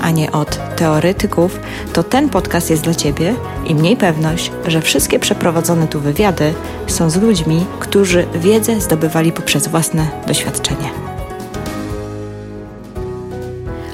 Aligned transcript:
a 0.00 0.10
nie 0.10 0.32
od 0.32 0.76
teoretyków, 0.76 1.60
to 1.92 2.02
ten 2.02 2.28
podcast 2.28 2.70
jest 2.70 2.82
dla 2.82 2.94
Ciebie 2.94 3.34
i 3.66 3.74
mniej 3.74 3.96
pewność, 3.96 4.50
że 4.66 4.80
wszystkie 4.80 5.18
przeprowadzone 5.18 5.88
tu 5.88 6.00
wywiady 6.00 6.54
są 6.86 7.10
z 7.10 7.16
ludźmi, 7.16 7.66
którzy 7.80 8.26
wiedzę 8.34 8.80
zdobywali 8.80 9.32
poprzez 9.32 9.68
własne 9.68 10.06
doświadczenie. 10.26 11.06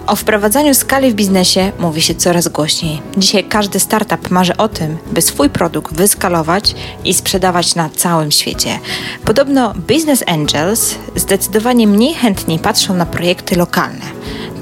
O 0.07 0.17
wprowadzaniu 0.17 0.75
skali 0.75 1.11
w 1.11 1.15
biznesie 1.15 1.73
mówi 1.79 2.03
się 2.03 2.15
coraz 2.15 2.49
głośniej. 2.49 3.03
Dzisiaj 3.17 3.45
każdy 3.45 3.81
startup 3.81 4.31
marzy 4.31 4.57
o 4.57 4.69
tym, 4.69 4.97
by 5.13 5.23
swój 5.23 5.51
produkt 5.51 5.95
wyskalować 5.95 6.75
i 7.05 7.15
sprzedawać 7.15 7.75
na 7.75 7.91
całym 7.91 8.31
świecie. 8.31 8.79
Podobno 9.25 9.75
business 9.89 10.25
angels 10.27 10.95
zdecydowanie 11.17 11.87
mniej 11.87 12.15
chętniej 12.15 12.59
patrzą 12.59 12.95
na 12.95 13.07
projekty 13.07 13.57
lokalne, 13.57 14.05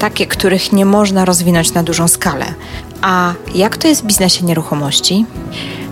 takie, 0.01 0.27
których 0.27 0.73
nie 0.73 0.85
można 0.85 1.25
rozwinąć 1.25 1.73
na 1.73 1.83
dużą 1.83 2.07
skalę. 2.07 2.45
A 3.01 3.33
jak 3.55 3.77
to 3.77 3.87
jest 3.87 4.03
w 4.03 4.05
biznesie 4.05 4.45
nieruchomości? 4.45 5.25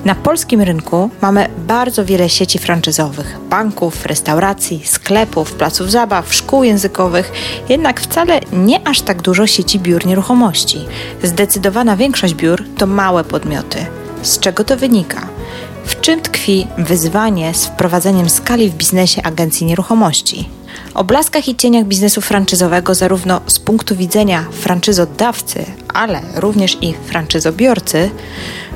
Na 0.06 0.16
polskim 0.16 0.62
rynku 0.62 1.10
mamy 1.22 1.50
bardzo 1.58 2.06
wiele 2.06 2.30
sieci 2.30 2.60
franczyzowych, 2.60 3.38
banków, 3.50 4.06
restauracji, 4.06 4.82
sklepów, 4.86 5.54
placów 5.54 5.92
zabaw, 5.92 6.34
szkół 6.34 6.64
językowych, 6.64 7.32
jednak 7.70 8.02
wcale 8.02 8.40
nie 8.54 8.88
aż 8.88 9.02
tak 9.02 9.22
dużo 9.22 9.48
sieci 9.48 9.80
biur 9.80 10.06
nieruchomości. 10.06 10.86
Zdecydowana 11.24 11.96
większość 11.96 12.34
biur 12.34 12.64
to 12.78 12.88
małe 12.88 13.24
podmioty. 13.24 13.86
Z 14.22 14.40
czego 14.40 14.64
to 14.64 14.78
wynika? 14.78 15.28
W 15.86 16.02
czym 16.02 16.22
tkwi 16.22 16.68
wyzwanie 16.78 17.54
z 17.54 17.66
wprowadzeniem 17.66 18.30
skali 18.30 18.70
w 18.70 18.76
biznesie 18.76 19.24
agencji 19.24 19.68
nieruchomości? 19.68 20.59
O 20.94 21.04
blaskach 21.04 21.48
i 21.48 21.56
cieniach 21.56 21.86
biznesu 21.86 22.22
franczyzowego 22.22 22.96
zarówno 22.96 23.42
z 23.48 23.60
punktu 23.60 23.96
widzenia 23.96 24.46
franczyzodawcy, 24.52 25.66
ale 25.94 26.22
również 26.36 26.78
i 26.82 26.94
franczyzobiorcy 26.94 28.10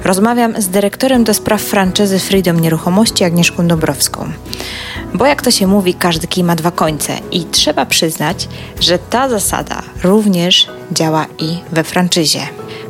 Rozmawiam 0.04 0.62
z 0.62 0.68
dyrektorem 0.68 1.24
do 1.24 1.34
spraw 1.34 1.62
franczyzy 1.62 2.20
Freedom 2.20 2.60
Nieruchomości 2.60 3.24
Agnieszką 3.24 3.68
Dąbrowską. 3.68 4.32
Bo 5.14 5.26
jak 5.26 5.42
to 5.42 5.52
się 5.52 5.68
mówi, 5.68 5.94
każdy 5.94 6.28
kij 6.28 6.44
ma 6.44 6.56
dwa 6.56 6.72
końce 6.72 7.14
i 7.32 7.46
trzeba 7.46 7.86
przyznać, 7.86 8.48
że 8.80 9.00
ta 9.00 9.30
zasada 9.30 9.82
również 10.04 10.68
działa 10.92 11.26
i 11.40 11.58
we 11.72 11.84
franczyzie. 11.84 12.40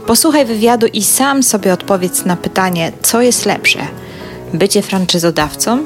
Posłuchaj 0.08 0.46
wywiadu 0.46 0.88
i 0.88 1.04
sam 1.04 1.44
sobie 1.44 1.74
odpowiedz 1.74 2.26
na 2.26 2.36
pytanie, 2.36 2.92
co 3.02 3.22
jest 3.22 3.46
lepsze: 3.46 3.80
bycie 4.54 4.82
franczyzodawcą 4.82 5.86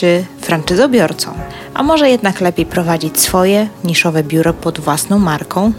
czy 0.00 0.24
franczyzobiorcą? 0.40 1.32
A 1.74 1.82
może 1.82 2.10
jednak 2.10 2.40
lepiej 2.40 2.66
prowadzić 2.66 3.20
swoje 3.20 3.68
niszowe 3.84 4.22
biuro 4.24 4.52
pod 4.52 4.80
własną 4.80 5.18
marką? 5.18 5.72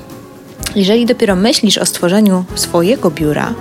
Jeżeli 0.76 1.06
dopiero 1.06 1.36
myślisz 1.36 1.78
o 1.78 1.86
stworzeniu 1.86 2.46
swojego 2.56 3.12
biura, 3.12 3.54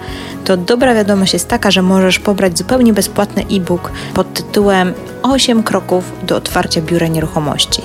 to 0.44 0.56
dobra 0.56 0.94
wiadomość 0.94 1.32
jest 1.32 1.48
taka, 1.48 1.70
że 1.70 1.82
możesz 1.82 2.18
pobrać 2.18 2.58
zupełnie 2.58 2.92
bezpłatny 2.92 3.44
e-book 3.52 3.92
pod 4.14 4.34
tytułem 4.34 4.92
8 5.22 5.62
kroków 5.62 6.12
do 6.22 6.36
otwarcia 6.36 6.80
biura 6.80 7.06
nieruchomości. 7.06 7.82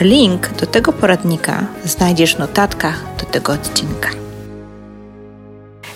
Link 0.00 0.48
do 0.60 0.66
tego 0.66 0.92
poradnika 0.92 1.64
znajdziesz 1.84 2.36
w 2.36 2.38
notatkach 2.38 3.04
do 3.18 3.24
tego 3.24 3.52
odcinka. 3.52 4.08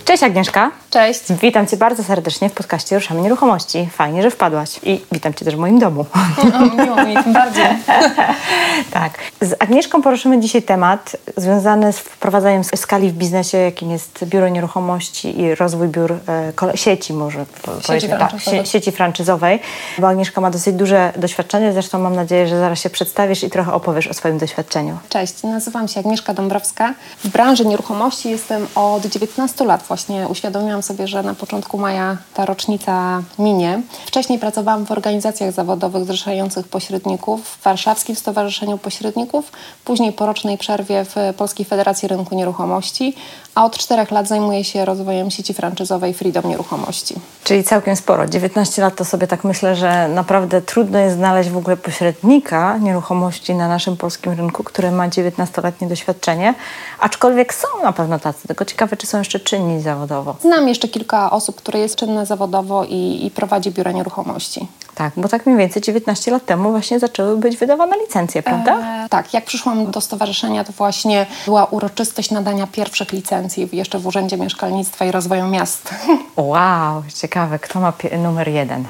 Cześć 0.05 0.23
Agnieszka. 0.23 0.71
Cześć. 0.91 1.33
Witam 1.33 1.67
Cię 1.67 1.77
bardzo 1.77 2.05
serdecznie 2.05 2.49
w 2.49 2.53
podcaście 2.53 2.97
Ruszamy 2.97 3.21
Nieruchomości. 3.21 3.89
Fajnie, 3.93 4.23
że 4.23 4.31
wpadłaś 4.31 4.81
i 4.83 5.01
witam 5.13 5.35
Cię 5.35 5.45
też 5.45 5.57
w 5.57 5.59
moim 5.59 5.79
domu. 5.79 6.07
O, 6.55 6.83
miło 6.85 7.05
mi, 7.05 7.25
tym 7.25 7.33
bardziej. 7.33 7.65
tak. 8.93 9.13
Z 9.41 9.63
Agnieszką 9.63 10.03
poruszymy 10.03 10.41
dzisiaj 10.41 10.63
temat 10.63 11.17
związany 11.37 11.93
z 11.93 11.99
wprowadzaniem 11.99 12.65
skali 12.65 13.11
w 13.11 13.13
biznesie, 13.13 13.59
jakim 13.59 13.91
jest 13.91 14.25
biuro 14.25 14.49
nieruchomości 14.49 15.41
i 15.41 15.55
rozwój 15.55 15.89
biur 15.89 16.13
e, 16.13 16.53
sieci, 16.75 17.13
może 17.13 17.45
sieci, 17.87 18.09
tak, 18.09 18.33
sieci 18.65 18.93
franczyzowej, 18.93 19.61
bo 19.99 20.09
Agnieszka 20.09 20.41
ma 20.41 20.51
dosyć 20.51 20.75
duże 20.75 21.13
doświadczenie, 21.17 21.73
zresztą 21.73 21.99
mam 21.99 22.17
nadzieję, 22.17 22.49
że 22.49 22.61
zaraz 22.61 22.81
się 22.81 22.91
przedstawisz 22.91 23.43
i 23.43 23.51
trochę 23.51 23.73
opowiesz 23.73 24.07
o 24.07 24.15
swoim 24.15 24.39
doświadczeniu. 24.39 24.99
Cześć, 25.09 25.43
nazywam 25.43 25.89
się 25.89 26.01
Agnieszka 26.01 26.35
Dąbrowska. 26.35 26.95
W 27.25 27.29
branży 27.29 27.67
nieruchomości 27.67 28.31
jestem 28.31 28.67
od 28.75 29.07
19 29.07 29.65
lat 29.65 29.83
właśnie. 29.83 30.29
Uświadomiłam 30.29 30.80
sobie, 30.83 31.09
że 31.09 31.23
na 31.23 31.35
początku 31.35 31.79
maja 31.79 32.17
ta 32.35 32.47
rocznica 32.47 33.23
minie. 33.39 33.83
Wcześniej 34.07 34.39
pracowałam 34.39 34.87
w 34.87 34.91
organizacjach 34.91 35.53
zawodowych 35.53 36.05
zrzeszających 36.05 36.69
pośredników, 36.69 37.49
w 37.49 37.63
Warszawskim 37.63 38.17
Stowarzyszeniu 38.17 38.79
Pośredników, 38.79 39.53
później 39.85 40.13
po 40.13 40.27
rocznej 40.27 40.59
przerwie 40.59 41.05
w 41.05 41.15
Polskiej 41.37 41.67
Federacji 41.67 42.09
Rynku 42.09 42.35
Nieruchomości, 42.35 43.15
a 43.55 43.65
od 43.65 43.79
czterech 43.79 44.11
lat 44.11 44.29
zajmuję 44.29 44.65
się 44.65 44.85
rozwojem 44.85 45.31
sieci 45.31 45.55
franczyzowej 45.55 46.15
Freedom 46.15 46.49
Nieruchomości. 46.49 47.15
Czyli 47.45 47.65
całkiem 47.65 47.97
sporo. 47.97 48.27
19 48.27 48.83
lat 48.83 48.97
to 48.97 49.05
sobie 49.05 49.27
tak 49.27 49.45
myślę, 49.45 49.77
że 49.77 50.09
naprawdę 50.09 50.63
trudno 50.63 50.99
jest 50.99 51.17
znaleźć 51.17 51.51
w 51.51 51.57
ogóle 51.57 51.77
pośrednika 51.77 52.79
nieruchomości 52.79 53.55
na 53.55 53.69
naszym 53.69 53.97
polskim 53.97 54.33
rynku, 54.33 54.65
który 54.65 54.91
ma 54.91 55.09
19-letnie 55.09 55.89
doświadczenie, 55.89 56.55
aczkolwiek 57.01 57.55
są 57.55 57.69
na 57.83 57.93
pewno 57.93 58.19
tacy, 58.19 58.49
tylko 58.49 58.65
ciekawe, 58.65 58.97
czy 58.97 59.07
są 59.07 59.19
jeszcze 59.19 59.41
czynni 59.41 59.81
zawodowo. 59.81 60.37
Znam 60.41 60.69
jeszcze 60.69 60.89
kilka 60.89 61.31
osób, 61.31 61.57
które 61.57 61.79
jest 61.79 61.97
czynne 61.97 62.27
zawodowo 62.27 62.85
i, 62.85 63.27
i 63.27 63.31
prowadzi 63.31 63.71
biura 63.71 63.93
nieruchomości. 63.93 64.69
Tak, 65.01 65.13
bo 65.17 65.29
tak 65.29 65.47
mniej 65.47 65.59
więcej 65.59 65.83
19 65.83 66.31
lat 66.31 66.47
temu 66.47 66.71
właśnie 66.71 66.99
zaczęły 66.99 67.37
być 67.37 67.57
wydawane 67.57 67.97
licencje, 67.99 68.43
prawda? 68.43 69.05
E, 69.05 69.09
tak, 69.09 69.35
jak 69.35 69.45
przyszłam 69.45 69.91
do 69.91 70.01
stowarzyszenia, 70.01 70.65
to 70.65 70.73
właśnie 70.73 71.27
była 71.45 71.65
uroczystość 71.65 72.31
nadania 72.31 72.67
pierwszych 72.67 73.13
licencji 73.13 73.69
jeszcze 73.73 73.99
w 73.99 74.07
Urzędzie 74.07 74.37
Mieszkalnictwa 74.37 75.05
i 75.05 75.11
Rozwoju 75.11 75.47
Miast. 75.47 75.95
Wow, 76.37 77.03
ciekawe, 77.15 77.59
kto 77.59 77.81
ma 77.81 77.93
numer 78.19 78.49
jeden? 78.49 78.85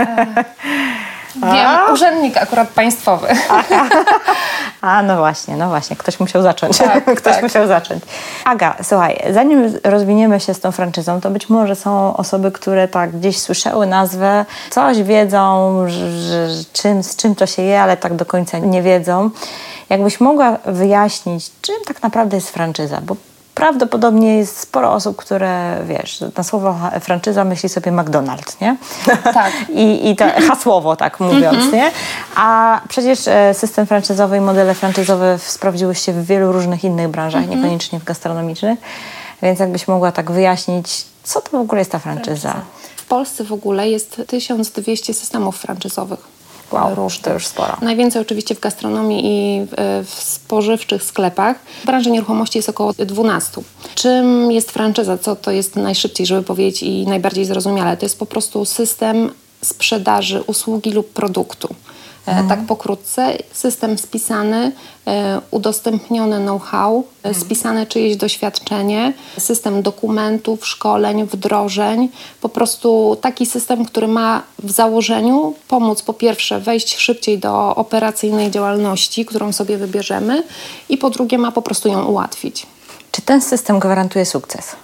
E, 0.00 0.44
Wiem, 1.36 1.66
A? 1.66 1.92
urzędnik 1.92 2.36
akurat 2.36 2.68
państwowy. 2.68 3.28
A, 4.80 5.02
no 5.02 5.16
właśnie, 5.16 5.56
no 5.56 5.68
właśnie, 5.68 5.96
ktoś 5.96 6.20
musiał 6.20 6.42
zacząć. 6.42 6.78
Tak, 6.78 7.04
ktoś 7.20 7.34
tak. 7.34 7.42
musiał 7.42 7.66
zacząć. 7.66 8.02
Aga, 8.44 8.74
słuchaj, 8.82 9.22
zanim 9.30 9.74
rozwiniemy 9.84 10.40
się 10.40 10.54
z 10.54 10.60
tą 10.60 10.72
franczyzą, 10.72 11.20
to 11.20 11.30
być 11.30 11.48
może 11.48 11.76
są 11.76 12.16
osoby, 12.16 12.52
które 12.52 12.88
tak 12.88 13.10
gdzieś 13.18 13.38
słyszały 13.38 13.86
nazwę, 13.86 14.44
coś 14.70 15.02
wiedzą, 15.02 15.74
że, 15.88 16.48
czym, 16.72 17.02
z 17.02 17.16
czym 17.16 17.34
to 17.34 17.46
się 17.46 17.62
je, 17.62 17.82
ale 17.82 17.96
tak 17.96 18.14
do 18.14 18.24
końca 18.24 18.58
nie 18.58 18.82
wiedzą. 18.82 19.30
Jakbyś 19.88 20.20
mogła 20.20 20.58
wyjaśnić, 20.66 21.50
czym 21.62 21.76
tak 21.86 22.02
naprawdę 22.02 22.36
jest 22.36 22.50
franczyza? 22.50 23.00
Bo 23.02 23.16
prawdopodobnie 23.54 24.36
jest 24.36 24.58
sporo 24.58 24.92
osób, 24.92 25.16
które, 25.16 25.78
wiesz, 25.86 26.24
na 26.36 26.42
słowo 26.42 26.76
franczyza 27.00 27.44
myśli 27.44 27.68
sobie 27.68 27.92
McDonald's, 27.92 28.60
nie? 28.60 28.76
Tak. 29.34 29.52
I, 29.74 30.10
i 30.10 30.16
to 30.16 30.24
hasłowo 30.48 30.96
tak 30.96 31.20
mówiąc, 31.20 31.58
-hmm. 31.58 31.72
nie? 31.72 31.90
A 32.36 32.80
przecież 32.88 33.28
e, 33.28 33.54
system 33.54 33.86
franczyzowy 33.86 34.36
i 34.36 34.40
modele 34.40 34.74
franczyzowe 34.74 35.38
sprawdziły 35.38 35.94
się 35.94 36.12
w 36.12 36.26
wielu 36.26 36.52
różnych 36.52 36.84
innych 36.84 37.08
branżach, 37.08 37.44
-hmm. 37.44 37.48
niekoniecznie 37.48 38.00
w 38.00 38.04
gastronomicznych. 38.04 38.78
Więc 39.42 39.60
jakbyś 39.60 39.88
mogła 39.88 40.12
tak 40.12 40.30
wyjaśnić, 40.30 41.04
co 41.22 41.40
to 41.40 41.50
w 41.50 41.60
ogóle 41.60 41.80
jest 41.80 41.92
ta 41.92 41.98
franczyza? 41.98 42.54
W 42.96 43.06
Polsce 43.06 43.44
w 43.44 43.52
ogóle 43.52 43.88
jest 43.88 44.22
1200 44.26 45.14
systemów 45.14 45.58
franczyzowych. 45.58 46.31
Wow, 46.72 46.94
różnych. 46.94 47.24
to 47.24 47.32
już 47.32 47.46
sporo. 47.46 47.76
Najwięcej 47.82 48.22
oczywiście 48.22 48.54
w 48.54 48.60
gastronomii 48.60 49.22
i 49.24 49.66
w 50.04 50.14
spożywczych 50.14 51.02
sklepach. 51.02 51.56
W 51.82 51.86
branży 51.86 52.10
nieruchomości 52.10 52.58
jest 52.58 52.68
około 52.68 52.92
12. 52.92 53.62
Czym 53.94 54.52
jest 54.52 54.70
franczyza? 54.70 55.18
Co 55.18 55.36
to 55.36 55.50
jest 55.50 55.76
najszybciej, 55.76 56.26
żeby 56.26 56.42
powiedzieć 56.42 56.82
i 56.82 57.06
najbardziej 57.06 57.44
zrozumiale? 57.44 57.96
To 57.96 58.04
jest 58.04 58.18
po 58.18 58.26
prostu 58.26 58.64
system 58.64 59.30
sprzedaży 59.64 60.42
usługi 60.46 60.90
lub 60.90 61.12
produktu. 61.12 61.74
E, 62.26 62.30
mhm. 62.30 62.48
Tak 62.48 62.66
pokrótce, 62.66 63.38
system 63.52 63.98
spisany, 63.98 64.72
e, 65.06 65.40
udostępnione 65.50 66.40
know-how, 66.40 67.04
e, 67.24 67.28
mhm. 67.28 67.44
spisane 67.44 67.86
czyjeś 67.86 68.16
doświadczenie, 68.16 69.12
system 69.38 69.82
dokumentów, 69.82 70.66
szkoleń, 70.66 71.26
wdrożeń. 71.26 72.08
Po 72.40 72.48
prostu 72.48 73.16
taki 73.20 73.46
system, 73.46 73.84
który 73.84 74.08
ma 74.08 74.42
w 74.58 74.70
założeniu 74.70 75.54
pomóc 75.68 76.02
po 76.02 76.14
pierwsze 76.14 76.60
wejść 76.60 76.96
szybciej 76.96 77.38
do 77.38 77.74
operacyjnej 77.76 78.50
działalności, 78.50 79.26
którą 79.26 79.52
sobie 79.52 79.78
wybierzemy 79.78 80.42
i 80.88 80.98
po 80.98 81.10
drugie 81.10 81.38
ma 81.38 81.52
po 81.52 81.62
prostu 81.62 81.88
ją 81.88 82.04
ułatwić. 82.04 82.66
Czy 83.12 83.22
ten 83.22 83.40
system 83.40 83.78
gwarantuje 83.78 84.26
sukces? 84.26 84.76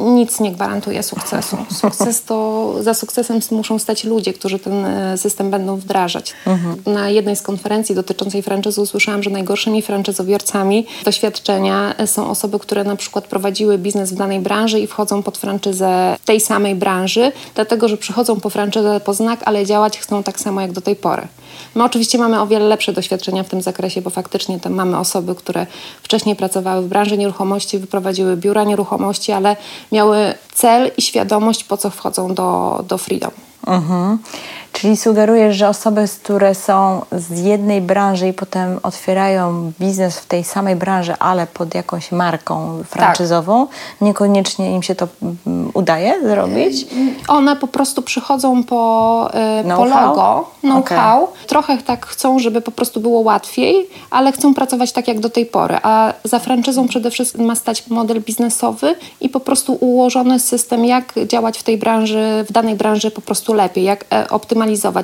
Nic 0.00 0.40
nie 0.40 0.52
gwarantuje 0.52 1.02
sukcesu. 1.02 1.56
Sukces 1.72 2.22
to, 2.22 2.74
za 2.80 2.94
sukcesem 2.94 3.40
muszą 3.50 3.78
stać 3.78 4.04
ludzie, 4.04 4.32
którzy 4.32 4.58
ten 4.58 4.84
e, 4.84 5.18
system 5.18 5.50
będą 5.50 5.76
wdrażać. 5.76 6.34
Mhm. 6.46 6.76
Na 6.86 7.10
jednej 7.10 7.36
z 7.36 7.42
konferencji 7.42 7.94
dotyczącej 7.94 8.42
franczyzy 8.42 8.80
usłyszałam, 8.80 9.22
że 9.22 9.30
najgorszymi 9.30 9.82
franczyzobiorcami 9.82 10.86
doświadczenia 11.04 11.94
są 12.06 12.30
osoby, 12.30 12.58
które 12.58 12.84
na 12.84 12.96
przykład 12.96 13.26
prowadziły 13.26 13.78
biznes 13.78 14.12
w 14.12 14.16
danej 14.16 14.40
branży 14.40 14.80
i 14.80 14.86
wchodzą 14.86 15.22
pod 15.22 15.38
franczyzę 15.38 16.16
tej 16.24 16.40
samej 16.40 16.74
branży, 16.74 17.32
dlatego 17.54 17.88
że 17.88 17.96
przychodzą 17.96 18.40
po 18.40 18.50
franczyzę 18.50 19.00
po 19.04 19.14
znak, 19.14 19.40
ale 19.44 19.66
działać 19.66 19.98
chcą 19.98 20.22
tak 20.22 20.40
samo 20.40 20.60
jak 20.60 20.72
do 20.72 20.80
tej 20.80 20.96
pory. 20.96 21.28
My 21.74 21.84
oczywiście 21.84 22.18
mamy 22.18 22.40
o 22.40 22.46
wiele 22.46 22.64
lepsze 22.64 22.92
doświadczenia 22.92 23.42
w 23.42 23.48
tym 23.48 23.62
zakresie, 23.62 24.02
bo 24.02 24.10
faktycznie 24.10 24.60
tam 24.60 24.72
mamy 24.72 24.98
osoby, 24.98 25.34
które 25.34 25.66
wcześniej 26.02 26.36
pracowały 26.36 26.82
w 26.82 26.88
branży 26.88 27.18
nieruchomości, 27.18 27.78
wyprowadziły 27.78 28.36
biura 28.36 28.64
nieruchomości, 28.64 29.32
ale 29.32 29.56
miały 29.92 30.34
cel 30.54 30.90
i 30.96 31.02
świadomość, 31.02 31.64
po 31.64 31.76
co 31.76 31.90
wchodzą 31.90 32.34
do, 32.34 32.84
do 32.88 32.98
Freedom. 32.98 33.30
Mhm. 33.66 34.18
Czyli 34.80 34.96
sugerujesz, 34.96 35.56
że 35.56 35.68
osoby, 35.68 36.04
które 36.22 36.54
są 36.54 37.02
z 37.12 37.40
jednej 37.40 37.80
branży 37.80 38.28
i 38.28 38.32
potem 38.32 38.80
otwierają 38.82 39.72
biznes 39.80 40.18
w 40.18 40.26
tej 40.26 40.44
samej 40.44 40.76
branży, 40.76 41.14
ale 41.18 41.46
pod 41.46 41.74
jakąś 41.74 42.12
marką 42.12 42.82
franczyzową, 42.84 43.66
tak. 43.66 43.76
niekoniecznie 44.00 44.74
im 44.74 44.82
się 44.82 44.94
to 44.94 45.08
mm, 45.22 45.70
udaje 45.74 46.22
zrobić? 46.22 46.86
One 47.28 47.56
po 47.56 47.66
prostu 47.66 48.02
przychodzą 48.02 48.64
po, 48.64 49.30
y, 49.60 49.76
po 49.76 49.84
logo, 49.84 50.50
know-how. 50.60 51.24
Okay. 51.24 51.46
Trochę 51.46 51.78
tak 51.78 52.06
chcą, 52.06 52.38
żeby 52.38 52.60
po 52.60 52.70
prostu 52.70 53.00
było 53.00 53.20
łatwiej, 53.20 53.88
ale 54.10 54.32
chcą 54.32 54.54
pracować 54.54 54.92
tak 54.92 55.08
jak 55.08 55.20
do 55.20 55.30
tej 55.30 55.46
pory. 55.46 55.76
A 55.82 56.12
za 56.24 56.38
franczyzą 56.38 56.88
przede 56.88 57.10
wszystkim 57.10 57.44
ma 57.44 57.54
stać 57.54 57.86
model 57.88 58.20
biznesowy 58.20 58.94
i 59.20 59.28
po 59.28 59.40
prostu 59.40 59.76
ułożony 59.80 60.40
system, 60.40 60.84
jak 60.84 61.14
działać 61.26 61.58
w 61.58 61.62
tej 61.62 61.78
branży, 61.78 62.44
w 62.48 62.52
danej 62.52 62.74
branży 62.74 63.10
po 63.10 63.20
prostu 63.20 63.54
lepiej, 63.54 63.84
jak 63.84 64.04
e, 64.10 64.28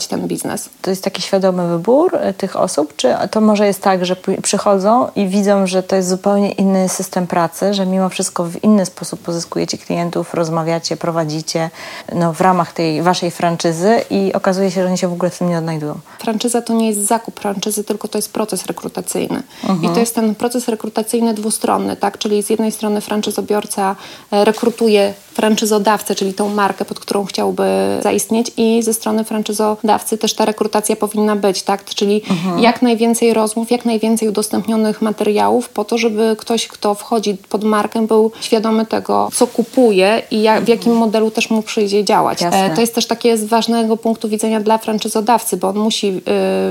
ten 0.08 0.26
biznes. 0.28 0.68
To 0.82 0.90
jest 0.90 1.04
taki 1.04 1.22
świadomy 1.22 1.68
wybór 1.68 2.16
e, 2.16 2.34
tych 2.34 2.56
osób, 2.56 2.96
czy 2.96 3.14
to 3.30 3.40
może 3.40 3.66
jest 3.66 3.82
tak, 3.82 4.06
że 4.06 4.16
przychodzą 4.42 5.08
i 5.16 5.26
widzą, 5.26 5.66
że 5.66 5.82
to 5.82 5.96
jest 5.96 6.08
zupełnie 6.08 6.52
inny 6.52 6.88
system 6.88 7.26
pracy, 7.26 7.74
że 7.74 7.86
mimo 7.86 8.08
wszystko 8.08 8.44
w 8.44 8.64
inny 8.64 8.86
sposób 8.86 9.20
pozyskujecie 9.20 9.78
klientów, 9.78 10.34
rozmawiacie, 10.34 10.96
prowadzicie 10.96 11.70
no, 12.14 12.32
w 12.32 12.40
ramach 12.40 12.72
tej 12.72 13.02
waszej 13.02 13.30
franczyzy 13.30 14.00
i 14.10 14.32
okazuje 14.32 14.70
się, 14.70 14.82
że 14.82 14.88
oni 14.88 14.98
się 14.98 15.08
w 15.08 15.12
ogóle 15.12 15.30
w 15.30 15.38
tym 15.38 15.48
nie 15.48 15.58
odnajdują. 15.58 15.94
Franczyza 16.18 16.62
to 16.62 16.72
nie 16.72 16.88
jest 16.88 17.00
zakup 17.00 17.40
franczyzy, 17.40 17.84
tylko 17.84 18.08
to 18.08 18.18
jest 18.18 18.32
proces 18.32 18.66
rekrutacyjny. 18.66 19.42
Mhm. 19.68 19.84
I 19.84 19.94
to 19.94 20.00
jest 20.00 20.14
ten 20.14 20.34
proces 20.34 20.68
rekrutacyjny 20.68 21.34
dwustronny, 21.34 21.96
tak? 21.96 22.18
Czyli 22.18 22.42
z 22.42 22.50
jednej 22.50 22.72
strony 22.72 23.00
franczyzobiorca 23.00 23.96
e, 24.30 24.44
rekrutuje 24.44 25.14
franczyzodawcę, 25.34 26.14
czyli 26.14 26.34
tą 26.34 26.48
markę, 26.48 26.84
pod 26.84 27.00
którą 27.00 27.24
chciałby 27.24 27.98
zaistnieć 28.02 28.52
i 28.56 28.82
ze 28.82 28.94
strony 28.94 29.24
franczyzodawcy 29.52 30.18
też 30.18 30.34
ta 30.34 30.44
rekrutacja 30.44 30.96
powinna 30.96 31.36
być, 31.36 31.62
tak? 31.62 31.84
Czyli 31.84 32.22
mhm. 32.30 32.58
jak 32.58 32.82
najwięcej 32.82 33.34
rozmów, 33.34 33.70
jak 33.70 33.84
najwięcej 33.84 34.28
udostępnionych 34.28 35.02
materiałów 35.02 35.68
po 35.68 35.84
to, 35.84 35.98
żeby 35.98 36.36
ktoś, 36.38 36.68
kto 36.68 36.94
wchodzi 36.94 37.36
pod 37.48 37.64
markę 37.64 38.06
był 38.06 38.32
świadomy 38.40 38.86
tego, 38.86 39.28
co 39.34 39.46
kupuje 39.46 40.22
i 40.30 40.42
jak, 40.42 40.64
w 40.64 40.68
jakim 40.68 40.92
modelu 40.92 41.30
też 41.30 41.50
mu 41.50 41.62
przyjdzie 41.62 42.04
działać. 42.04 42.42
E, 42.42 42.70
to 42.74 42.80
jest 42.80 42.94
też 42.94 43.06
takie 43.06 43.38
z 43.38 43.44
ważnego 43.44 43.96
punktu 43.96 44.28
widzenia 44.28 44.60
dla 44.60 44.78
franczyzodawcy, 44.78 45.56
bo 45.56 45.68
on 45.68 45.78
musi 45.78 46.20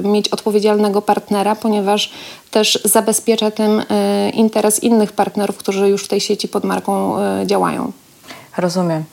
y, 0.03 0.07
mieć 0.07 0.29
odpowiedzialnego 0.29 1.01
partnera, 1.01 1.55
ponieważ 1.55 2.11
też 2.51 2.79
zabezpiecza 2.85 3.51
tym 3.51 3.79
y, 3.79 3.83
interes 4.33 4.83
innych 4.83 5.11
partnerów, 5.11 5.57
którzy 5.57 5.89
już 5.89 6.03
w 6.03 6.07
tej 6.07 6.19
sieci 6.19 6.47
pod 6.47 6.63
marką 6.63 7.17
y, 7.41 7.45
działają. 7.45 7.91
Rozumiem. 8.57 9.03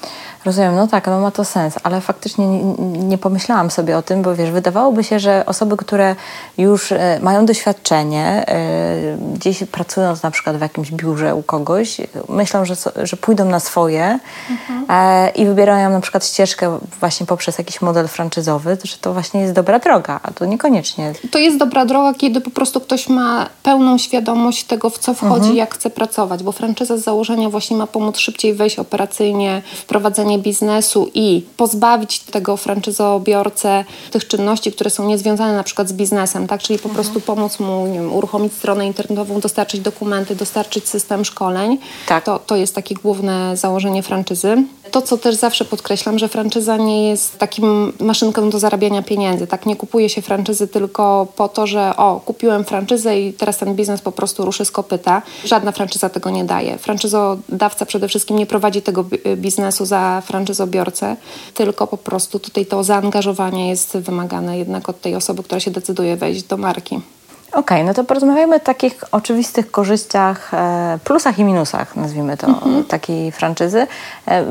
Rozumiem, 0.44 0.76
no 0.76 0.86
tak, 0.86 1.06
no 1.06 1.20
ma 1.20 1.30
to 1.30 1.44
sens, 1.44 1.74
ale 1.82 2.00
faktycznie 2.00 2.46
nie, 2.46 2.74
nie, 2.98 3.18
pomyślałam 3.18 3.70
sobie 3.70 3.96
o 3.96 4.02
tym, 4.02 4.22
bo 4.22 4.34
wiesz, 4.34 4.50
wydawałoby 4.50 5.04
się, 5.04 5.18
że 5.20 5.46
osoby, 5.46 5.76
które 5.76 6.16
już 6.58 6.92
e, 6.92 7.18
mają 7.22 7.46
doświadczenie, 7.46 8.44
e, 8.48 9.34
gdzieś 9.34 9.64
pracując 9.64 10.22
na 10.22 10.30
przykład 10.30 10.56
w 10.56 10.60
jakimś 10.60 10.90
biurze 10.90 11.34
u 11.34 11.42
kogoś, 11.42 11.96
myślą, 12.28 12.64
że, 12.64 12.74
że 13.02 13.16
pójdą 13.16 13.44
na 13.44 13.60
swoje 13.60 14.18
mhm. 14.50 14.86
e, 14.88 15.28
i 15.28 15.46
wybierają 15.46 15.90
na 15.90 16.00
przykład 16.00 16.26
ścieżkę 16.26 16.78
właśnie 17.00 17.26
poprzez 17.26 17.58
jakiś 17.58 17.80
model 17.80 18.08
franczyzowy, 18.08 18.78
że 18.84 18.96
to 18.96 19.12
właśnie 19.12 19.40
jest 19.40 19.52
dobra 19.52 19.78
droga, 19.78 20.20
a 20.22 20.30
to 20.30 20.44
niekoniecznie. 20.44 21.12
To 21.30 21.38
jest 21.38 21.58
dobra 21.58 21.84
droga, 21.84 22.14
kiedy 22.14 22.40
po 22.40 22.50
prostu 22.50 22.80
ktoś 22.80 23.08
ma 23.08 23.46
pełną 23.62 23.98
świadomość 23.98 24.64
tego, 24.64 24.90
w 24.90 24.98
co 24.98 25.14
wchodzi, 25.14 25.34
mhm. 25.34 25.56
jak 25.56 25.74
chce 25.74 25.90
pracować, 25.90 26.42
bo 26.42 26.52
franczyza 26.52 26.96
z 26.96 27.00
założenia 27.00 27.50
właśnie 27.50 27.76
ma 27.76 27.86
pomóc 27.86 28.18
szybciej 28.18 28.54
wejść 28.54 28.78
operacyjnie 28.78 29.62
w 29.76 29.84
prowadzenie 30.28 30.38
biznesu 30.38 31.10
i 31.14 31.42
pozbawić 31.56 32.20
tego 32.20 32.56
franczyzobiorcę 32.56 33.84
tych 34.10 34.26
czynności, 34.26 34.72
które 34.72 34.90
są 34.90 35.08
niezwiązane 35.08 35.56
na 35.56 35.62
przykład 35.62 35.88
z 35.88 35.92
biznesem, 35.92 36.46
tak? 36.46 36.62
czyli 36.62 36.78
po 36.78 36.88
mhm. 36.88 36.94
prostu 36.94 37.20
pomóc 37.20 37.60
mu 37.60 37.86
nie 37.86 37.98
wiem, 37.98 38.12
uruchomić 38.12 38.52
stronę 38.52 38.86
internetową, 38.86 39.40
dostarczyć 39.40 39.80
dokumenty, 39.80 40.36
dostarczyć 40.36 40.88
system 40.88 41.24
szkoleń. 41.24 41.78
Tak. 42.06 42.24
To, 42.24 42.38
to 42.38 42.56
jest 42.56 42.74
takie 42.74 42.94
główne 42.94 43.56
założenie 43.56 44.02
franczyzy. 44.02 44.64
To, 44.90 45.02
co 45.02 45.18
też 45.18 45.34
zawsze 45.34 45.64
podkreślam, 45.64 46.18
że 46.18 46.28
franczyza 46.28 46.76
nie 46.76 47.08
jest 47.08 47.38
takim 47.38 47.92
maszynką 48.00 48.50
do 48.50 48.58
zarabiania 48.58 49.02
pieniędzy. 49.02 49.46
Tak, 49.46 49.66
nie 49.66 49.76
kupuje 49.76 50.08
się 50.08 50.22
franczyzy 50.22 50.68
tylko 50.68 51.26
po 51.36 51.48
to, 51.48 51.66
że 51.66 51.96
o, 51.96 52.20
kupiłem 52.20 52.64
franczyzę 52.64 53.20
i 53.20 53.32
teraz 53.32 53.58
ten 53.58 53.74
biznes 53.74 54.00
po 54.00 54.12
prostu 54.12 54.44
ruszy 54.44 54.64
z 54.64 54.70
kopyta. 54.70 55.22
Żadna 55.44 55.72
franczyza 55.72 56.08
tego 56.08 56.30
nie 56.30 56.44
daje. 56.44 56.78
Franczyzodawca 56.78 57.86
przede 57.86 58.08
wszystkim 58.08 58.36
nie 58.36 58.46
prowadzi 58.46 58.82
tego 58.82 59.04
biznesu 59.36 59.84
za 59.84 60.17
franczyzobiorcę, 60.20 61.16
tylko 61.54 61.86
po 61.86 61.96
prostu 61.96 62.38
tutaj 62.38 62.66
to 62.66 62.84
zaangażowanie 62.84 63.68
jest 63.68 63.96
wymagane 63.96 64.58
jednak 64.58 64.88
od 64.88 65.00
tej 65.00 65.14
osoby, 65.14 65.42
która 65.42 65.60
się 65.60 65.70
decyduje 65.70 66.16
wejść 66.16 66.42
do 66.42 66.56
marki. 66.56 67.00
Okej, 67.48 67.60
okay, 67.60 67.84
no 67.84 67.94
to 67.94 68.04
porozmawiajmy 68.04 68.56
o 68.56 68.60
takich 68.60 69.04
oczywistych 69.12 69.70
korzyściach, 69.70 70.54
e, 70.54 70.98
plusach 71.04 71.38
i 71.38 71.44
minusach, 71.44 71.96
nazwijmy 71.96 72.36
to, 72.36 72.46
mm-hmm. 72.46 72.84
takiej 72.84 73.32
franczyzy. 73.32 73.86
E, 74.28 74.44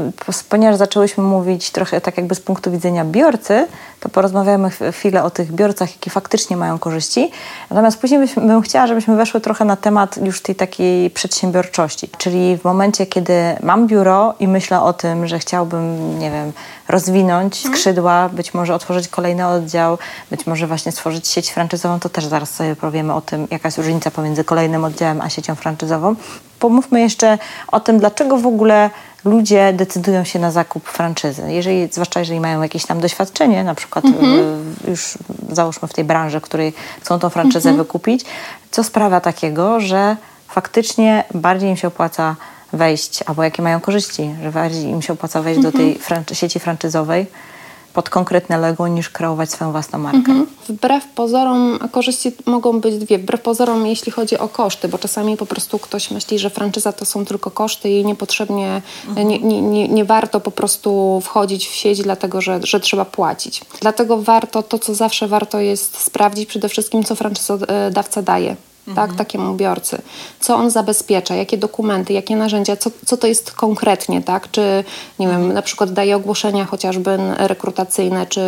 ponieważ 0.49 0.75
zaczęłyśmy 0.75 1.23
mówić 1.23 1.71
trochę 1.71 2.01
tak 2.01 2.17
jakby 2.17 2.35
z 2.35 2.39
punktu 2.39 2.71
widzenia 2.71 3.05
biorcy, 3.05 3.67
to 3.99 4.09
porozmawiamy 4.09 4.69
chwilę 4.69 5.23
o 5.23 5.29
tych 5.29 5.51
biorcach, 5.51 5.91
jakie 5.91 6.09
faktycznie 6.09 6.57
mają 6.57 6.79
korzyści. 6.79 7.31
Natomiast 7.69 7.99
później 7.99 8.27
bym 8.37 8.61
chciała, 8.61 8.87
żebyśmy 8.87 9.15
weszły 9.15 9.41
trochę 9.41 9.65
na 9.65 9.75
temat 9.75 10.17
już 10.17 10.41
tej 10.41 10.55
takiej 10.55 11.09
przedsiębiorczości. 11.09 12.09
Czyli 12.17 12.57
w 12.57 12.63
momencie, 12.63 13.05
kiedy 13.05 13.33
mam 13.63 13.87
biuro 13.87 14.33
i 14.39 14.47
myślę 14.47 14.81
o 14.81 14.93
tym, 14.93 15.27
że 15.27 15.39
chciałbym, 15.39 16.19
nie 16.19 16.31
wiem, 16.31 16.51
rozwinąć 16.87 17.57
mhm. 17.57 17.75
skrzydła, 17.75 18.29
być 18.29 18.53
może 18.53 18.75
otworzyć 18.75 19.07
kolejny 19.07 19.47
oddział, 19.47 19.97
być 20.31 20.47
może 20.47 20.67
właśnie 20.67 20.91
stworzyć 20.91 21.27
sieć 21.27 21.49
franczyzową, 21.49 21.99
to 21.99 22.09
też 22.09 22.25
zaraz 22.25 22.49
sobie 22.49 22.75
powiemy 22.75 23.13
o 23.13 23.21
tym, 23.21 23.47
jaka 23.51 23.67
jest 23.67 23.77
różnica 23.77 24.11
pomiędzy 24.11 24.43
kolejnym 24.43 24.83
oddziałem 24.83 25.21
a 25.21 25.29
siecią 25.29 25.55
franczyzową. 25.55 26.15
Pomówmy 26.59 27.01
jeszcze 27.01 27.37
o 27.67 27.79
tym, 27.79 27.99
dlaczego 27.99 28.37
w 28.37 28.47
ogóle 28.47 28.89
ludzie 29.27 29.73
decydują 29.73 30.23
się 30.23 30.39
na 30.39 30.51
zakup 30.51 30.89
franczyzy. 30.89 31.51
Jeżeli, 31.51 31.87
zwłaszcza 31.91 32.19
jeżeli 32.19 32.39
mają 32.39 32.61
jakieś 32.61 32.85
tam 32.85 32.99
doświadczenie, 32.99 33.63
na 33.63 33.75
przykład 33.75 34.05
mhm. 34.05 34.75
już 34.87 35.17
załóżmy 35.51 35.87
w 35.87 35.93
tej 35.93 36.03
branży, 36.03 36.39
w 36.39 36.43
której 36.43 36.73
chcą 37.01 37.19
tą 37.19 37.29
franczyzę 37.29 37.69
mhm. 37.69 37.85
wykupić, 37.85 38.25
co 38.71 38.83
sprawia 38.83 39.21
takiego, 39.21 39.79
że 39.79 40.17
faktycznie 40.47 41.23
bardziej 41.33 41.69
im 41.69 41.77
się 41.77 41.87
opłaca 41.87 42.35
wejść, 42.73 43.23
albo 43.23 43.43
jakie 43.43 43.61
mają 43.61 43.79
korzyści, 43.79 44.35
że 44.43 44.51
bardziej 44.51 44.83
im 44.83 45.01
się 45.01 45.13
opłaca 45.13 45.41
wejść 45.41 45.57
mhm. 45.57 45.71
do 45.71 45.79
tej 45.79 45.95
franczy 45.95 46.35
sieci 46.35 46.59
franczyzowej 46.59 47.25
pod 47.97 48.09
konkretne 48.09 48.57
logo 48.57 48.87
niż 48.87 49.09
kreować 49.09 49.51
swoją 49.51 49.71
własną 49.71 49.99
markę. 49.99 50.17
Mhm. 50.17 50.47
Wbrew 50.69 51.05
pozorom 51.07 51.79
korzyści 51.91 52.31
mogą 52.45 52.79
być 52.79 52.97
dwie. 52.97 53.17
Wbrew 53.19 53.41
pozorom 53.41 53.87
jeśli 53.87 54.11
chodzi 54.11 54.37
o 54.37 54.47
koszty, 54.47 54.87
bo 54.87 54.97
czasami 54.97 55.37
po 55.37 55.45
prostu 55.45 55.79
ktoś 55.79 56.11
myśli, 56.11 56.39
że 56.39 56.49
franczyza 56.49 56.91
to 56.91 57.05
są 57.05 57.25
tylko 57.25 57.51
koszty 57.51 57.89
i 57.89 58.05
niepotrzebnie, 58.05 58.81
mhm. 59.07 59.27
nie, 59.27 59.39
nie, 59.39 59.61
nie, 59.61 59.87
nie, 59.87 60.05
warto 60.05 60.39
po 60.39 60.51
prostu 60.51 61.21
wchodzić 61.23 61.67
w 61.67 61.73
sieć, 61.73 62.01
dlatego 62.01 62.41
że, 62.41 62.59
że 62.63 62.79
trzeba 62.79 63.05
płacić. 63.05 63.61
Dlatego 63.81 64.21
warto, 64.21 64.63
to 64.63 64.79
co 64.79 64.95
zawsze 64.95 65.27
warto 65.27 65.59
jest 65.59 66.01
sprawdzić 66.01 66.49
przede 66.49 66.69
wszystkim, 66.69 67.03
co 67.03 67.15
franczyzodawca 67.15 68.21
daje 68.21 68.55
tak, 68.95 69.09
mhm. 69.09 69.17
takiemu 69.17 69.53
biorcy. 69.53 70.01
Co 70.39 70.55
on 70.55 70.71
zabezpiecza, 70.71 71.35
jakie 71.35 71.57
dokumenty, 71.57 72.13
jakie 72.13 72.35
narzędzia, 72.35 72.77
co, 72.77 72.91
co 73.05 73.17
to 73.17 73.27
jest 73.27 73.51
konkretnie, 73.51 74.21
tak? 74.21 74.51
Czy, 74.51 74.83
nie 75.19 75.27
wiem, 75.27 75.53
na 75.53 75.61
przykład 75.61 75.93
daje 75.93 76.15
ogłoszenia 76.15 76.65
chociażby 76.65 77.17
rekrutacyjne, 77.37 78.25
czy 78.25 78.41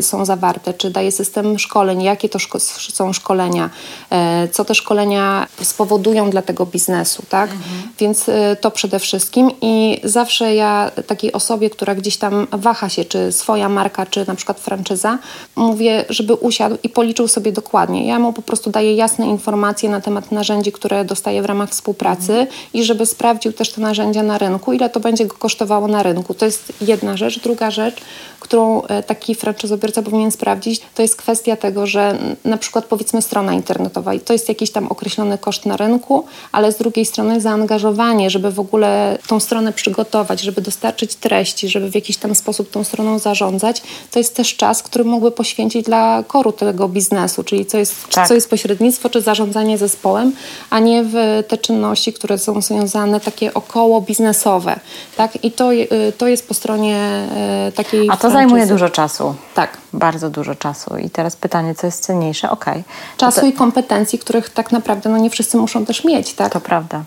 są 0.00 0.24
zawarte, 0.24 0.74
czy 0.74 0.90
daje 0.90 1.12
system 1.12 1.58
szkoleń, 1.58 2.02
jakie 2.02 2.28
to 2.28 2.38
szko 2.38 2.60
są 2.92 3.12
szkolenia, 3.12 3.70
e, 4.10 4.48
co 4.48 4.64
te 4.64 4.74
szkolenia 4.74 5.46
spowodują 5.62 6.30
dla 6.30 6.42
tego 6.42 6.66
biznesu, 6.66 7.22
tak? 7.28 7.50
Mhm. 7.50 7.82
Więc 7.98 8.28
e, 8.28 8.56
to 8.60 8.70
przede 8.70 8.98
wszystkim 8.98 9.50
i 9.60 10.00
zawsze 10.04 10.54
ja 10.54 10.90
takiej 11.06 11.32
osobie, 11.32 11.70
która 11.70 11.94
gdzieś 11.94 12.16
tam 12.16 12.46
waha 12.52 12.88
się, 12.88 13.04
czy 13.04 13.32
swoja 13.32 13.68
marka, 13.68 14.06
czy 14.06 14.24
na 14.26 14.34
przykład 14.34 14.60
franczyza, 14.60 15.18
mówię, 15.56 16.04
żeby 16.08 16.34
usiadł 16.34 16.76
i 16.82 16.88
policzył 16.88 17.28
sobie 17.28 17.52
dokładnie. 17.52 18.06
Ja 18.06 18.18
mu 18.18 18.32
po 18.32 18.42
prostu 18.42 18.70
daję 18.70 18.94
jasne 18.94 19.26
informacje, 19.26 19.81
informacje 19.82 19.90
na 19.90 20.00
temat 20.00 20.32
narzędzi, 20.32 20.72
które 20.72 21.04
dostaje 21.04 21.42
w 21.42 21.44
ramach 21.44 21.70
współpracy 21.70 22.46
i 22.74 22.84
żeby 22.84 23.06
sprawdził 23.06 23.52
też 23.52 23.72
te 23.72 23.80
narzędzia 23.80 24.22
na 24.22 24.38
rynku, 24.38 24.72
ile 24.72 24.90
to 24.90 25.00
będzie 25.00 25.26
go 25.26 25.36
kosztowało 25.36 25.88
na 25.88 26.02
rynku. 26.02 26.34
To 26.34 26.44
jest 26.44 26.72
jedna 26.80 27.16
rzecz. 27.16 27.40
Druga 27.40 27.70
rzecz, 27.70 27.96
którą 28.40 28.82
e, 28.82 29.02
taki 29.02 29.34
franczyzobiorca 29.34 30.02
powinien 30.02 30.30
sprawdzić, 30.30 30.80
to 30.94 31.02
jest 31.02 31.16
kwestia 31.16 31.56
tego, 31.56 31.86
że 31.86 32.18
na 32.44 32.56
przykład 32.56 32.84
powiedzmy 32.84 33.22
strona 33.22 33.52
internetowa 33.52 34.14
i 34.14 34.20
to 34.20 34.32
jest 34.32 34.48
jakiś 34.48 34.70
tam 34.70 34.88
określony 34.88 35.38
koszt 35.38 35.66
na 35.66 35.76
rynku, 35.76 36.24
ale 36.52 36.72
z 36.72 36.76
drugiej 36.76 37.06
strony 37.06 37.40
zaangażowanie, 37.40 38.30
żeby 38.30 38.50
w 38.50 38.60
ogóle 38.60 39.18
tą 39.26 39.40
stronę 39.40 39.72
przygotować, 39.72 40.40
żeby 40.40 40.60
dostarczyć 40.62 41.14
treści, 41.14 41.68
żeby 41.68 41.90
w 41.90 41.94
jakiś 41.94 42.16
tam 42.16 42.34
sposób 42.34 42.70
tą 42.70 42.84
stroną 42.84 43.18
zarządzać, 43.18 43.82
to 44.10 44.18
jest 44.18 44.36
też 44.36 44.56
czas, 44.56 44.82
który 44.82 45.04
mógłby 45.04 45.30
poświęcić 45.30 45.86
dla 45.86 46.24
koru 46.26 46.52
tego 46.52 46.88
biznesu, 46.88 47.44
czyli 47.44 47.66
co 47.66 47.78
jest, 47.78 48.08
tak. 48.08 48.28
co 48.28 48.34
jest 48.34 48.50
pośrednictwo, 48.50 49.10
czy 49.10 49.20
zarządzanie 49.20 49.71
zespołem, 49.78 50.32
a 50.70 50.78
nie 50.78 51.04
w 51.04 51.44
te 51.48 51.58
czynności, 51.58 52.12
które 52.12 52.38
są 52.38 52.62
związane 52.62 53.20
takie 53.20 53.54
około 53.54 54.00
biznesowe. 54.00 54.80
Tak? 55.16 55.44
I 55.44 55.52
to, 55.52 55.72
y, 55.72 56.12
to 56.18 56.28
jest 56.28 56.48
po 56.48 56.54
stronie 56.54 56.96
e, 56.96 57.72
takiej 57.74 58.10
A 58.10 58.16
to 58.16 58.30
zajmuje 58.30 58.66
dużo 58.66 58.90
czasu. 58.90 59.34
Tak. 59.54 59.76
Bardzo 59.92 60.30
dużo 60.30 60.54
czasu. 60.54 60.96
I 60.96 61.10
teraz 61.10 61.36
pytanie, 61.36 61.74
co 61.74 61.86
jest 61.86 62.04
cenniejsze? 62.04 62.50
Okej. 62.50 62.72
Okay. 62.72 63.16
Czasu 63.16 63.40
to... 63.40 63.46
i 63.46 63.52
kompetencji, 63.52 64.18
których 64.18 64.50
tak 64.50 64.72
naprawdę 64.72 65.10
no, 65.10 65.18
nie 65.18 65.30
wszyscy 65.30 65.56
muszą 65.56 65.86
też 65.86 66.04
mieć. 66.04 66.34
Tak? 66.34 66.52
To 66.52 66.60
prawda. 66.60 67.04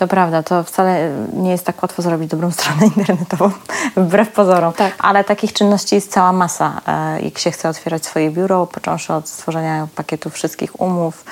To 0.00 0.08
prawda, 0.08 0.42
to 0.42 0.64
wcale 0.64 1.10
nie 1.32 1.50
jest 1.50 1.64
tak 1.64 1.82
łatwo 1.82 2.02
zrobić 2.02 2.30
dobrą 2.30 2.50
stronę 2.60 2.86
internetową, 2.96 3.50
wbrew 3.96 4.32
pozorom. 4.32 4.72
Tak. 4.72 4.94
Ale 4.98 5.24
takich 5.24 5.52
czynności 5.52 5.94
jest 5.94 6.12
cała 6.12 6.32
masa. 6.32 6.80
E, 6.86 7.20
jak 7.22 7.38
się 7.38 7.50
chce 7.50 7.68
otwierać 7.68 8.06
swoje 8.06 8.30
biuro, 8.30 8.66
począwszy 8.66 9.12
od 9.12 9.28
stworzenia 9.28 9.88
pakietu 9.94 10.30
wszystkich 10.30 10.80
umów, 10.80 11.24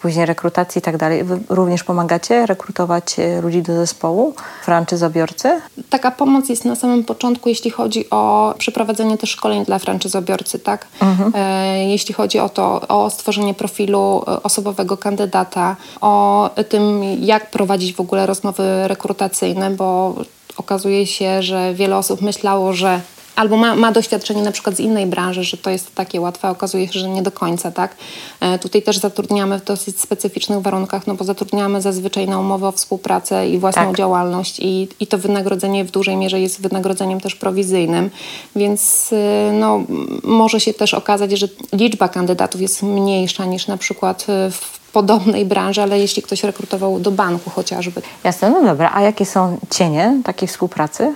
później 0.00 0.26
rekrutacji 0.26 0.78
i 0.78 0.82
tak 0.82 0.96
dalej. 0.96 1.24
Wy 1.24 1.38
również 1.48 1.84
pomagacie 1.84 2.46
rekrutować 2.46 3.18
e, 3.18 3.40
ludzi 3.40 3.62
do 3.62 3.76
zespołu, 3.76 4.34
franczyzobiorcy? 4.64 5.60
Taka 5.90 6.10
pomoc 6.10 6.48
jest 6.48 6.64
na 6.64 6.76
samym 6.76 7.04
początku, 7.04 7.48
jeśli 7.48 7.70
chodzi 7.70 8.10
o 8.10 8.54
przeprowadzenie 8.58 9.18
też 9.18 9.30
szkoleń 9.30 9.64
dla 9.64 9.78
franczyzobiorcy, 9.78 10.58
tak? 10.58 10.86
Mhm. 11.00 11.32
E, 11.34 11.88
jeśli 11.88 12.14
chodzi 12.14 12.38
o 12.38 12.48
to, 12.48 12.80
o 12.88 13.10
stworzenie 13.10 13.54
profilu 13.54 14.24
e, 14.26 14.42
osobowego 14.42 14.96
kandydata, 14.96 15.76
o 16.00 16.50
tym, 16.68 17.02
jak 17.20 17.50
prowadzić 17.50 17.94
w 17.94 18.00
ogóle 18.00 18.26
rozmowy 18.26 18.88
rekrutacyjne, 18.88 19.70
bo 19.70 20.14
okazuje 20.56 21.06
się, 21.06 21.42
że 21.42 21.74
wiele 21.74 21.96
osób 21.96 22.22
myślało, 22.22 22.72
że 22.72 23.00
albo 23.36 23.56
ma, 23.56 23.74
ma 23.76 23.92
doświadczenie 23.92 24.42
na 24.42 24.52
przykład 24.52 24.76
z 24.76 24.80
innej 24.80 25.06
branży, 25.06 25.44
że 25.44 25.56
to 25.56 25.70
jest 25.70 25.94
takie 25.94 26.20
łatwe, 26.20 26.48
okazuje 26.48 26.88
się, 26.88 27.00
że 27.00 27.08
nie 27.08 27.22
do 27.22 27.32
końca, 27.32 27.70
tak? 27.70 27.96
E, 28.40 28.58
tutaj 28.58 28.82
też 28.82 28.98
zatrudniamy 28.98 29.58
w 29.58 29.64
dosyć 29.64 30.00
specyficznych 30.00 30.60
warunkach, 30.60 31.06
no 31.06 31.14
bo 31.14 31.24
zatrudniamy 31.24 31.82
zazwyczaj 31.82 32.28
na 32.28 32.38
umowę 32.38 32.68
o 32.68 32.72
współpracę 32.72 33.48
i 33.48 33.58
własną 33.58 33.86
tak. 33.86 33.96
działalność 33.96 34.60
i, 34.60 34.88
i 35.00 35.06
to 35.06 35.18
wynagrodzenie 35.18 35.84
w 35.84 35.90
dużej 35.90 36.16
mierze 36.16 36.40
jest 36.40 36.60
wynagrodzeniem 36.60 37.20
też 37.20 37.34
prowizyjnym, 37.34 38.10
więc 38.56 39.12
y, 39.12 39.52
no, 39.52 39.80
może 40.22 40.60
się 40.60 40.74
też 40.74 40.94
okazać, 40.94 41.32
że 41.32 41.48
liczba 41.72 42.08
kandydatów 42.08 42.60
jest 42.60 42.82
mniejsza 42.82 43.44
niż 43.44 43.66
na 43.66 43.76
przykład 43.76 44.22
y, 44.22 44.50
w 44.50 44.82
podobnej 44.92 45.44
branży, 45.44 45.82
ale 45.82 45.98
jeśli 45.98 46.22
ktoś 46.22 46.44
rekrutował 46.44 47.00
do 47.00 47.10
banku 47.10 47.50
chociażby. 47.50 48.02
Jasne, 48.24 48.50
no 48.50 48.62
dobra. 48.62 48.90
A 48.94 49.02
jakie 49.02 49.26
są 49.26 49.58
cienie 49.70 50.20
takiej 50.24 50.48
współpracy? 50.48 51.14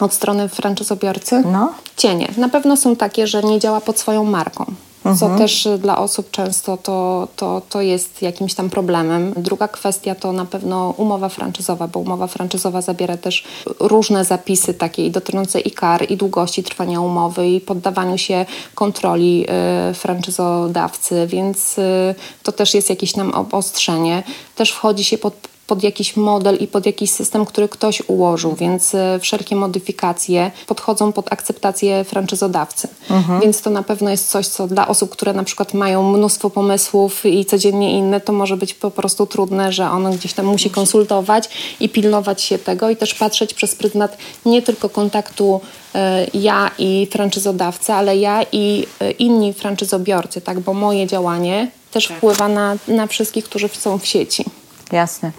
Od 0.00 0.14
strony 0.14 0.48
franczyzobiorcy? 0.48 1.42
No. 1.52 1.72
Cienie. 1.96 2.28
Na 2.36 2.48
pewno 2.48 2.76
są 2.76 2.96
takie, 2.96 3.26
że 3.26 3.42
nie 3.42 3.58
działa 3.58 3.80
pod 3.80 3.98
swoją 3.98 4.24
marką. 4.24 4.66
Mhm. 5.04 5.16
Co 5.16 5.38
też 5.38 5.68
dla 5.78 5.98
osób 5.98 6.30
często 6.30 6.76
to, 6.76 7.28
to, 7.36 7.62
to 7.68 7.80
jest 7.80 8.22
jakimś 8.22 8.54
tam 8.54 8.70
problemem. 8.70 9.34
Druga 9.36 9.68
kwestia 9.68 10.14
to 10.14 10.32
na 10.32 10.44
pewno 10.44 10.94
umowa 10.96 11.28
franczyzowa, 11.28 11.88
bo 11.88 12.00
umowa 12.00 12.26
franczyzowa 12.26 12.82
zabiera 12.82 13.16
też 13.16 13.44
różne 13.80 14.24
zapisy 14.24 14.74
takie 14.74 15.10
dotyczące 15.10 15.60
i 15.60 15.70
kar, 15.70 16.10
i 16.10 16.16
długości 16.16 16.62
trwania 16.62 17.00
umowy, 17.00 17.48
i 17.48 17.60
poddawaniu 17.60 18.18
się 18.18 18.46
kontroli 18.74 19.46
y, 19.90 19.94
franczyzodawcy, 19.94 21.26
więc 21.26 21.78
y, 21.78 22.14
to 22.42 22.52
też 22.52 22.74
jest 22.74 22.90
jakieś 22.90 23.12
tam 23.12 23.30
obostrzenie. 23.34 24.22
Też 24.56 24.70
wchodzi 24.70 25.04
się 25.04 25.18
pod 25.18 25.51
pod 25.66 25.82
jakiś 25.82 26.16
model 26.16 26.56
i 26.56 26.66
pod 26.66 26.86
jakiś 26.86 27.10
system, 27.10 27.46
który 27.46 27.68
ktoś 27.68 28.02
ułożył, 28.06 28.54
więc 28.54 28.94
e, 28.94 29.18
wszelkie 29.20 29.56
modyfikacje 29.56 30.50
podchodzą 30.66 31.12
pod 31.12 31.32
akceptację 31.32 32.04
franczyzodawcy. 32.04 32.88
Mhm. 33.10 33.40
Więc 33.40 33.62
to 33.62 33.70
na 33.70 33.82
pewno 33.82 34.10
jest 34.10 34.30
coś, 34.30 34.46
co 34.46 34.66
dla 34.66 34.88
osób, 34.88 35.10
które 35.10 35.32
na 35.32 35.44
przykład 35.44 35.74
mają 35.74 36.12
mnóstwo 36.12 36.50
pomysłów 36.50 37.26
i 37.26 37.44
codziennie 37.44 37.98
inne, 37.98 38.20
to 38.20 38.32
może 38.32 38.56
być 38.56 38.74
po 38.74 38.90
prostu 38.90 39.26
trudne, 39.26 39.72
że 39.72 39.90
ono 39.90 40.10
gdzieś 40.10 40.32
tam 40.32 40.46
musi 40.46 40.70
konsultować 40.70 41.48
i 41.80 41.88
pilnować 41.88 42.42
się 42.42 42.58
tego 42.58 42.90
i 42.90 42.96
też 42.96 43.14
patrzeć 43.14 43.54
przez 43.54 43.74
pryzmat 43.74 44.18
nie 44.46 44.62
tylko 44.62 44.88
kontaktu 44.88 45.60
e, 45.94 46.26
ja 46.34 46.70
i 46.78 47.08
franczyzodawca, 47.10 47.96
ale 47.96 48.16
ja 48.16 48.42
i 48.52 48.86
e, 49.00 49.10
inni 49.10 49.52
franczyzobiorcy, 49.52 50.40
tak? 50.40 50.60
bo 50.60 50.74
moje 50.74 51.06
działanie 51.06 51.70
też 51.90 52.08
tak. 52.08 52.16
wpływa 52.16 52.48
na, 52.48 52.76
na 52.88 53.06
wszystkich, 53.06 53.44
którzy 53.44 53.68
są 53.68 53.98
w 53.98 54.06
sieci. 54.06 54.44
Jasne. 54.92 55.30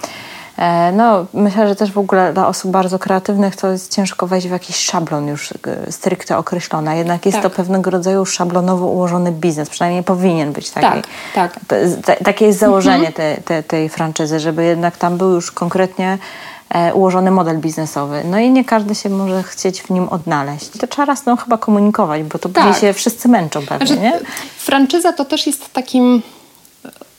No, 0.94 1.26
myślę, 1.34 1.68
że 1.68 1.76
też 1.76 1.92
w 1.92 1.98
ogóle 1.98 2.34
dla 2.34 2.48
osób 2.48 2.72
bardzo 2.72 3.00
kreatywnych 3.00 3.56
to 3.56 3.72
jest 3.72 3.96
ciężko 3.96 4.28
wejść 4.28 4.48
w 4.48 4.52
jakiś 4.52 4.76
szablon 4.76 5.28
już 5.28 5.52
e, 5.52 5.92
stricte 5.92 6.38
określony. 6.38 6.98
Jednak 6.98 7.26
jest 7.26 7.36
tak. 7.36 7.44
to 7.44 7.50
pewnego 7.50 7.92
rodzaju 7.92 8.26
szablonowo 8.26 8.88
ułożony 8.88 9.32
biznes. 9.32 9.70
Przynajmniej 9.70 10.04
powinien 10.04 10.52
być 10.52 10.70
taki. 10.70 11.02
Tak, 11.34 11.60
tak. 11.68 12.20
Takie 12.24 12.46
jest 12.46 12.60
założenie 12.60 13.08
mhm. 13.08 13.14
te, 13.14 13.42
te, 13.42 13.64
tej 13.64 13.90
franczyzy, 13.90 14.40
żeby 14.40 14.64
jednak 14.64 14.98
tam 14.98 15.18
był 15.18 15.32
już 15.32 15.52
konkretnie 15.52 16.18
e, 16.70 16.94
ułożony 16.94 17.32
model 17.32 17.60
biznesowy. 17.60 18.24
No 18.26 18.40
i 18.40 18.50
nie 18.50 18.66
każdy 18.66 18.96
się 18.96 19.10
może 19.10 19.44
chcieć 19.44 19.82
w 19.82 19.90
nim 19.90 20.10
odnaleźć. 20.10 20.70
To 20.70 20.88
trzeba 20.88 21.06
raz 21.06 21.26
no, 21.26 21.36
chyba 21.36 21.58
komunikować, 21.58 22.24
bo 22.24 22.40
to 22.40 22.50
tak. 22.50 22.78
się 22.78 22.94
wszyscy 22.94 23.28
męczą 23.28 23.66
pewnie, 23.66 23.88
znaczy, 23.88 24.02
nie? 24.02 24.20
Franczyza 24.58 25.14
to 25.14 25.26
też 25.26 25.48
jest 25.48 25.74
takim 25.74 26.22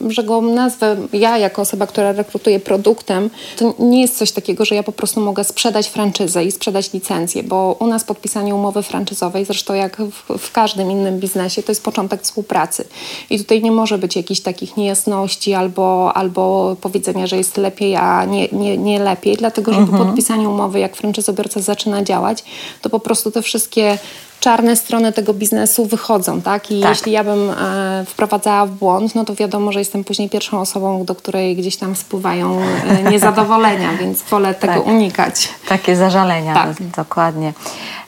że 0.08 0.24
go 0.24 0.40
nazwę 0.40 0.96
ja 1.12 1.38
jako 1.38 1.62
osoba, 1.62 1.86
która 1.86 2.12
rekrutuje 2.12 2.60
produktem, 2.60 3.30
to 3.56 3.74
nie 3.78 4.00
jest 4.00 4.18
coś 4.18 4.32
takiego, 4.32 4.64
że 4.64 4.74
ja 4.74 4.82
po 4.82 4.92
prostu 4.92 5.20
mogę 5.20 5.44
sprzedać 5.44 5.88
franczyzę 5.88 6.44
i 6.44 6.52
sprzedać 6.52 6.92
licencję, 6.92 7.42
bo 7.42 7.76
u 7.80 7.86
nas 7.86 8.04
podpisanie 8.04 8.54
umowy 8.54 8.82
franczyzowej, 8.82 9.44
zresztą 9.44 9.74
jak 9.74 10.02
w, 10.02 10.38
w 10.38 10.52
każdym 10.52 10.90
innym 10.90 11.20
biznesie, 11.20 11.62
to 11.62 11.72
jest 11.72 11.84
początek 11.84 12.22
współpracy. 12.22 12.84
I 13.30 13.38
tutaj 13.38 13.62
nie 13.62 13.72
może 13.72 13.98
być 13.98 14.16
jakichś 14.16 14.40
takich 14.40 14.76
niejasności 14.76 15.54
albo, 15.54 16.12
albo 16.14 16.76
powiedzenia, 16.80 17.26
że 17.26 17.36
jest 17.36 17.56
lepiej, 17.56 17.96
a 17.96 18.24
nie, 18.24 18.48
nie, 18.52 18.78
nie 18.78 18.98
lepiej, 18.98 19.36
dlatego 19.36 19.72
że 19.72 19.78
mhm. 19.78 19.98
po 19.98 20.04
podpisaniu 20.04 20.50
umowy, 20.50 20.80
jak 20.80 20.96
franczyzobiorca 20.96 21.60
zaczyna 21.60 22.02
działać, 22.02 22.44
to 22.82 22.90
po 22.90 23.00
prostu 23.00 23.30
te 23.30 23.42
wszystkie 23.42 23.98
czarne 24.44 24.76
strony 24.76 25.12
tego 25.12 25.34
biznesu 25.34 25.86
wychodzą, 25.86 26.42
tak? 26.42 26.70
I 26.70 26.80
tak. 26.80 26.90
jeśli 26.90 27.12
ja 27.12 27.24
bym 27.24 27.50
e, 27.50 28.04
wprowadzała 28.06 28.66
w 28.66 28.70
błąd, 28.70 29.14
no 29.14 29.24
to 29.24 29.34
wiadomo, 29.34 29.72
że 29.72 29.78
jestem 29.78 30.04
później 30.04 30.30
pierwszą 30.30 30.60
osobą, 30.60 31.04
do 31.04 31.14
której 31.14 31.56
gdzieś 31.56 31.76
tam 31.76 31.96
spływają 31.96 32.60
e, 32.60 33.02
niezadowolenia, 33.10 33.96
więc 34.00 34.22
wolę 34.22 34.54
tego 34.54 34.74
tak. 34.74 34.86
unikać. 34.86 35.48
Takie 35.68 35.96
zażalenia, 35.96 36.54
tak. 36.54 36.82
dokładnie. 36.96 37.52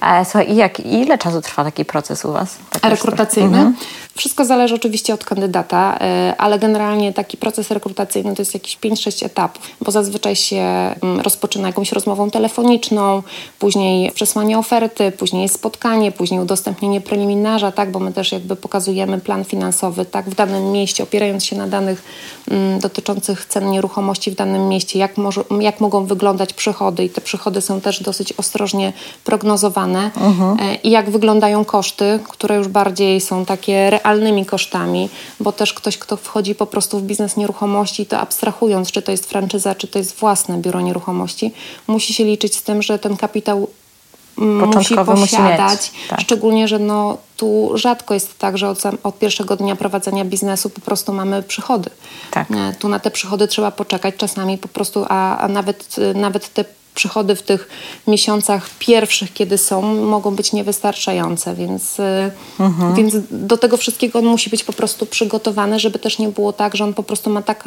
E, 0.02 0.25
słuchaj, 0.25 0.52
i 0.52 0.57
jak, 0.57 0.81
ile 0.81 1.19
czasu 1.19 1.40
trwa 1.40 1.64
taki 1.64 1.85
proces 1.85 2.25
u 2.25 2.33
Was? 2.33 2.57
Taki 2.71 2.88
Rekrutacyjny? 2.88 3.59
Mhm. 3.59 3.76
Wszystko 4.16 4.45
zależy 4.45 4.75
oczywiście 4.75 5.14
od 5.14 5.25
kandydata, 5.25 5.99
e, 6.00 6.35
ale 6.38 6.59
generalnie 6.59 7.12
taki 7.12 7.37
proces 7.37 7.71
rekrutacyjny 7.71 8.35
to 8.35 8.43
jest 8.43 8.55
jakieś 8.55 8.78
5-6 8.78 9.26
etapów, 9.26 9.71
bo 9.81 9.90
zazwyczaj 9.90 10.37
się 10.37 10.62
mm, 11.02 11.21
rozpoczyna 11.21 11.69
jakąś 11.69 11.93
rozmową 11.93 12.31
telefoniczną, 12.31 13.23
później 13.59 14.12
przesłanie 14.12 14.59
oferty, 14.59 15.12
później 15.12 15.43
jest 15.43 15.55
spotkanie, 15.55 16.12
później 16.12 16.25
udostępnienie 16.35 17.00
preliminarza, 17.00 17.73
tak, 17.73 17.90
bo 17.90 17.99
my 17.99 18.12
też 18.12 18.33
jakby 18.33 18.56
pokazujemy 18.56 19.21
plan 19.21 19.45
finansowy, 19.45 20.04
tak, 20.04 20.30
w 20.30 20.35
danym 20.35 20.73
mieście, 20.73 21.02
opierając 21.02 21.45
się 21.45 21.56
na 21.56 21.66
danych 21.66 22.02
mm, 22.50 22.80
dotyczących 22.80 23.47
cen 23.47 23.71
nieruchomości 23.71 24.30
w 24.30 24.35
danym 24.35 24.68
mieście, 24.68 24.99
jak, 24.99 25.16
może, 25.16 25.45
jak 25.61 25.80
mogą 25.80 26.06
wyglądać 26.06 26.52
przychody 26.52 27.04
i 27.04 27.11
te 27.11 27.21
przychody 27.21 27.61
są 27.61 27.80
też 27.80 28.02
dosyć 28.02 28.33
ostrożnie 28.33 28.92
prognozowane 29.25 30.11
uh 30.16 30.23
mhm. 30.23 30.56
-huh. 30.56 30.62
E, 30.62 30.75
i 30.75 30.90
jak 30.90 31.11
wyglądają 31.11 31.64
koszty, 31.64 32.21
które 32.28 32.56
już 32.56 32.68
bardziej 32.68 33.21
są 33.21 33.45
takie 33.45 33.90
realnymi 33.90 34.47
kosztami, 34.47 35.09
bo 35.40 35.52
też 35.52 35.75
ktoś, 35.75 35.99
kto 35.99 36.16
wchodzi 36.16 36.54
po 36.54 36.66
prostu 36.66 36.99
w 36.99 37.02
biznes 37.02 37.37
nieruchomości, 37.37 38.06
to 38.06 38.18
abstrahując, 38.18 38.90
czy 38.90 39.02
to 39.02 39.12
jest 39.12 39.26
franczyza, 39.26 39.75
czy 39.75 39.87
to 39.87 39.99
jest 39.99 40.16
własne 40.16 40.59
biuro 40.59 40.80
nieruchomości, 40.80 41.52
musi 41.87 42.14
się 42.14 42.25
liczyć 42.25 42.56
z 42.56 42.62
tym, 42.62 42.83
że 42.83 42.99
ten 42.99 43.16
kapitał 43.16 43.68
mm, 44.38 44.69
musi 44.69 44.95
posiadać. 44.95 45.93
Musi 45.93 46.09
tak. 46.09 46.21
Szczególnie, 46.21 46.69
że 46.69 46.78
no, 46.78 47.19
tu 47.37 47.71
rzadko 47.75 48.14
jest 48.14 48.38
tak, 48.38 48.59
że 48.59 48.69
od, 48.69 48.83
od, 49.02 49.19
pierwszego 49.19 49.57
dnia 49.57 49.76
prowadzenia 49.76 50.25
biznesu 50.25 50.71
po 50.71 50.81
prostu 50.81 51.12
mamy 51.12 51.43
przychody. 51.43 51.90
Tak. 52.31 52.49
Tu 52.78 52.88
na 52.88 52.99
te 52.99 53.11
przychody 53.11 53.49
trzeba 53.49 53.71
poczekać 53.71 54.14
czasami 54.16 54.59
po 54.59 54.69
prostu, 54.69 55.07
a, 55.09 55.38
a 55.38 55.49
nawet, 55.49 55.97
nawet 56.14 56.52
te 56.52 56.64
przychody 56.96 57.36
w 57.36 57.42
tych 57.42 57.68
miesiącach 58.06 58.70
pierwszych, 58.78 59.32
kiedy 59.32 59.58
są, 59.58 59.82
mogą 59.96 60.34
być 60.34 60.52
niewystarczające, 60.52 61.54
więc, 61.54 61.96
mhm. 62.60 62.94
więc 62.94 63.14
do 63.30 63.58
tego 63.58 63.76
wszystkiego 63.76 64.18
on 64.18 64.24
musi 64.24 64.50
być 64.50 64.64
po 64.64 64.72
prostu 64.72 65.06
przygotowany, 65.06 65.78
żeby 65.78 65.98
też 65.98 66.18
nie 66.18 66.28
było 66.28 66.52
tak, 66.52 66.76
że 66.76 66.84
on 66.84 66.94
po 66.94 67.02
prostu 67.02 67.30
ma 67.30 67.42
tak 67.42 67.64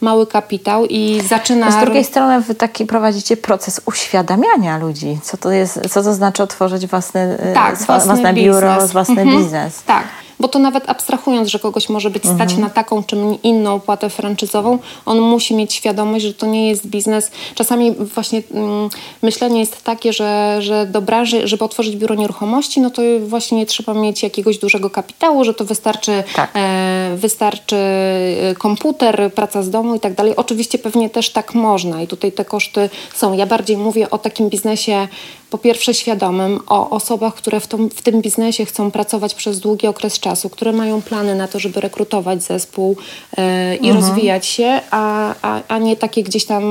mały 0.00 0.26
kapitał 0.26 0.86
i 0.86 1.20
zaczyna... 1.28 1.70
Z 1.70 1.84
drugiej 1.84 2.04
strony 2.04 2.40
wy 2.40 2.54
taki 2.54 2.86
prowadzicie 2.86 3.36
proces 3.36 3.80
uświadamiania 3.86 4.78
ludzi. 4.78 5.18
Co 5.22 5.36
to 5.36 5.50
jest, 5.50 5.80
co 5.90 6.02
to 6.02 6.14
znaczy 6.14 6.42
otworzyć 6.42 6.86
własny, 6.86 7.38
tak, 7.54 7.78
własne, 7.78 8.14
własne 8.14 8.34
biuro, 8.34 8.86
własny 8.86 9.22
mhm. 9.22 9.38
biznes. 9.38 9.82
Tak 9.82 10.25
bo 10.40 10.48
to 10.48 10.58
nawet 10.58 10.88
abstrahując, 10.88 11.48
że 11.48 11.58
kogoś 11.58 11.88
może 11.88 12.10
być 12.10 12.22
stać 12.22 12.50
mhm. 12.50 12.60
na 12.60 12.70
taką 12.70 13.04
czy 13.04 13.16
inną 13.42 13.74
opłatę 13.74 14.10
franczyzową, 14.10 14.78
on 15.06 15.20
musi 15.20 15.54
mieć 15.54 15.74
świadomość, 15.74 16.24
że 16.24 16.34
to 16.34 16.46
nie 16.46 16.68
jest 16.68 16.86
biznes. 16.86 17.30
Czasami 17.54 17.92
właśnie 17.92 18.42
mm, 18.50 18.88
myślenie 19.22 19.60
jest 19.60 19.84
takie, 19.84 20.12
że, 20.12 20.56
że 20.60 20.86
do 20.86 21.02
branży, 21.02 21.48
żeby 21.48 21.64
otworzyć 21.64 21.96
biuro 21.96 22.14
nieruchomości, 22.14 22.80
no 22.80 22.90
to 22.90 23.02
właśnie 23.26 23.58
nie 23.58 23.66
trzeba 23.66 23.94
mieć 23.94 24.22
jakiegoś 24.22 24.58
dużego 24.58 24.90
kapitału, 24.90 25.44
że 25.44 25.54
to 25.54 25.64
wystarczy, 25.64 26.24
tak. 26.34 26.50
e, 26.54 27.16
wystarczy 27.16 27.76
e, 27.76 28.54
komputer, 28.58 29.32
praca 29.34 29.62
z 29.62 29.70
domu 29.70 29.94
i 29.94 30.00
tak 30.00 30.14
dalej. 30.14 30.36
Oczywiście 30.36 30.78
pewnie 30.78 31.10
też 31.10 31.30
tak 31.30 31.54
można 31.54 32.02
i 32.02 32.06
tutaj 32.06 32.32
te 32.32 32.44
koszty 32.44 32.90
są. 33.14 33.32
Ja 33.32 33.46
bardziej 33.46 33.76
mówię 33.76 34.10
o 34.10 34.18
takim 34.18 34.48
biznesie 34.48 35.08
po 35.50 35.58
pierwsze 35.58 35.94
świadomym, 35.94 36.60
o 36.66 36.90
osobach, 36.90 37.34
które 37.34 37.60
w, 37.60 37.66
w 37.94 38.02
tym 38.02 38.22
biznesie 38.22 38.64
chcą 38.64 38.90
pracować 38.90 39.34
przez 39.34 39.60
długi 39.60 39.86
okres 39.86 40.20
czasu, 40.20 40.25
które 40.50 40.72
mają 40.72 41.02
plany 41.02 41.34
na 41.34 41.48
to, 41.48 41.58
żeby 41.58 41.80
rekrutować 41.80 42.42
zespół 42.42 42.96
e, 43.36 43.76
i 43.76 43.88
mhm. 43.90 43.96
rozwijać 43.96 44.46
się, 44.46 44.80
a, 44.90 45.34
a, 45.42 45.60
a 45.68 45.78
nie 45.78 45.96
takie 45.96 46.22
gdzieś 46.22 46.44
tam 46.44 46.64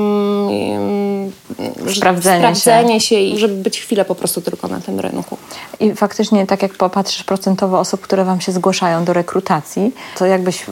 e, 1.86 1.92
sprawdzenie, 1.94 2.38
sprawdzenie 2.38 3.00
się. 3.00 3.06
się 3.06 3.20
i 3.20 3.38
żeby 3.38 3.54
być 3.54 3.80
chwilę 3.80 4.04
po 4.04 4.14
prostu 4.14 4.40
tylko 4.40 4.68
na 4.68 4.80
tym 4.80 5.00
rynku. 5.00 5.36
I 5.80 5.94
faktycznie, 5.94 6.46
tak 6.46 6.62
jak 6.62 6.74
popatrzysz 6.74 7.24
procentowo 7.24 7.78
osób, 7.78 8.00
które 8.00 8.24
Wam 8.24 8.40
się 8.40 8.52
zgłaszają 8.52 9.04
do 9.04 9.12
rekrutacji, 9.12 9.92
to 10.18 10.26
jakbyś 10.26 10.64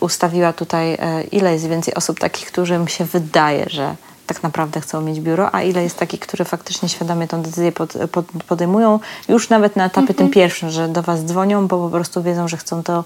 ustawiła 0.00 0.52
tutaj, 0.52 0.94
e, 0.94 1.22
ile 1.32 1.52
jest 1.52 1.68
więcej 1.68 1.94
osób 1.94 2.20
takich, 2.20 2.46
którym 2.46 2.88
się 2.88 3.04
wydaje, 3.04 3.66
że 3.70 3.94
tak 4.26 4.42
naprawdę 4.42 4.80
chcą 4.80 5.00
mieć 5.00 5.20
biuro, 5.20 5.54
a 5.54 5.62
ile 5.62 5.82
jest 5.82 5.98
takich, 5.98 6.20
które 6.20 6.44
faktycznie 6.44 6.88
świadomie 6.88 7.28
tę 7.28 7.42
decyzję 7.42 7.72
pod, 7.72 7.94
pod, 8.12 8.26
podejmują 8.48 9.00
już 9.28 9.48
nawet 9.48 9.76
na 9.76 9.84
etapie 9.84 10.00
mm 10.00 10.14
-hmm. 10.14 10.18
tym 10.18 10.30
pierwszym, 10.30 10.70
że 10.70 10.88
do 10.88 11.02
Was 11.02 11.24
dzwonią, 11.24 11.66
bo 11.66 11.84
po 11.84 11.90
prostu 11.90 12.22
wiedzą, 12.22 12.48
że 12.48 12.56
chcą 12.56 12.82
to 12.82 13.04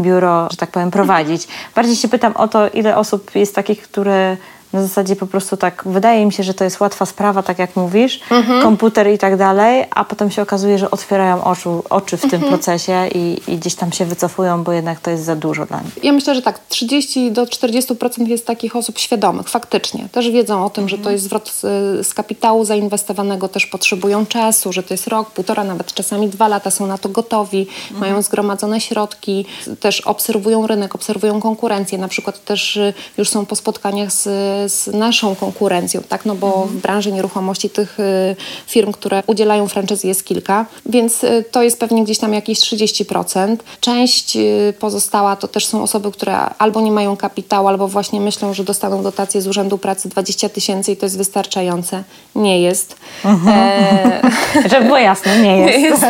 biuro, 0.00 0.48
że 0.50 0.56
tak 0.56 0.70
powiem, 0.70 0.90
prowadzić. 0.90 1.48
Bardziej 1.74 1.96
się 1.96 2.08
pytam 2.08 2.36
o 2.36 2.48
to, 2.48 2.68
ile 2.68 2.96
osób 2.96 3.34
jest 3.34 3.54
takich, 3.54 3.82
które 3.82 4.36
na 4.72 4.82
zasadzie 4.82 5.16
po 5.16 5.26
prostu 5.26 5.56
tak, 5.56 5.82
wydaje 5.86 6.26
mi 6.26 6.32
się, 6.32 6.42
że 6.42 6.54
to 6.54 6.64
jest 6.64 6.80
łatwa 6.80 7.06
sprawa, 7.06 7.42
tak 7.42 7.58
jak 7.58 7.76
mówisz, 7.76 8.20
mhm. 8.30 8.62
komputer 8.62 9.10
i 9.10 9.18
tak 9.18 9.36
dalej, 9.36 9.84
a 9.90 10.04
potem 10.04 10.30
się 10.30 10.42
okazuje, 10.42 10.78
że 10.78 10.90
otwierają 10.90 11.44
oczu, 11.44 11.82
oczy 11.90 12.16
w 12.16 12.24
mhm. 12.24 12.42
tym 12.42 12.50
procesie 12.50 13.08
i, 13.14 13.40
i, 13.48 13.56
gdzieś 13.56 13.74
tam 13.74 13.92
się 13.92 14.04
wycofują, 14.04 14.64
bo 14.64 14.72
jednak 14.72 15.00
to 15.00 15.10
jest 15.10 15.24
za 15.24 15.36
dużo 15.36 15.66
dla 15.66 15.80
nich. 15.80 16.04
Ja 16.04 16.12
myślę, 16.12 16.34
że 16.34 16.42
tak, 16.42 16.60
30 16.68 17.32
do 17.32 17.44
40% 17.44 18.28
jest 18.28 18.46
takich 18.46 18.76
osób 18.76 18.98
świadomych, 18.98 19.48
faktycznie. 19.48 20.08
Też 20.12 20.30
wiedzą 20.30 20.64
o 20.64 20.70
tym, 20.70 20.84
mhm. 20.84 20.88
że 20.88 20.96
to 20.96 21.00
mhm. 21.00 21.12
jest 21.12 21.24
zwrot 21.24 21.48
z, 21.48 21.60
z, 22.06 22.14
kapitału 22.14 22.64
zainwestowanego, 22.64 23.48
też 23.48 23.66
potrzebują 23.66 24.26
czasu, 24.26 24.72
że 24.72 24.82
to 24.82 24.94
jest 24.94 25.06
rok, 25.06 25.30
półtora, 25.30 25.64
nawet 25.64 25.94
czasami 25.94 26.28
dwa 26.28 26.48
lata, 26.48 26.70
są 26.70 26.86
na 26.86 26.98
to 26.98 27.08
gotowi, 27.08 27.60
mhm. 27.60 28.00
mają 28.00 28.22
zgromadzone 28.22 28.80
środki, 28.80 29.44
też 29.80 30.00
obserwują 30.00 30.66
rynek, 30.66 30.94
obserwują 30.94 31.40
konkurencję, 31.40 31.98
na 31.98 32.08
przykład 32.08 32.44
też 32.44 32.76
y, 32.76 32.94
już 33.18 33.28
są 33.28 33.46
po 33.46 33.56
spotkaniach 33.56 34.12
z 34.12 34.28
z 34.68 34.86
naszą 34.86 35.34
konkurencją, 35.34 36.00
tak? 36.08 36.26
No 36.26 36.34
bo 36.34 36.46
mhm. 36.46 36.68
w 36.68 36.82
branży 36.82 37.12
nieruchomości 37.12 37.70
tych 37.70 38.00
y, 38.00 38.36
firm, 38.66 38.92
które 38.92 39.22
udzielają 39.26 39.68
franczyzy 39.68 40.06
jest 40.06 40.24
kilka, 40.24 40.66
więc 40.86 41.24
y, 41.24 41.44
to 41.50 41.62
jest 41.62 41.80
pewnie 41.80 42.04
gdzieś 42.04 42.18
tam 42.18 42.34
jakieś 42.34 42.58
30%. 42.58 43.56
Część 43.80 44.36
y, 44.36 44.74
pozostała 44.78 45.36
to 45.36 45.48
też 45.48 45.66
są 45.66 45.82
osoby, 45.82 46.12
które 46.12 46.38
albo 46.58 46.80
nie 46.80 46.92
mają 46.92 47.16
kapitału, 47.16 47.68
albo 47.68 47.88
właśnie 47.88 48.20
myślą, 48.20 48.54
że 48.54 48.64
dostaną 48.64 49.02
dotację 49.02 49.42
z 49.42 49.46
Urzędu 49.46 49.78
Pracy 49.78 50.08
20 50.08 50.48
tysięcy 50.48 50.92
i 50.92 50.96
to 50.96 51.06
jest 51.06 51.18
wystarczające. 51.18 52.04
Nie 52.34 52.60
jest. 52.60 52.96
Mhm. 53.24 53.58
E... 53.58 54.22
Żeby 54.70 54.84
było 54.84 54.98
jasne, 54.98 55.38
nie 55.38 55.56
jest. 55.62 55.78
nie 55.78 55.84
jest. 55.84 56.04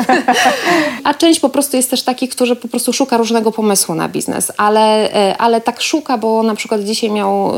A 1.04 1.14
część 1.14 1.40
po 1.40 1.48
prostu 1.48 1.76
jest 1.76 1.90
też 1.90 2.02
takich, 2.02 2.30
którzy 2.30 2.56
po 2.56 2.68
prostu 2.68 2.92
szuka 2.92 3.16
różnego 3.16 3.52
pomysłu 3.52 3.94
na 3.94 4.08
biznes, 4.08 4.52
ale, 4.56 5.14
e, 5.14 5.36
ale 5.38 5.60
tak 5.60 5.82
szuka, 5.82 6.18
bo 6.18 6.42
na 6.42 6.54
przykład 6.54 6.84
dzisiaj 6.84 7.10
miał 7.10 7.52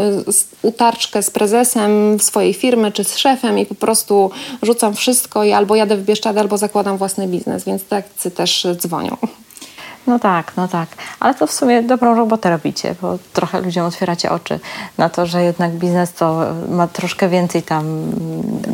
utarczkę 0.84 1.22
z 1.22 1.30
prezesem 1.30 2.20
swojej 2.20 2.54
firmy 2.54 2.92
czy 2.92 3.04
z 3.04 3.16
szefem 3.16 3.58
i 3.58 3.66
po 3.66 3.74
prostu 3.74 4.30
rzucam 4.62 4.94
wszystko 4.94 5.44
i 5.44 5.52
albo 5.52 5.76
jadę 5.76 5.96
w 5.96 6.04
Bieszczady, 6.04 6.40
albo 6.40 6.58
zakładam 6.58 6.96
własny 6.96 7.28
biznes, 7.28 7.64
więc 7.64 7.84
tacy 7.84 8.30
też 8.30 8.66
dzwonią. 8.76 9.16
No 10.06 10.18
tak, 10.18 10.52
no 10.56 10.68
tak. 10.68 10.88
Ale 11.20 11.34
to 11.34 11.46
w 11.46 11.52
sumie 11.52 11.82
dobrą 11.82 12.14
robotę 12.14 12.50
robicie, 12.50 12.94
bo 13.02 13.18
trochę 13.32 13.60
ludziom 13.60 13.86
otwieracie 13.86 14.30
oczy 14.30 14.60
na 14.98 15.08
to, 15.08 15.26
że 15.26 15.42
jednak 15.42 15.72
biznes 15.72 16.12
to 16.12 16.46
ma 16.68 16.86
troszkę 16.86 17.28
więcej 17.28 17.62
tam 17.62 18.12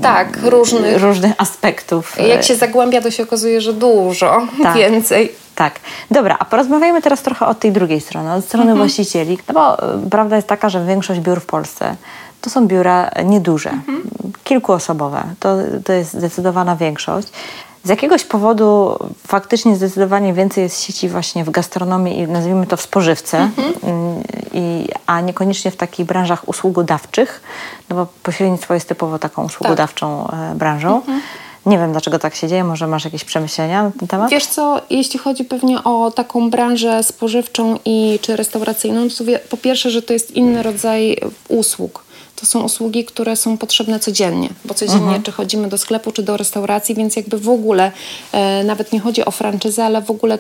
tak, 0.03 0.39
różnych, 0.43 1.03
różnych 1.03 1.33
aspektów. 1.39 2.17
Jak 2.29 2.43
się 2.43 2.57
zagłębia, 2.57 3.01
to 3.01 3.11
się 3.11 3.23
okazuje, 3.23 3.61
że 3.61 3.73
dużo 3.73 4.47
tak. 4.63 4.77
więcej. 4.83 5.33
Tak. 5.55 5.81
Dobra, 6.11 6.37
a 6.39 6.45
porozmawiajmy 6.45 7.03
teraz 7.03 7.23
trochę 7.23 7.47
od 7.47 7.59
tej 7.59 7.73
drugiej 7.73 8.01
strony, 8.01 8.33
od 8.33 8.45
strony 8.45 8.71
mhm. 8.71 8.79
właścicieli. 8.79 9.39
No 9.49 9.55
bo 9.55 9.83
e, 9.83 10.11
prawda 10.11 10.37
jest 10.37 10.49
taka, 10.49 10.69
że 10.69 10.85
większość 10.85 11.21
biur 11.21 11.41
w 11.41 11.47
Polsce 11.47 11.97
to 12.41 12.51
są 12.51 12.67
biura 12.67 13.11
nieduże, 13.25 13.71
mhm. 13.71 14.03
kilkuosobowe. 14.45 15.23
To, 15.41 15.57
to 15.85 15.93
jest 15.93 16.13
zdecydowana 16.13 16.77
większość. 16.77 17.29
Z 17.85 17.89
jakiegoś 17.89 18.25
powodu 18.25 18.99
faktycznie 19.27 19.77
zdecydowanie 19.77 20.33
więcej 20.33 20.65
jest 20.65 20.83
sieci 20.83 21.09
właśnie 21.09 21.45
w 21.45 21.51
gastronomii 21.51 22.19
i 22.19 22.29
nazwijmy 22.29 22.67
to 22.67 22.77
w 22.77 22.83
spożywce, 22.83 23.39
mhm. 23.39 23.73
i, 24.53 24.89
a 25.07 25.21
niekoniecznie 25.21 25.71
w 25.71 25.77
takich 25.77 26.07
branżach 26.07 26.49
usługodawczych, 26.49 27.41
no 27.89 27.97
bo 27.97 28.07
pośrednictwo 28.23 28.75
jest 28.75 28.89
typowo 28.89 29.19
taką 29.19 29.45
usługodawczą 29.45 30.29
tak. 30.31 30.57
branżą. 30.57 30.97
Mhm. 30.97 31.21
Nie 31.67 31.79
wiem, 31.79 31.93
dlaczego 31.93 32.19
tak 32.19 32.35
się 32.35 32.49
dzieje. 32.49 32.65
Może 32.65 32.87
masz 32.87 33.05
jakieś 33.05 33.25
przemyślenia 33.25 33.83
na 33.83 33.91
ten 33.91 34.09
temat? 34.09 34.31
Wiesz 34.31 34.47
co, 34.47 34.81
jeśli 34.91 35.19
chodzi 35.19 35.45
pewnie 35.45 35.85
o 35.85 36.11
taką 36.11 36.51
branżę 36.51 37.03
spożywczą 37.03 37.79
i 37.85 38.19
czy 38.23 38.37
restauracyjną, 38.37 39.09
to 39.09 39.25
po 39.51 39.57
pierwsze, 39.57 39.91
że 39.91 40.03
to 40.03 40.13
jest 40.13 40.31
inny 40.31 40.63
rodzaj 40.63 41.17
usług 41.49 42.05
to 42.41 42.47
są 42.47 42.63
usługi, 42.63 43.05
które 43.05 43.37
są 43.37 43.59
potrzebne 43.59 44.01
codziennie, 44.01 44.49
bo 44.65 44.75
codziennie 44.75 45.05
mhm. 45.05 45.23
czy 45.23 45.33
chodzimy 45.33 45.69
do 45.69 45.79
sklepu, 45.79 46.13
czy 46.13 46.23
do 46.23 46.37
restauracji, 46.37 46.95
więc 46.95 47.17
jakby 47.17 47.39
w 47.39 47.49
ogóle 47.49 47.93
e, 48.33 48.65
nawet 48.65 48.93
nie 48.93 49.01
chodzi 49.01 49.25
o 49.25 49.31
franczyzę, 49.31 49.85
ale 49.85 50.03
w 50.03 50.11
ogóle 50.11 50.39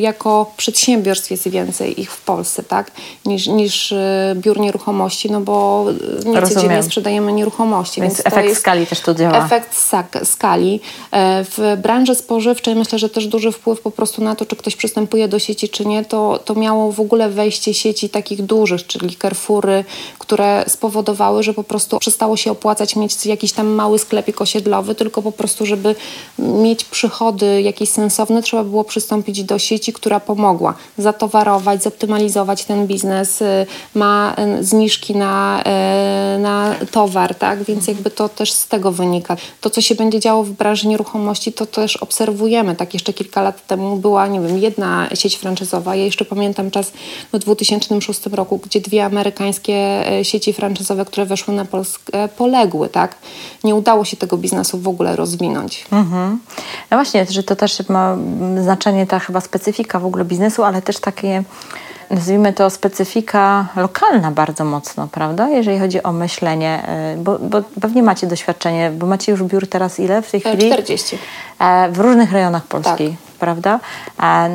jako 0.00 0.52
przedsiębiorstw 0.56 1.30
jest 1.30 1.48
więcej 1.48 2.00
ich 2.00 2.12
w 2.12 2.20
Polsce, 2.20 2.62
tak, 2.62 2.90
niż, 3.24 3.46
niż 3.46 3.92
e, 3.92 4.34
biur 4.36 4.60
nieruchomości, 4.60 5.30
no 5.30 5.40
bo 5.40 5.84
nie 6.26 6.40
Rozumiem. 6.40 6.48
codziennie 6.48 6.82
sprzedajemy 6.82 7.32
nieruchomości. 7.32 8.00
Więc, 8.00 8.14
więc 8.14 8.26
efekt 8.26 8.58
skali 8.58 8.86
też 8.86 9.00
tu 9.00 9.14
działa. 9.14 9.44
Efekt 9.46 9.92
skali. 10.24 10.80
E, 11.12 11.44
w 11.44 11.76
branży 11.82 12.14
spożywczej 12.14 12.74
myślę, 12.74 12.98
że 12.98 13.08
też 13.08 13.26
duży 13.26 13.52
wpływ 13.52 13.80
po 13.80 13.90
prostu 13.90 14.24
na 14.24 14.36
to, 14.36 14.46
czy 14.46 14.56
ktoś 14.56 14.76
przystępuje 14.76 15.28
do 15.28 15.38
sieci, 15.38 15.68
czy 15.68 15.86
nie, 15.86 16.04
to, 16.04 16.40
to 16.44 16.54
miało 16.54 16.92
w 16.92 17.00
ogóle 17.00 17.30
wejście 17.30 17.74
sieci 17.74 18.08
takich 18.08 18.42
dużych, 18.42 18.86
czyli 18.86 19.16
Carrefoury, 19.16 19.84
które 20.18 20.64
spowodowały 20.68 21.06
spowodowały, 21.06 21.42
że 21.42 21.54
po 21.54 21.64
prostu 21.64 21.98
przestało 21.98 22.36
się 22.36 22.50
opłacać 22.50 22.96
mieć 22.96 23.26
jakiś 23.26 23.52
tam 23.52 23.66
mały 23.66 23.98
sklepik 23.98 24.40
osiedlowy, 24.40 24.94
tylko 24.94 25.22
po 25.22 25.32
prostu, 25.32 25.66
żeby 25.66 25.94
mieć 26.38 26.84
przychody 26.84 27.62
jakieś 27.62 27.88
sensowne, 27.88 28.42
trzeba 28.42 28.64
było 28.64 28.84
przystąpić 28.84 29.44
do 29.46 29.58
sieci, 29.58 29.92
która 29.92 30.20
pomogła 30.20 30.74
zatowarować, 30.98 31.82
zoptymalizować 31.82 32.64
ten 32.64 32.86
biznes, 32.86 33.42
y, 33.42 33.66
ma 33.94 34.34
y, 34.58 34.64
zniżki 34.64 35.16
na, 35.16 35.62
y, 36.36 36.38
na 36.38 36.74
towar, 36.90 37.34
tak? 37.34 37.62
Więc 37.62 37.86
jakby 37.86 38.10
to 38.10 38.28
też 38.28 38.52
z 38.52 38.68
tego 38.68 38.92
wynika. 38.92 39.36
To, 39.60 39.70
co 39.70 39.80
się 39.80 39.94
będzie 39.94 40.20
działo 40.20 40.44
w 40.44 40.50
branży 40.50 40.88
nieruchomości, 40.88 41.52
to 41.52 41.66
też 41.66 41.96
obserwujemy. 41.96 42.76
Tak 42.76 42.94
jeszcze 42.94 43.12
kilka 43.12 43.42
lat 43.42 43.66
temu 43.66 43.96
była, 43.96 44.26
nie 44.26 44.40
wiem, 44.40 44.58
jedna 44.58 45.08
sieć 45.14 45.36
franczyzowa. 45.36 45.96
Ja 45.96 46.04
jeszcze 46.04 46.24
pamiętam 46.24 46.70
czas 46.70 46.92
w 47.32 47.38
2006 47.38 48.26
roku, 48.26 48.58
gdzie 48.58 48.80
dwie 48.80 49.04
amerykańskie 49.04 50.04
sieci 50.22 50.52
franczyzowe 50.52 51.06
które 51.06 51.26
weszły 51.26 51.54
na 51.54 51.64
Polskę, 51.64 52.28
poległy, 52.28 52.88
tak? 52.88 53.16
Nie 53.64 53.74
udało 53.74 54.04
się 54.04 54.16
tego 54.16 54.36
biznesu 54.36 54.78
w 54.78 54.88
ogóle 54.88 55.16
rozwinąć. 55.16 55.84
Mhm. 55.92 56.40
No 56.90 56.96
właśnie, 56.96 57.26
że 57.30 57.42
to 57.42 57.56
też 57.56 57.88
ma 57.88 58.16
znaczenie 58.62 59.06
ta 59.06 59.18
chyba 59.26 59.40
specyfika 59.40 59.98
w 59.98 60.06
ogóle 60.06 60.24
biznesu, 60.24 60.64
ale 60.64 60.82
też 60.82 60.98
takie 60.98 61.42
nazwijmy 62.10 62.52
to 62.52 62.70
specyfika 62.70 63.66
lokalna 63.76 64.30
bardzo 64.30 64.64
mocno, 64.64 65.08
prawda? 65.12 65.48
Jeżeli 65.48 65.78
chodzi 65.78 66.02
o 66.02 66.12
myślenie, 66.12 66.82
y, 67.14 67.18
bo, 67.18 67.38
bo 67.38 67.62
pewnie 67.80 68.02
macie 68.02 68.26
doświadczenie, 68.26 68.90
bo 68.90 69.06
macie 69.06 69.32
już 69.32 69.42
biur 69.42 69.68
teraz 69.68 70.00
ile 70.00 70.22
w 70.22 70.30
tej 70.30 70.40
chwili? 70.40 70.70
40. 70.70 71.18
E, 71.58 71.88
w 71.92 71.98
różnych 71.98 72.32
rejonach 72.32 72.64
Polski. 72.64 73.08
Tak 73.08 73.35
prawda? 73.36 73.80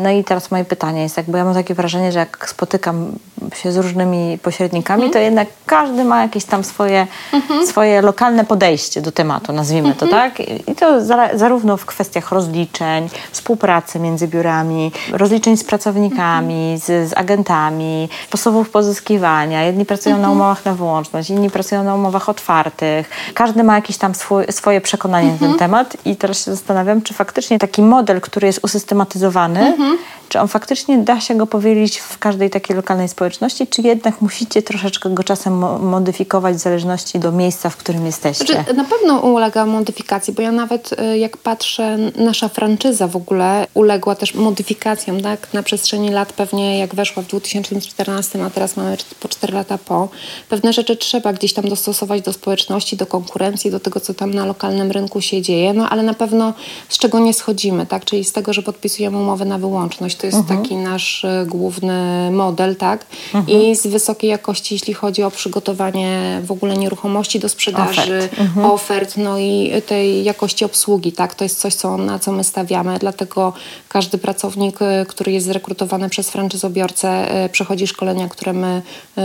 No 0.04 0.10
i 0.10 0.24
teraz 0.24 0.52
moje 0.52 0.66
pytanie 0.66 1.02
jest, 1.02 1.18
jakby 1.18 1.38
ja 1.38 1.46
mam 1.46 1.54
takie 1.54 1.74
wrażenie, 1.74 2.12
że 2.12 2.20
jak 2.20 2.50
spotykam 2.50 3.12
się 3.56 3.72
z 3.72 3.78
różnymi 3.78 4.40
pośrednikami, 4.44 5.04
mhm. 5.04 5.14
to 5.14 5.20
jednak 5.20 5.48
każdy 5.66 6.04
ma 6.04 6.22
jakieś 6.22 6.46
tam 6.46 6.64
swoje, 6.64 7.08
mhm. 7.34 7.68
swoje 7.68 8.02
lokalne 8.02 8.46
podejście 8.46 9.02
do 9.02 9.12
tematu, 9.12 9.54
nazwijmy 9.54 9.96
to 9.96 10.08
tak. 10.08 10.40
I 10.68 10.76
to 10.76 11.06
za, 11.06 11.30
zarówno 11.38 11.78
w 11.78 11.86
kwestiach 11.86 12.32
rozliczeń, 12.32 13.10
współpracy 13.32 14.00
między 14.00 14.28
biurami, 14.28 14.92
rozliczeń 15.12 15.58
z 15.58 15.64
pracownikami, 15.64 16.76
z, 16.78 17.10
z 17.10 17.18
agentami, 17.18 18.10
sposobów 18.28 18.70
pozyskiwania. 18.70 19.64
Jedni 19.64 19.86
pracują 19.86 20.18
na 20.18 20.32
umowach 20.32 20.66
na 20.66 20.74
wyłączność, 20.74 21.30
inni 21.30 21.50
pracują 21.50 21.84
na 21.84 21.96
umowach 21.96 22.30
otwartych. 22.30 23.10
Każdy 23.34 23.64
ma 23.64 23.76
jakieś 23.76 23.98
tam 23.98 24.16
swój, 24.16 24.46
swoje 24.50 24.82
przekonanie 24.82 25.32
na 25.32 25.38
ten 25.38 25.58
temat 25.58 25.98
i 26.06 26.16
teraz 26.16 26.46
się 26.46 26.52
zastanawiam, 26.52 27.02
czy 27.02 27.14
faktycznie 27.14 27.60
taki 27.60 27.82
model, 27.82 28.22
który 28.22 28.48
jest 28.48 28.60
usystematyzowany, 28.72 29.78
czy 30.30 30.40
on 30.40 30.48
faktycznie 30.48 30.98
da 30.98 31.22
się 31.22 31.36
go 31.36 31.48
powielić 31.48 31.98
w 32.00 32.18
każdej 32.18 32.50
takiej 32.50 32.76
lokalnej 32.76 33.08
społeczności, 33.08 33.68
czy 33.68 33.82
jednak 33.82 34.22
musicie 34.22 34.62
troszeczkę 34.62 35.10
go 35.10 35.24
czasem 35.24 35.54
modyfikować 35.90 36.56
w 36.56 36.60
zależności 36.60 37.20
do 37.20 37.32
miejsca, 37.32 37.70
w 37.70 37.78
którym 37.78 38.06
jesteście? 38.06 38.54
Znaczy, 38.54 38.74
na 38.74 38.84
pewno 38.84 39.20
ulega 39.20 39.66
modyfikacji, 39.66 40.34
bo 40.34 40.42
ja 40.42 40.52
nawet 40.52 40.94
y, 40.94 41.18
jak 41.18 41.38
patrzę, 41.38 41.98
nasza 42.16 42.50
franczyza 42.50 43.08
w 43.08 43.16
ogóle 43.16 43.68
uległa 43.74 44.16
też 44.16 44.36
modyfikacjom, 44.36 45.22
tak? 45.22 45.54
Na 45.54 45.64
przestrzeni 45.64 46.10
lat 46.10 46.34
pewnie 46.34 46.80
jak 46.80 46.96
weszła 46.96 47.24
w 47.24 47.28
2014, 47.28 48.46
a 48.46 48.50
teraz 48.50 48.78
mamy 48.78 48.98
po 49.20 49.28
4 49.28 49.54
lata 49.54 49.78
po, 49.78 50.10
pewne 50.50 50.74
rzeczy 50.74 50.96
trzeba 50.96 51.34
gdzieś 51.34 51.54
tam 51.54 51.70
dostosować 51.70 52.22
do 52.22 52.34
społeczności, 52.34 52.98
do 52.98 53.06
konkurencji, 53.06 53.72
do 53.72 53.80
tego, 53.80 54.00
co 54.00 54.14
tam 54.14 54.34
na 54.34 54.46
lokalnym 54.46 54.92
rynku 54.92 55.22
się 55.22 55.42
dzieje, 55.42 55.74
no 55.74 55.90
ale 55.90 56.04
na 56.04 56.14
pewno 56.14 56.54
z 56.90 56.98
czego 56.98 57.20
nie 57.20 57.34
schodzimy, 57.34 57.86
tak? 57.86 58.06
Czyli 58.06 58.24
z 58.24 58.32
tego, 58.32 58.54
że 58.54 58.61
podpisujemy 58.62 59.18
umowę 59.18 59.46
na 59.46 59.58
wyłączność. 59.58 60.16
To 60.16 60.26
jest 60.26 60.38
mhm. 60.38 60.62
taki 60.62 60.76
nasz 60.76 61.24
y, 61.24 61.46
główny 61.48 62.32
model, 62.32 62.76
tak? 62.76 63.06
Mhm. 63.34 63.60
I 63.60 63.76
z 63.76 63.88
wysokiej 63.88 64.30
jakości, 64.30 64.76
jeśli 64.76 64.94
chodzi 64.94 65.24
o 65.24 65.32
przygotowanie 65.32 66.42
w 66.44 66.52
ogóle 66.52 66.78
nieruchomości 66.78 67.40
do 67.40 67.50
sprzedaży, 67.50 68.18
ofert, 68.18 68.40
mhm. 68.40 68.66
ofert 68.66 69.18
no 69.18 69.40
i 69.40 69.72
tej 69.88 70.24
jakości 70.24 70.66
obsługi, 70.66 71.12
tak? 71.12 71.36
To 71.36 71.46
jest 71.46 71.60
coś, 71.60 71.76
co, 71.76 71.98
na 71.98 72.20
co 72.20 72.32
my 72.32 72.44
stawiamy, 72.44 73.00
dlatego 73.00 73.54
każdy 73.90 74.18
pracownik, 74.18 74.82
y, 74.82 75.06
który 75.08 75.32
jest 75.32 75.46
zrekrutowany 75.46 76.10
przez 76.10 76.30
franczyzobiorcę, 76.30 77.44
y, 77.46 77.50
przechodzi 77.50 77.88
szkolenia, 77.88 78.30
które 78.30 78.54
my 78.54 78.82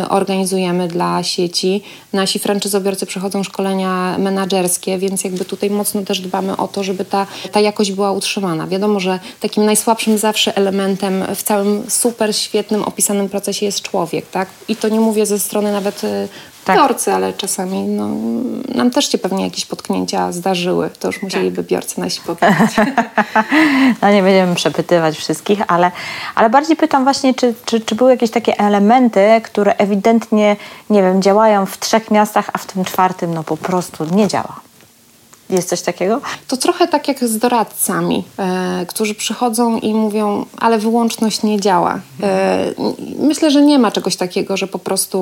organizujemy 0.08 0.88
dla 0.88 1.22
sieci. 1.22 1.82
Nasi 2.12 2.38
franczyzobiorcy 2.38 3.06
przechodzą 3.06 3.42
szkolenia 3.42 4.18
menedżerskie, 4.18 4.98
więc 4.98 5.24
jakby 5.24 5.44
tutaj 5.44 5.70
mocno 5.70 6.02
też 6.02 6.20
dbamy 6.20 6.56
o 6.56 6.68
to, 6.68 6.82
żeby 6.84 7.04
ta, 7.04 7.26
ta 7.52 7.60
jakość 7.60 7.92
była 7.92 8.12
utrzymana. 8.12 8.66
Wiadomo, 8.66 9.00
że 9.00 9.20
takim 9.40 9.64
najsłabszym 9.64 10.18
zawsze 10.18 10.56
elementem 10.56 11.24
w 11.34 11.42
całym 11.42 11.90
super 11.90 12.36
świetnym 12.36 12.84
opisanym 12.84 13.28
procesie 13.28 13.66
jest 13.66 13.82
człowiek, 13.82 14.30
tak? 14.30 14.48
I 14.68 14.76
to 14.76 14.88
nie 14.88 15.00
mówię 15.00 15.26
ze 15.26 15.38
strony 15.38 15.72
nawet 15.72 16.04
y, 16.04 16.28
tak. 16.66 16.76
biorcy, 16.76 17.12
ale 17.12 17.32
czasami 17.32 17.82
no, 17.82 18.08
nam 18.74 18.90
też 18.90 19.12
się 19.12 19.18
pewnie 19.18 19.44
jakieś 19.44 19.66
potknięcia 19.66 20.32
zdarzyły. 20.32 20.90
To 21.00 21.08
już 21.08 21.22
musieliby 21.22 21.56
tak. 21.56 21.66
biorcy 21.66 22.00
nasi 22.00 22.20
powiedzieć. 22.20 22.76
no 24.02 24.12
nie 24.12 24.22
będziemy 24.22 24.54
przepytywać 24.54 25.16
wszystkich, 25.16 25.60
ale, 25.68 25.90
ale 26.34 26.50
bardziej 26.50 26.76
pytam 26.76 27.04
właśnie, 27.04 27.34
czy, 27.34 27.54
czy, 27.64 27.80
czy 27.80 27.94
były 27.94 28.10
jakieś 28.10 28.30
takie 28.30 28.58
elementy, 28.58 29.40
które 29.44 29.76
ewidentnie, 29.76 30.56
nie 30.90 31.02
wiem, 31.02 31.22
działają 31.22 31.66
w 31.66 31.78
trzech 31.78 32.10
miastach, 32.10 32.50
a 32.52 32.58
w 32.58 32.66
tym 32.66 32.84
czwartym 32.84 33.34
no 33.34 33.44
po 33.44 33.56
prostu 33.56 34.04
nie 34.04 34.28
działa. 34.28 34.65
Jest 35.50 35.68
coś 35.68 35.82
takiego? 35.82 36.20
To 36.48 36.56
trochę 36.56 36.88
tak 36.88 37.08
jak 37.08 37.24
z 37.24 37.38
doradcami, 37.38 38.24
e, 38.38 38.86
którzy 38.88 39.14
przychodzą 39.14 39.78
i 39.78 39.94
mówią, 39.94 40.46
ale 40.58 40.78
wyłączność 40.78 41.42
nie 41.42 41.60
działa. 41.60 42.00
E, 42.22 42.72
myślę, 43.18 43.50
że 43.50 43.62
nie 43.62 43.78
ma 43.78 43.90
czegoś 43.90 44.16
takiego, 44.16 44.56
że 44.56 44.66
po 44.66 44.78
prostu 44.78 45.16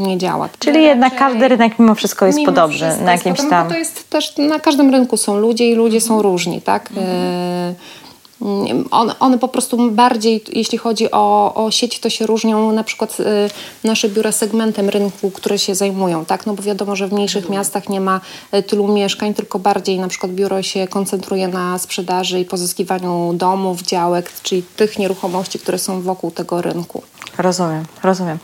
nie 0.00 0.18
działa. 0.18 0.48
Czyli 0.58 0.76
Raczej, 0.76 0.88
jednak 0.88 1.16
każdy 1.16 1.48
rynek 1.48 1.78
mimo 1.78 1.94
wszystko 1.94 2.26
jest 2.26 2.38
mimo 2.38 2.52
podobny. 2.52 2.78
Wszystko 2.78 3.04
na 3.04 3.12
jakimś 3.12 3.38
tam... 3.50 3.68
To 3.68 3.76
jest 3.76 4.10
też, 4.10 4.36
na 4.36 4.58
każdym 4.58 4.90
rynku 4.90 5.16
są 5.16 5.36
ludzie 5.36 5.70
i 5.70 5.74
ludzie 5.74 6.00
są 6.00 6.22
różni, 6.22 6.62
tak? 6.62 6.90
E, 6.96 7.74
one, 8.90 9.18
one 9.18 9.38
po 9.38 9.48
prostu 9.48 9.90
bardziej, 9.90 10.42
jeśli 10.52 10.78
chodzi 10.78 11.10
o, 11.10 11.54
o 11.54 11.70
sieć, 11.70 12.00
to 12.00 12.10
się 12.10 12.26
różnią 12.26 12.72
na 12.72 12.84
przykład 12.84 13.20
y, 13.20 13.24
nasze 13.84 14.08
biura 14.08 14.32
segmentem 14.32 14.88
rynku, 14.88 15.30
które 15.30 15.58
się 15.58 15.74
zajmują, 15.74 16.24
tak? 16.24 16.46
No 16.46 16.54
bo 16.54 16.62
wiadomo, 16.62 16.96
że 16.96 17.08
w 17.08 17.12
mniejszych 17.12 17.42
mhm. 17.42 17.58
miastach 17.58 17.88
nie 17.88 18.00
ma 18.00 18.20
y, 18.54 18.62
tylu 18.62 18.88
mieszkań, 18.88 19.34
tylko 19.34 19.58
bardziej 19.58 19.98
na 19.98 20.08
przykład 20.08 20.32
biuro 20.32 20.62
się 20.62 20.88
koncentruje 20.88 21.48
na 21.48 21.78
sprzedaży 21.78 22.40
i 22.40 22.44
pozyskiwaniu 22.44 23.32
domów, 23.34 23.82
działek, 23.82 24.32
czyli 24.42 24.62
tych 24.62 24.98
nieruchomości, 24.98 25.58
które 25.58 25.78
są 25.78 26.02
wokół 26.02 26.30
tego 26.30 26.62
rynku. 26.62 27.02
Rozumiem, 27.38 27.84
rozumiem. 28.02 28.38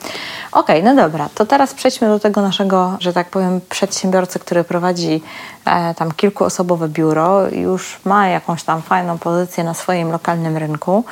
Okej, 0.53 0.81
okay, 0.81 0.94
no 0.94 1.03
dobra, 1.03 1.29
to 1.35 1.46
teraz 1.46 1.75
przejdźmy 1.75 2.09
do 2.09 2.20
tego 2.20 2.42
naszego, 2.42 2.96
że 3.01 3.12
tak 3.12 3.31
powiem, 3.31 3.61
przedsiębiorcy, 3.68 4.38
który 4.38 4.64
prowadzi 4.64 5.22
e, 5.64 5.94
tam 5.94 6.12
kilkuosobowe 6.12 6.88
biuro, 6.88 7.51
już 7.51 7.99
ma 8.05 8.29
jakąś 8.29 8.62
tam 8.62 8.83
fajną 8.83 9.18
pozycję 9.18 9.64
na 9.64 9.75
swoim 9.75 10.11
lokalnym 10.11 10.57
rynku. 10.57 11.05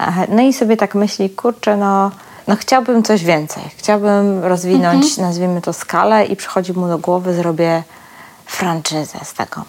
E, 0.00 0.26
no 0.28 0.42
i 0.42 0.52
sobie 0.52 0.76
tak 0.76 0.94
myśli, 0.94 1.30
kurczę, 1.30 1.76
no, 1.76 2.10
no 2.48 2.56
chciałbym 2.56 3.02
coś 3.02 3.24
więcej. 3.24 3.62
Chciałbym 3.76 4.44
rozwinąć, 4.44 5.04
mhm. 5.04 5.28
nazwijmy 5.28 5.62
to, 5.62 5.72
skalę 5.72 6.24
i 6.26 6.36
przychodzi 6.36 6.72
mu 6.72 6.88
do 6.88 6.98
głowy, 6.98 7.34
zrobię 7.34 7.82
franczyzę 8.46 9.18
z 9.22 9.34
tego. 9.34 9.64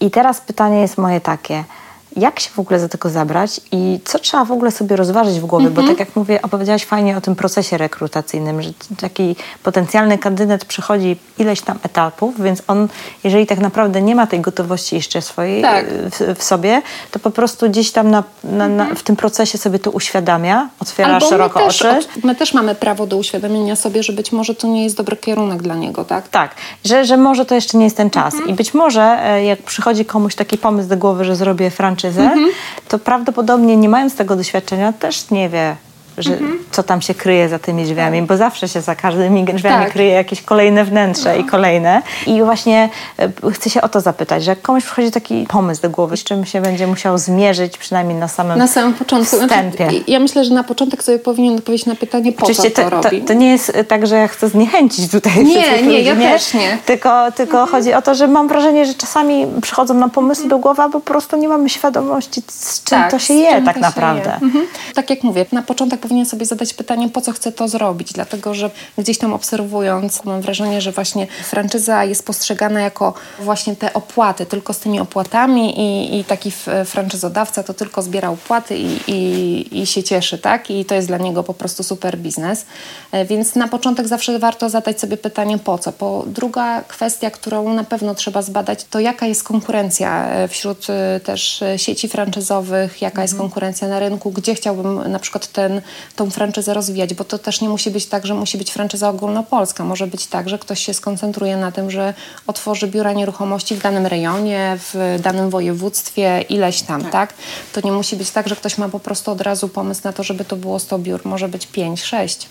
I 0.00 0.10
teraz 0.10 0.40
pytanie 0.40 0.80
jest 0.80 0.98
moje 0.98 1.20
takie– 1.20 1.64
jak 2.18 2.40
się 2.40 2.50
w 2.50 2.58
ogóle 2.58 2.80
za 2.80 2.88
tego 2.88 3.10
zabrać 3.10 3.60
i 3.72 4.00
co 4.04 4.18
trzeba 4.18 4.44
w 4.44 4.52
ogóle 4.52 4.70
sobie 4.70 4.96
rozważyć 4.96 5.40
w 5.40 5.46
głowie, 5.46 5.62
mm 5.62 5.72
-hmm. 5.72 5.76
bo 5.76 5.80
mhm. 5.80 5.96
tak 5.96 6.06
jak 6.06 6.16
mówię, 6.16 6.42
opowiedziałaś 6.42 6.84
fajnie 6.84 7.16
o 7.16 7.20
tym 7.20 7.36
procesie 7.36 7.78
rekrutacyjnym, 7.78 8.62
że 8.62 8.70
taki 9.00 9.36
potencjalny 9.62 10.18
kandydat 10.18 10.64
przychodzi 10.64 11.16
ileś 11.38 11.60
tam 11.60 11.78
etapów, 11.82 12.42
więc 12.42 12.62
on, 12.68 12.88
jeżeli 13.24 13.46
tak 13.46 13.58
naprawdę 13.58 14.02
nie 14.02 14.14
ma 14.14 14.26
tej 14.26 14.40
gotowości 14.40 14.96
jeszcze 14.96 15.22
swojej 15.22 15.62
tak. 15.62 15.86
w, 15.88 16.38
w, 16.38 16.42
sobie, 16.42 16.82
to 17.10 17.18
po 17.18 17.30
prostu 17.30 17.68
gdzieś 17.70 17.92
tam 17.92 18.10
na, 18.10 18.24
na, 18.44 18.50
mm 18.64 18.72
-hmm. 18.72 18.76
na, 18.76 18.82
mhm. 18.82 18.96
w 18.96 19.02
tym 19.02 19.16
procesie 19.16 19.58
sobie 19.58 19.78
to 19.78 19.90
uświadamia, 19.90 20.68
otwiera 20.80 21.14
Albo 21.14 21.28
szeroko 21.28 21.58
my 21.58 21.66
też, 21.66 21.82
oczy. 21.82 22.08
my 22.24 22.34
też 22.34 22.54
mamy 22.54 22.74
prawo 22.74 23.06
do 23.06 23.16
uświadomienia 23.16 23.76
sobie, 23.76 24.02
że 24.02 24.12
być 24.12 24.32
może 24.32 24.54
to 24.54 24.66
nie 24.66 24.84
jest 24.84 24.96
dobry 24.96 25.16
kierunek 25.16 25.62
dla 25.62 25.74
niego, 25.74 26.04
tak? 26.04 26.28
Tak, 26.28 26.54
że, 26.84 27.04
że 27.04 27.16
może 27.16 27.44
to 27.46 27.54
jeszcze 27.54 27.78
nie 27.78 27.84
jest 27.84 27.96
ten 27.96 28.10
czas 28.10 28.34
mm 28.34 28.46
-hmm. 28.46 28.50
i 28.50 28.54
być 28.54 28.74
może 28.74 29.02
e, 29.02 29.44
jak 29.44 29.62
przychodzi 29.62 30.04
komuś 30.04 30.34
taki 30.34 30.58
pomysł 30.58 30.88
do 30.88 30.96
głowy, 30.96 31.24
że 31.24 31.36
zrobię 31.36 31.70
franczyzę, 31.70 32.07
franczyzę, 32.12 32.52
to 32.88 32.98
prawdopodobnie 32.98 33.76
nie 33.76 33.88
mając 33.88 34.16
tego 34.16 34.36
doświadczenia 34.36 34.92
też 34.92 35.30
nie 35.30 35.48
wie, 35.48 35.76
że, 36.18 36.32
mhm. 36.32 36.58
co 36.70 36.82
tam 36.82 37.02
się 37.02 37.14
kryje 37.14 37.48
za 37.48 37.58
tymi 37.58 37.84
drzwiami, 37.84 38.22
bo 38.22 38.36
zawsze 38.36 38.68
się 38.68 38.80
za 38.80 38.94
każdymi 38.94 39.44
drzwiami 39.44 39.84
tak. 39.84 39.92
kryje 39.92 40.10
jakieś 40.10 40.42
kolejne 40.42 40.84
wnętrze 40.84 41.34
no. 41.34 41.40
i 41.40 41.44
kolejne. 41.44 42.02
I 42.26 42.42
właśnie 42.42 42.88
e, 43.18 43.50
chcę 43.52 43.70
się 43.70 43.80
o 43.80 43.88
to 43.88 44.00
zapytać, 44.00 44.44
że 44.44 44.50
jak 44.50 44.62
komuś 44.62 44.84
przychodzi 44.84 45.10
taki 45.10 45.46
pomysł 45.48 45.82
do 45.82 45.90
głowy, 45.90 46.16
z 46.16 46.24
czym 46.24 46.44
się 46.44 46.60
będzie 46.60 46.86
musiał 46.86 47.18
zmierzyć 47.18 47.78
przynajmniej 47.78 48.18
na 48.18 48.28
samym 48.28 48.58
Na 48.58 48.66
samym 48.66 48.94
początku. 48.94 49.36
Znaczy, 49.36 49.54
wstępie. 49.54 49.76
Znaczy, 49.76 50.04
ja 50.06 50.20
myślę, 50.20 50.44
że 50.44 50.54
na 50.54 50.64
początek 50.64 51.02
sobie 51.02 51.18
powinien 51.18 51.56
odpowiedzieć 51.56 51.86
na 51.86 51.94
pytanie, 51.94 52.32
po 52.32 52.44
Oczywiście 52.44 52.70
co 52.70 52.82
to, 52.82 52.90
to 52.90 53.02
robi. 53.02 53.20
To, 53.20 53.26
to, 53.26 53.34
nie 53.34 53.50
jest 53.50 53.72
tak, 53.88 54.06
że 54.06 54.16
ja 54.16 54.28
chcę 54.28 54.48
zniechęcić 54.48 55.10
tutaj 55.10 55.44
Nie, 55.44 55.82
nie, 55.82 56.02
ja 56.02 56.14
nie, 56.14 56.32
też 56.32 56.54
nie. 56.54 56.78
Tylko, 56.86 57.32
tylko 57.32 57.60
mhm. 57.60 57.68
chodzi 57.68 57.94
o 57.94 58.02
to, 58.02 58.14
że 58.14 58.28
mam 58.28 58.48
wrażenie, 58.48 58.86
że 58.86 58.94
czasami 58.94 59.46
przychodzą 59.62 59.94
na 59.94 60.08
pomysły 60.08 60.44
mhm. 60.44 60.60
do 60.60 60.62
głowy, 60.62 60.82
a 60.82 60.88
po 60.88 61.00
prostu 61.00 61.36
nie 61.36 61.48
mamy 61.48 61.68
świadomości, 61.68 62.42
z 62.48 62.84
czym 62.84 62.98
tak, 62.98 63.10
to 63.10 63.18
się 63.18 63.34
je 63.34 63.62
tak 63.62 63.76
naprawdę. 63.76 64.38
Je. 64.40 64.46
Mhm. 64.46 64.66
Tak 64.94 65.10
jak 65.10 65.22
mówię, 65.22 65.46
na 65.52 65.62
początek 65.62 66.07
powinien 66.08 66.26
sobie 66.26 66.46
zadać 66.46 66.74
pytanie, 66.74 67.08
po 67.08 67.20
co 67.20 67.32
chcę 67.32 67.52
to 67.52 67.68
zrobić, 67.68 68.12
dlatego 68.12 68.54
że 68.54 68.70
gdzieś 68.98 69.18
tam 69.18 69.32
obserwując, 69.32 70.24
mam 70.24 70.40
wrażenie, 70.40 70.80
że 70.80 70.92
właśnie 70.92 71.26
franczyza 71.44 72.04
jest 72.04 72.26
postrzegana 72.26 72.80
jako 72.80 73.14
właśnie 73.38 73.76
te 73.76 73.92
opłaty, 73.92 74.46
tylko 74.46 74.72
z 74.72 74.78
tymi 74.78 75.00
opłatami 75.00 75.80
i, 75.80 76.18
i 76.18 76.24
taki 76.24 76.52
franczyzodawca 76.84 77.62
to 77.62 77.74
tylko 77.74 78.02
zbiera 78.02 78.30
opłaty 78.30 78.78
i, 78.78 78.98
i, 79.06 79.80
i 79.82 79.86
się 79.86 80.02
cieszy, 80.02 80.38
tak? 80.38 80.70
I 80.70 80.84
to 80.84 80.94
jest 80.94 81.08
dla 81.08 81.18
niego 81.18 81.42
po 81.42 81.54
prostu 81.54 81.82
super 81.82 82.18
biznes. 82.18 82.66
E, 83.12 83.24
więc 83.24 83.54
na 83.54 83.68
początek 83.68 84.08
zawsze 84.08 84.38
warto 84.38 84.68
zadać 84.68 85.00
sobie 85.00 85.16
pytanie, 85.16 85.58
po 85.58 85.78
co? 85.78 85.92
Po 85.92 86.24
druga 86.26 86.82
kwestia, 86.82 87.30
którą 87.30 87.74
na 87.74 87.84
pewno 87.84 88.14
trzeba 88.14 88.42
zbadać, 88.42 88.84
to 88.84 89.00
jaka 89.00 89.26
jest 89.26 89.44
konkurencja 89.44 90.28
e, 90.28 90.48
wśród 90.48 90.86
e, 90.90 91.20
też 91.20 91.64
sieci 91.76 92.08
franczyzowych, 92.08 93.02
jaka 93.02 93.22
jest 93.22 93.34
mhm. 93.34 93.48
konkurencja 93.50 93.88
na 93.88 93.98
rynku, 93.98 94.30
gdzie 94.30 94.54
chciałbym 94.54 95.12
na 95.12 95.18
przykład 95.18 95.46
ten, 95.46 95.82
tą 96.16 96.30
franczyzę 96.30 96.74
rozwijać, 96.74 97.14
bo 97.14 97.24
to 97.24 97.38
też 97.38 97.60
nie 97.60 97.68
musi 97.68 97.90
być 97.90 98.06
tak, 98.06 98.26
że 98.26 98.34
musi 98.34 98.58
być 98.58 98.70
franczyza 98.70 99.08
ogólnopolska. 99.08 99.84
Może 99.84 100.06
być 100.06 100.26
tak, 100.26 100.48
że 100.48 100.58
ktoś 100.58 100.80
się 100.84 100.94
skoncentruje 100.94 101.56
na 101.56 101.72
tym, 101.72 101.90
że 101.90 102.14
otworzy 102.46 102.86
biura 102.86 103.12
nieruchomości 103.12 103.74
w 103.74 103.82
danym 103.82 104.06
rejonie, 104.06 104.78
w 104.78 105.18
danym 105.22 105.50
województwie, 105.50 106.44
ileś 106.48 106.82
tam, 106.82 107.02
tak? 107.02 107.12
tak? 107.12 107.34
To 107.72 107.80
nie 107.84 107.92
musi 107.92 108.16
być 108.16 108.30
tak, 108.30 108.48
że 108.48 108.56
ktoś 108.56 108.78
ma 108.78 108.88
po 108.88 109.00
prostu 109.00 109.30
od 109.30 109.40
razu 109.40 109.68
pomysł 109.68 110.00
na 110.04 110.12
to, 110.12 110.22
żeby 110.22 110.44
to 110.44 110.56
było 110.56 110.78
100 110.78 110.98
biur, 110.98 111.20
może 111.24 111.48
być 111.48 111.66
5, 111.66 112.02
6. 112.02 112.48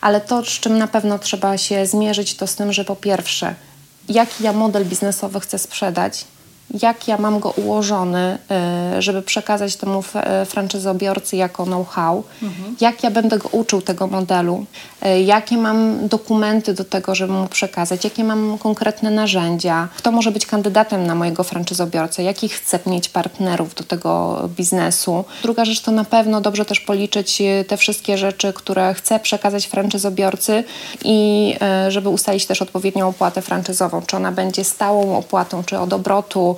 Ale 0.00 0.20
to, 0.20 0.44
z 0.44 0.48
czym 0.48 0.78
na 0.78 0.86
pewno 0.86 1.18
trzeba 1.18 1.58
się 1.58 1.86
zmierzyć, 1.86 2.36
to 2.36 2.46
z 2.46 2.54
tym, 2.54 2.72
że 2.72 2.84
po 2.84 2.96
pierwsze, 2.96 3.54
jaki 4.08 4.44
ja 4.44 4.52
model 4.52 4.84
biznesowy 4.84 5.40
chcę 5.40 5.58
sprzedać, 5.58 6.24
jak 6.74 7.08
ja 7.08 7.18
mam 7.18 7.40
go 7.40 7.50
ułożony, 7.50 8.38
y, 8.98 9.02
żeby 9.02 9.22
przekazać 9.22 9.76
temu 9.76 10.02
franczyzobiorcy 10.46 11.36
jako 11.36 11.64
know-how, 11.64 12.24
mhm. 12.42 12.76
jak 12.80 13.02
ja 13.02 13.10
będę 13.10 13.38
go 13.38 13.48
uczył 13.48 13.82
tego 13.82 14.06
modelu, 14.06 14.64
y, 15.06 15.22
jakie 15.22 15.56
mam 15.56 16.08
dokumenty 16.08 16.74
do 16.74 16.84
tego, 16.84 17.14
żeby 17.14 17.32
mu 17.32 17.46
przekazać, 17.46 18.04
jakie 18.04 18.24
mam 18.24 18.58
konkretne 18.58 19.10
narzędzia, 19.10 19.88
kto 19.96 20.12
może 20.12 20.30
być 20.30 20.46
kandydatem 20.46 21.06
na 21.06 21.14
mojego 21.14 21.44
franczyzobiorcę, 21.44 22.22
jakich 22.22 22.52
chcę 22.52 22.78
mieć 22.86 23.08
partnerów 23.08 23.74
do 23.74 23.84
tego 23.84 24.40
biznesu. 24.56 25.24
Druga 25.42 25.64
rzecz 25.64 25.80
to 25.80 25.90
na 25.90 26.04
pewno 26.04 26.40
dobrze 26.40 26.64
też 26.64 26.80
policzyć 26.80 27.42
te 27.68 27.76
wszystkie 27.76 28.18
rzeczy, 28.18 28.52
które 28.52 28.94
chcę 28.94 29.20
przekazać 29.20 29.66
franczyzobiorcy 29.66 30.64
i 31.04 31.54
żeby 31.88 32.08
ustalić 32.08 32.46
też 32.46 32.62
odpowiednią 32.62 33.08
opłatę 33.08 33.42
franczyzową, 33.42 34.02
czy 34.06 34.16
ona 34.16 34.32
będzie 34.32 34.64
stałą 34.64 35.18
opłatą, 35.18 35.64
czy 35.64 35.78
od 35.78 35.92
obrotu, 35.92 36.56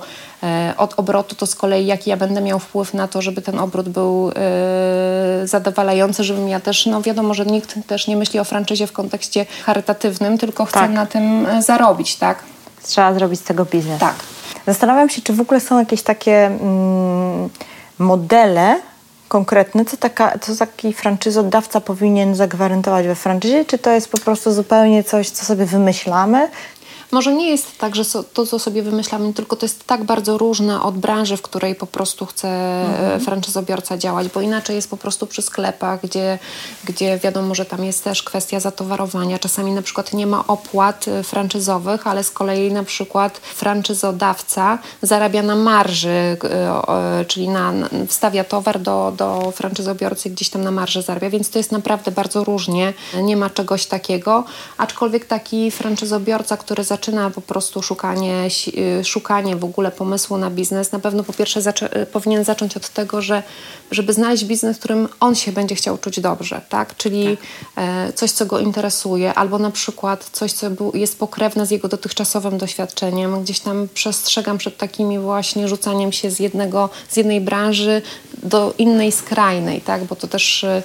od 0.77 0.93
obrotu, 0.97 1.35
to 1.35 1.47
z 1.47 1.55
kolei 1.55 1.85
jaki 1.85 2.09
ja 2.09 2.17
będę 2.17 2.41
miał 2.41 2.59
wpływ 2.59 2.93
na 2.93 3.07
to, 3.07 3.21
żeby 3.21 3.41
ten 3.41 3.59
obrót 3.59 3.89
był 3.89 4.31
e, 4.35 5.47
zadowalający, 5.47 6.23
żebym 6.23 6.49
ja 6.49 6.59
też, 6.59 6.85
no 6.85 7.01
wiadomo, 7.01 7.33
że 7.33 7.45
nikt 7.45 7.75
też 7.87 8.07
nie 8.07 8.17
myśli 8.17 8.39
o 8.39 8.43
franczyzie 8.43 8.87
w 8.87 8.91
kontekście 8.91 9.45
charytatywnym, 9.65 10.37
tylko 10.37 10.65
chce 10.65 10.79
tak. 10.79 10.91
na 10.91 11.05
tym 11.05 11.45
e, 11.45 11.61
zarobić, 11.61 12.15
tak? 12.15 12.43
Trzeba 12.83 13.13
zrobić 13.13 13.39
z 13.39 13.43
tego 13.43 13.65
biznes. 13.65 13.99
Tak. 13.99 14.15
Zastanawiam 14.67 15.09
się, 15.09 15.21
czy 15.21 15.33
w 15.33 15.41
ogóle 15.41 15.59
są 15.59 15.79
jakieś 15.79 16.01
takie 16.01 16.45
mm, 16.45 17.49
modele, 17.99 18.79
konkretne, 19.27 19.85
co, 19.85 19.97
taka, 19.97 20.39
co 20.39 20.55
taki 20.55 20.93
franczyzodawca 20.93 21.81
powinien 21.81 22.35
zagwarantować 22.35 23.07
we 23.07 23.15
franczyzie, 23.15 23.65
czy 23.65 23.77
to 23.77 23.91
jest 23.91 24.11
po 24.11 24.17
prostu 24.17 24.51
zupełnie 24.53 25.03
coś, 25.03 25.29
co 25.29 25.45
sobie 25.45 25.65
wymyślamy, 25.65 26.49
może 27.11 27.33
nie 27.33 27.49
jest 27.49 27.77
tak, 27.77 27.95
że 27.95 28.03
to, 28.33 28.45
co 28.45 28.59
sobie 28.59 28.83
wymyślamy, 28.83 29.33
tylko 29.33 29.55
to 29.55 29.65
jest 29.65 29.87
tak 29.87 30.03
bardzo 30.03 30.37
różne 30.37 30.81
od 30.81 30.97
branży, 30.97 31.37
w 31.37 31.41
której 31.41 31.75
po 31.75 31.87
prostu 31.87 32.25
chce 32.25 32.47
mhm. 32.85 33.21
franczyzobiorca 33.21 33.97
działać, 33.97 34.29
bo 34.29 34.41
inaczej 34.41 34.75
jest 34.75 34.89
po 34.89 34.97
prostu 34.97 35.27
przy 35.27 35.41
sklepach, 35.41 36.01
gdzie, 36.03 36.39
gdzie 36.83 37.17
wiadomo, 37.17 37.55
że 37.55 37.65
tam 37.65 37.83
jest 37.83 38.03
też 38.03 38.23
kwestia 38.23 38.59
zatowarowania. 38.59 39.39
Czasami 39.39 39.71
na 39.71 39.81
przykład 39.81 40.13
nie 40.13 40.27
ma 40.27 40.47
opłat 40.47 41.07
e, 41.07 41.23
franczyzowych, 41.23 42.07
ale 42.07 42.23
z 42.23 42.31
kolei 42.31 42.71
na 42.71 42.83
przykład 42.83 43.37
franczyzodawca 43.37 44.77
zarabia 45.01 45.43
na 45.43 45.55
marży, 45.55 46.09
e, 46.09 47.25
czyli 47.27 47.49
na, 47.49 47.73
wstawia 48.07 48.43
towar 48.43 48.79
do, 48.79 49.13
do 49.17 49.51
franczyzobiorcy 49.55 50.29
gdzieś 50.29 50.49
tam 50.49 50.63
na 50.63 50.71
marży 50.71 51.01
zarabia, 51.01 51.29
więc 51.29 51.49
to 51.49 51.59
jest 51.59 51.71
naprawdę 51.71 52.11
bardzo 52.11 52.43
różnie. 52.43 52.93
Nie 53.23 53.37
ma 53.37 53.49
czegoś 53.49 53.85
takiego, 53.85 54.43
aczkolwiek 54.77 55.25
taki 55.25 55.71
franczyzobiorca, 55.71 56.57
który 56.57 56.83
zaczyna 56.83 57.00
zaczyna 57.01 57.29
po 57.29 57.41
prostu 57.41 57.81
szukanie, 57.81 58.47
y, 58.99 59.03
szukanie 59.05 59.55
w 59.55 59.63
ogóle 59.63 59.91
pomysłu 59.91 60.37
na 60.37 60.49
biznes, 60.49 60.91
na 60.91 60.99
pewno 60.99 61.23
po 61.23 61.33
pierwsze 61.33 61.61
zaczę 61.61 62.01
y, 62.01 62.05
powinien 62.05 62.43
zacząć 62.43 62.77
od 62.77 62.89
tego, 62.89 63.21
że 63.21 63.43
żeby 63.91 64.13
znaleźć 64.13 64.45
biznes, 64.45 64.77
w 64.77 64.79
którym 64.79 65.09
on 65.19 65.35
się 65.35 65.51
będzie 65.51 65.75
chciał 65.75 65.97
czuć 65.97 66.19
dobrze, 66.19 66.61
tak? 66.69 66.97
Czyli 66.97 67.37
tak. 67.37 67.85
E, 67.85 68.13
coś, 68.13 68.31
co 68.31 68.45
go 68.45 68.59
interesuje, 68.59 69.33
albo 69.33 69.59
na 69.59 69.71
przykład 69.71 70.29
coś, 70.31 70.51
co 70.53 70.67
jest 70.93 71.19
pokrewne 71.19 71.65
z 71.65 71.71
jego 71.71 71.87
dotychczasowym 71.87 72.57
doświadczeniem. 72.57 73.43
Gdzieś 73.43 73.59
tam 73.59 73.87
przestrzegam 73.93 74.57
przed 74.57 74.77
takimi 74.77 75.19
właśnie 75.19 75.67
rzucaniem 75.67 76.11
się 76.11 76.31
z, 76.31 76.39
jednego, 76.39 76.89
z 77.09 77.17
jednej 77.17 77.41
branży 77.41 78.01
do 78.43 78.73
innej 78.77 79.11
skrajnej, 79.11 79.81
tak? 79.81 80.03
Bo 80.03 80.15
to 80.15 80.27
też 80.27 80.63
e, 80.63 80.81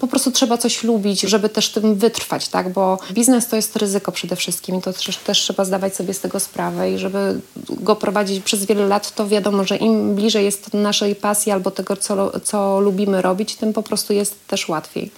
po 0.00 0.06
prostu 0.06 0.30
trzeba 0.30 0.58
coś 0.58 0.84
lubić, 0.84 1.20
żeby 1.20 1.48
też 1.48 1.68
tym 1.68 1.94
wytrwać, 1.94 2.48
tak? 2.48 2.72
Bo 2.72 2.98
biznes 3.12 3.48
to 3.48 3.56
jest 3.56 3.76
ryzyko 3.76 4.12
przede 4.12 4.36
wszystkim 4.36 4.76
i 4.76 4.82
to 4.82 4.92
też, 4.92 5.16
też 5.16 5.38
trzeba 5.38 5.64
zdawać 5.64 5.96
sobie 5.96 6.14
z 6.14 6.20
tego 6.20 6.40
sprawę 6.40 6.92
i 6.92 6.98
żeby 6.98 7.40
go 7.70 7.96
prowadzić 7.96 8.44
przez 8.44 8.64
wiele 8.64 8.86
lat, 8.86 9.14
to 9.14 9.28
wiadomo, 9.28 9.64
że 9.64 9.76
im 9.76 10.14
bliżej 10.14 10.44
jest 10.44 10.74
naszej 10.74 11.14
pasji 11.14 11.52
albo 11.52 11.70
tego, 11.70 11.96
co, 11.96 12.40
co 12.40 12.80
lubimy 12.80 13.22
robić, 13.22 13.56
tym 13.56 13.72
po 13.72 13.82
prostu 13.82 14.12
jest 14.12 14.46
też 14.46 14.68
łatwiej. 14.68 15.10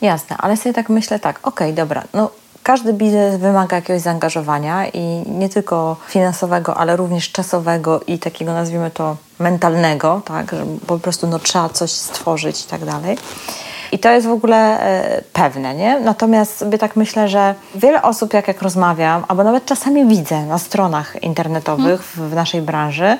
Jasne, 0.00 0.36
ale 0.36 0.56
sobie 0.56 0.72
tak 0.72 0.88
myślę 0.88 1.18
tak, 1.18 1.38
okej, 1.42 1.70
okay, 1.70 1.72
dobra, 1.72 2.04
no 2.14 2.30
każdy 2.66 2.92
biznes 2.92 3.36
wymaga 3.36 3.76
jakiegoś 3.76 4.02
zaangażowania 4.02 4.86
i 4.88 5.22
nie 5.28 5.48
tylko 5.48 5.96
finansowego, 6.08 6.76
ale 6.76 6.96
również 6.96 7.32
czasowego 7.32 8.00
i 8.06 8.18
takiego 8.18 8.52
nazwijmy 8.52 8.90
to 8.90 9.16
mentalnego, 9.38 10.22
tak, 10.24 10.50
że 10.50 10.66
po 10.86 10.98
prostu 10.98 11.26
no, 11.26 11.38
trzeba 11.38 11.68
coś 11.68 11.90
stworzyć 11.90 12.64
i 12.64 12.68
tak 12.68 12.84
dalej. 12.84 13.18
I 13.92 13.98
to 13.98 14.10
jest 14.10 14.26
w 14.26 14.30
ogóle 14.30 14.80
e, 14.80 15.22
pewne, 15.32 15.74
nie? 15.74 16.00
Natomiast 16.00 16.56
sobie 16.56 16.78
tak 16.78 16.96
myślę, 16.96 17.28
że 17.28 17.54
wiele 17.74 18.02
osób, 18.02 18.34
jak, 18.34 18.48
jak 18.48 18.62
rozmawiam, 18.62 19.24
albo 19.28 19.44
nawet 19.44 19.66
czasami 19.66 20.06
widzę 20.06 20.46
na 20.46 20.58
stronach 20.58 21.22
internetowych 21.22 22.02
w, 22.02 22.16
w 22.30 22.34
naszej 22.34 22.62
branży, 22.62 23.18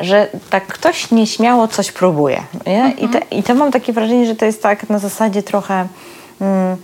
że 0.00 0.28
tak 0.50 0.66
ktoś 0.66 1.10
nieśmiało 1.10 1.68
coś 1.68 1.92
próbuje, 1.92 2.42
nie? 2.66 2.94
I, 2.98 3.08
te, 3.08 3.18
I 3.18 3.42
to 3.42 3.54
mam 3.54 3.72
takie 3.72 3.92
wrażenie, 3.92 4.26
że 4.26 4.36
to 4.36 4.44
jest 4.44 4.62
tak 4.62 4.90
na 4.90 4.98
zasadzie 4.98 5.42
trochę... 5.42 5.86
Mm, 6.40 6.76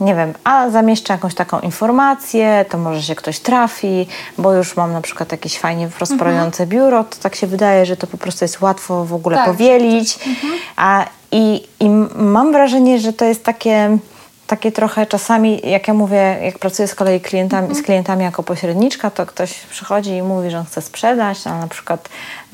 nie 0.00 0.14
wiem, 0.14 0.34
a 0.44 0.70
zamieszczę 0.70 1.12
jakąś 1.12 1.34
taką 1.34 1.60
informację, 1.60 2.64
to 2.68 2.78
może 2.78 3.02
się 3.02 3.14
ktoś 3.14 3.38
trafi, 3.38 4.06
bo 4.38 4.54
już 4.54 4.76
mam 4.76 4.92
na 4.92 5.00
przykład 5.00 5.32
jakieś 5.32 5.58
fajnie 5.58 5.88
prosperujące 5.88 6.62
mhm. 6.62 6.68
biuro, 6.68 7.04
to 7.04 7.16
tak 7.22 7.34
się 7.34 7.46
wydaje, 7.46 7.86
że 7.86 7.96
to 7.96 8.06
po 8.06 8.16
prostu 8.16 8.44
jest 8.44 8.60
łatwo 8.60 9.04
w 9.04 9.14
ogóle 9.14 9.36
tak. 9.36 9.46
powielić. 9.46 10.18
Mhm. 10.26 10.52
A, 10.76 11.06
i, 11.32 11.62
I 11.80 11.88
mam 12.14 12.52
wrażenie, 12.52 12.98
że 12.98 13.12
to 13.12 13.24
jest 13.24 13.44
takie 13.44 13.98
takie 14.46 14.72
trochę 14.72 15.06
czasami, 15.06 15.60
jak 15.64 15.88
ja 15.88 15.94
mówię, 15.94 16.38
jak 16.42 16.58
pracuję 16.58 16.88
z 16.88 16.94
kolei 16.94 17.20
klientami, 17.20 17.66
mhm. 17.66 17.82
z 17.82 17.86
klientami 17.86 18.24
jako 18.24 18.42
pośredniczka, 18.42 19.10
to 19.10 19.26
ktoś 19.26 19.52
przychodzi 19.54 20.10
i 20.10 20.22
mówi, 20.22 20.50
że 20.50 20.58
on 20.58 20.64
chce 20.64 20.82
sprzedać, 20.82 21.46
a 21.46 21.58
na 21.58 21.68
przykład 21.68 22.08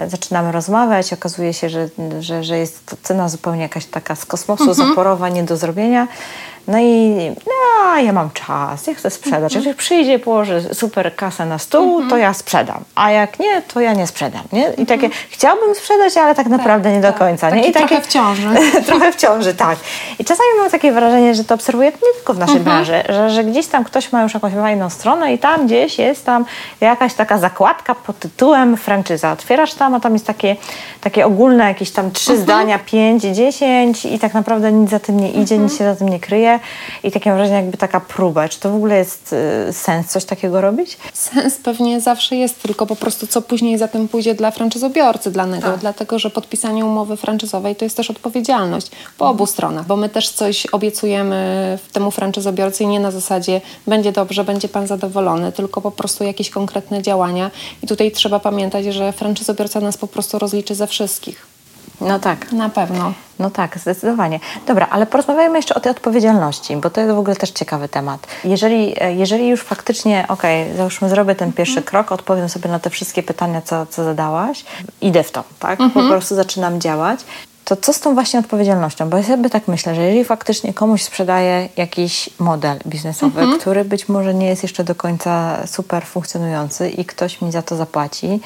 zaczynamy 0.06 0.52
rozmawiać, 0.52 1.12
okazuje 1.12 1.54
się, 1.54 1.68
że, 1.68 1.88
że, 2.20 2.44
że 2.44 2.58
jest 2.58 2.86
to 2.86 2.96
cena 3.02 3.28
zupełnie 3.28 3.62
jakaś 3.62 3.86
taka 3.86 4.16
z 4.16 4.24
kosmosu, 4.24 4.70
mhm. 4.70 4.88
zaporowa, 4.88 5.28
nie 5.28 5.42
do 5.42 5.56
zrobienia. 5.56 6.08
No 6.70 6.78
i 6.78 7.30
no, 7.46 7.98
ja 7.98 8.12
mam 8.12 8.30
czas, 8.30 8.86
ja 8.86 8.94
chcę 8.94 9.10
sprzedać. 9.10 9.56
Mhm. 9.56 9.64
Jak 9.64 9.76
przyjdzie, 9.76 10.18
położy 10.18 10.62
super 10.72 11.16
kasę 11.16 11.46
na 11.46 11.58
stół, 11.58 11.92
mhm. 11.92 12.10
to 12.10 12.16
ja 12.16 12.34
sprzedam. 12.34 12.84
A 12.94 13.10
jak 13.10 13.38
nie, 13.38 13.62
to 13.62 13.80
ja 13.80 13.92
nie 13.92 14.06
sprzedam. 14.06 14.42
Nie? 14.52 14.72
I 14.78 14.86
takie, 14.86 15.06
mhm. 15.06 15.12
chciałbym 15.30 15.74
sprzedać, 15.74 16.16
ale 16.16 16.34
tak 16.34 16.46
naprawdę 16.46 16.88
tak, 16.88 16.96
nie 16.96 17.02
tak. 17.02 17.12
do 17.12 17.18
końca. 17.18 17.50
Nie? 17.50 17.66
I 17.66 17.72
takie, 17.72 17.88
trochę 17.88 18.02
w 18.02 18.06
ciąży. 18.06 18.48
trochę 18.86 19.12
w 19.12 19.16
ciąży, 19.16 19.54
tak. 19.54 19.78
I 20.18 20.24
czasami 20.24 20.48
mam 20.58 20.70
takie 20.70 20.92
wrażenie, 20.92 21.34
że 21.34 21.44
to 21.44 21.54
obserwuję 21.54 21.90
nie 21.90 22.14
tylko 22.14 22.34
w 22.34 22.38
naszej 22.38 22.56
mhm. 22.56 22.76
branży, 22.76 23.02
że, 23.08 23.30
że 23.30 23.44
gdzieś 23.44 23.66
tam 23.66 23.84
ktoś 23.84 24.12
ma 24.12 24.22
już 24.22 24.34
jakąś 24.34 24.52
fajną 24.52 24.90
stronę 24.90 25.34
i 25.34 25.38
tam 25.38 25.66
gdzieś 25.66 25.98
jest 25.98 26.26
tam 26.26 26.44
jakaś 26.80 27.14
taka 27.14 27.38
zakładka 27.38 27.94
pod 27.94 28.18
tytułem 28.18 28.76
franczyza. 28.76 29.32
Otwierasz 29.32 29.74
tam, 29.74 29.94
a 29.94 30.00
tam 30.00 30.12
jest 30.12 30.26
takie, 30.26 30.56
takie 31.00 31.26
ogólne 31.26 31.64
jakieś 31.64 31.90
tam 31.90 32.10
trzy 32.10 32.30
mhm. 32.30 32.44
zdania, 32.44 32.78
pięć, 32.78 33.22
dziesięć 33.22 34.04
i 34.04 34.18
tak 34.18 34.34
naprawdę 34.34 34.72
nic 34.72 34.90
za 34.90 35.00
tym 35.00 35.20
nie 35.20 35.30
idzie, 35.32 35.58
nic 35.58 35.78
się 35.78 35.84
za 35.84 35.96
tym 35.96 36.08
nie 36.08 36.20
kryje 36.20 36.59
i 37.02 37.10
takie 37.10 37.32
wrażenie 37.32 37.56
jakby 37.56 37.76
taka 37.76 38.00
próba. 38.00 38.48
Czy 38.48 38.60
to 38.60 38.70
w 38.70 38.74
ogóle 38.74 38.96
jest 38.96 39.34
y, 39.68 39.72
sens 39.72 40.06
coś 40.06 40.24
takiego 40.24 40.60
robić? 40.60 40.98
Sens 41.12 41.56
pewnie 41.56 42.00
zawsze 42.00 42.36
jest, 42.36 42.62
tylko 42.62 42.86
po 42.86 42.96
prostu 42.96 43.26
co 43.26 43.42
później 43.42 43.78
za 43.78 43.88
tym 43.88 44.08
pójdzie 44.08 44.34
dla 44.34 44.50
franczyzobiorcy 44.50 45.30
danego, 45.30 45.70
tak. 45.70 45.80
dlatego 45.80 46.18
że 46.18 46.30
podpisanie 46.30 46.84
umowy 46.86 47.16
franczyzowej 47.16 47.76
to 47.76 47.84
jest 47.84 47.96
też 47.96 48.10
odpowiedzialność 48.10 48.90
po 49.18 49.28
obu 49.28 49.46
stronach, 49.46 49.86
bo 49.86 49.96
my 49.96 50.08
też 50.08 50.28
coś 50.28 50.66
obiecujemy 50.66 51.78
temu 51.92 52.10
franczyzobiorcy 52.10 52.84
i 52.84 52.86
nie 52.86 53.00
na 53.00 53.10
zasadzie 53.10 53.60
będzie 53.86 54.12
dobrze, 54.12 54.44
będzie 54.44 54.68
pan 54.68 54.86
zadowolony, 54.86 55.52
tylko 55.52 55.80
po 55.80 55.90
prostu 55.90 56.24
jakieś 56.24 56.50
konkretne 56.50 57.02
działania 57.02 57.50
i 57.82 57.86
tutaj 57.86 58.10
trzeba 58.12 58.40
pamiętać, 58.40 58.84
że 58.84 59.12
franczyzobiorca 59.12 59.80
nas 59.80 59.96
po 59.96 60.06
prostu 60.06 60.38
rozliczy 60.38 60.74
ze 60.74 60.86
wszystkich. 60.86 61.49
No 62.00 62.18
tak. 62.18 62.52
Na 62.52 62.68
pewno. 62.68 63.12
No 63.38 63.50
tak, 63.50 63.78
zdecydowanie. 63.78 64.40
Dobra, 64.66 64.88
ale 64.90 65.06
porozmawiajmy 65.06 65.58
jeszcze 65.58 65.74
o 65.74 65.80
tej 65.80 65.92
odpowiedzialności, 65.92 66.76
bo 66.76 66.90
to 66.90 67.00
jest 67.00 67.14
w 67.14 67.18
ogóle 67.18 67.36
też 67.36 67.50
ciekawy 67.50 67.88
temat. 67.88 68.26
Jeżeli, 68.44 68.94
jeżeli 69.16 69.48
już 69.48 69.60
faktycznie, 69.60 70.24
okej, 70.28 70.62
okay, 70.62 70.76
załóżmy, 70.76 71.08
zrobię 71.08 71.34
ten 71.34 71.52
pierwszy 71.52 71.78
mhm. 71.78 71.86
krok, 71.86 72.12
odpowiem 72.12 72.48
sobie 72.48 72.70
na 72.70 72.78
te 72.78 72.90
wszystkie 72.90 73.22
pytania, 73.22 73.62
co, 73.62 73.86
co 73.86 74.04
zadałaś, 74.04 74.64
idę 75.00 75.22
w 75.22 75.30
to, 75.30 75.44
tak? 75.58 75.80
Mhm. 75.80 76.06
Po 76.06 76.12
prostu 76.12 76.34
zaczynam 76.34 76.80
działać. 76.80 77.20
To 77.64 77.76
co 77.76 77.92
z 77.92 78.00
tą 78.00 78.14
właśnie 78.14 78.40
odpowiedzialnością? 78.40 79.10
Bo 79.10 79.16
ja 79.16 79.22
sobie 79.22 79.50
tak 79.50 79.68
myślę, 79.68 79.94
że 79.94 80.02
jeżeli 80.02 80.24
faktycznie 80.24 80.74
komuś 80.74 81.02
sprzedaję 81.02 81.68
jakiś 81.76 82.30
model 82.38 82.78
biznesowy, 82.86 83.40
mhm. 83.40 83.60
który 83.60 83.84
być 83.84 84.08
może 84.08 84.34
nie 84.34 84.46
jest 84.46 84.62
jeszcze 84.62 84.84
do 84.84 84.94
końca 84.94 85.58
super 85.66 86.06
funkcjonujący 86.06 86.90
i 86.90 87.04
ktoś 87.04 87.40
mi 87.40 87.52
za 87.52 87.62
to 87.62 87.76
zapłaci, 87.76 88.40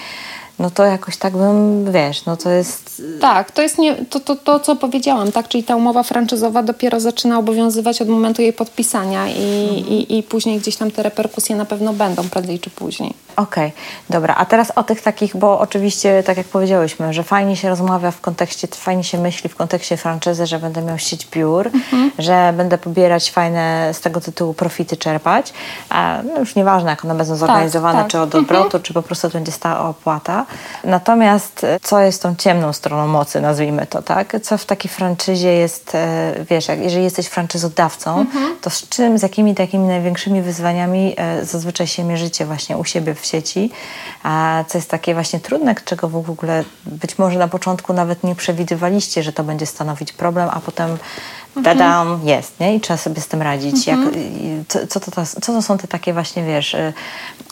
no 0.58 0.70
to 0.70 0.84
jakoś 0.84 1.16
tak 1.16 1.36
bym, 1.36 1.92
wiesz, 1.92 2.24
no 2.26 2.36
to 2.36 2.50
jest... 2.50 3.02
Tak, 3.20 3.50
to 3.50 3.62
jest 3.62 3.78
nie, 3.78 3.94
to, 3.94 4.20
to, 4.20 4.36
to, 4.36 4.60
co 4.60 4.76
powiedziałam, 4.76 5.32
tak, 5.32 5.48
czyli 5.48 5.64
ta 5.64 5.76
umowa 5.76 6.02
franczyzowa 6.02 6.62
dopiero 6.62 7.00
zaczyna 7.00 7.38
obowiązywać 7.38 8.02
od 8.02 8.08
momentu 8.08 8.42
jej 8.42 8.52
podpisania 8.52 9.28
i, 9.28 9.68
mhm. 9.68 9.86
i, 9.86 10.18
i 10.18 10.22
później 10.22 10.58
gdzieś 10.58 10.76
tam 10.76 10.90
te 10.90 11.02
reperkusje 11.02 11.56
na 11.56 11.64
pewno 11.64 11.92
będą 11.92 12.28
prędzej 12.28 12.58
czy 12.58 12.70
później. 12.70 13.14
Okej, 13.36 13.66
okay, 13.66 13.82
dobra. 14.10 14.34
A 14.38 14.44
teraz 14.44 14.72
o 14.76 14.82
tych 14.82 15.02
takich, 15.02 15.36
bo 15.36 15.60
oczywiście, 15.60 16.22
tak 16.22 16.36
jak 16.36 16.46
powiedziałyśmy, 16.46 17.12
że 17.12 17.22
fajnie 17.22 17.56
się 17.56 17.68
rozmawia 17.68 18.10
w 18.10 18.20
kontekście, 18.20 18.68
fajnie 18.68 19.04
się 19.04 19.18
myśli 19.18 19.50
w 19.50 19.56
kontekście 19.56 19.96
franczyzy, 19.96 20.46
że 20.46 20.58
będę 20.58 20.82
miał 20.82 20.98
sieć 20.98 21.26
biur, 21.26 21.66
mhm. 21.66 22.10
że 22.18 22.54
będę 22.56 22.78
pobierać 22.78 23.30
fajne 23.30 23.90
z 23.92 24.00
tego 24.00 24.20
tytułu 24.20 24.54
profity 24.54 24.96
czerpać. 24.96 25.52
A, 25.88 26.18
no 26.34 26.40
już 26.40 26.54
nieważne, 26.54 26.90
jak 26.90 27.04
one 27.04 27.14
będą 27.14 27.32
tak, 27.32 27.38
zorganizowane, 27.38 27.98
tak, 27.98 28.02
tak. 28.02 28.12
czy 28.12 28.20
od 28.20 28.34
obrotu, 28.34 28.64
mhm. 28.64 28.82
czy 28.82 28.94
po 28.94 29.02
prostu 29.02 29.28
to 29.28 29.32
będzie 29.32 29.52
stała 29.52 29.88
opłata. 29.88 30.46
Natomiast 30.84 31.66
co 31.82 32.00
jest 32.00 32.22
tą 32.22 32.34
ciemną 32.36 32.72
stroną 32.72 33.06
mocy, 33.06 33.40
nazwijmy 33.40 33.86
to, 33.86 34.02
tak? 34.02 34.36
Co 34.42 34.58
w 34.58 34.64
takiej 34.64 34.90
franczyzie 34.90 35.52
jest, 35.52 35.94
e, 35.94 36.34
wiesz, 36.50 36.68
jak, 36.68 36.80
jeżeli 36.80 37.04
jesteś 37.04 37.26
franczyzodawcą, 37.26 38.20
mhm. 38.20 38.56
to 38.60 38.70
z 38.70 38.88
czym, 38.88 39.18
z 39.18 39.22
jakimi 39.22 39.54
takimi 39.54 39.86
największymi 39.86 40.42
wyzwaniami 40.42 41.14
e, 41.16 41.44
zazwyczaj 41.44 41.86
się 41.86 42.04
mierzycie 42.04 42.46
właśnie 42.46 42.76
u 42.76 42.84
siebie 42.84 43.14
w 43.14 43.23
sieci, 43.24 43.70
a 44.22 44.64
co 44.68 44.78
jest 44.78 44.90
takie 44.90 45.14
właśnie 45.14 45.40
trudne, 45.40 45.74
czego 45.84 46.08
w 46.08 46.30
ogóle 46.30 46.64
być 46.86 47.18
może 47.18 47.38
na 47.38 47.48
początku 47.48 47.92
nawet 47.92 48.24
nie 48.24 48.34
przewidywaliście, 48.34 49.22
że 49.22 49.32
to 49.32 49.44
będzie 49.44 49.66
stanowić 49.66 50.12
problem, 50.12 50.48
a 50.52 50.60
potem 50.60 50.98
Tadam, 51.64 52.08
mhm. 52.08 52.28
jest, 52.28 52.60
nie? 52.60 52.74
I 52.74 52.80
trzeba 52.80 52.96
sobie 52.96 53.20
z 53.20 53.28
tym 53.28 53.42
radzić. 53.42 53.86
Jak, 53.86 53.98
mhm. 53.98 54.64
co, 54.68 54.86
co, 54.86 55.00
to, 55.00 55.10
co 55.26 55.52
to 55.52 55.62
są 55.62 55.78
te 55.78 55.88
takie 55.88 56.12
właśnie, 56.12 56.44
wiesz... 56.44 56.74
Y, 56.74 56.92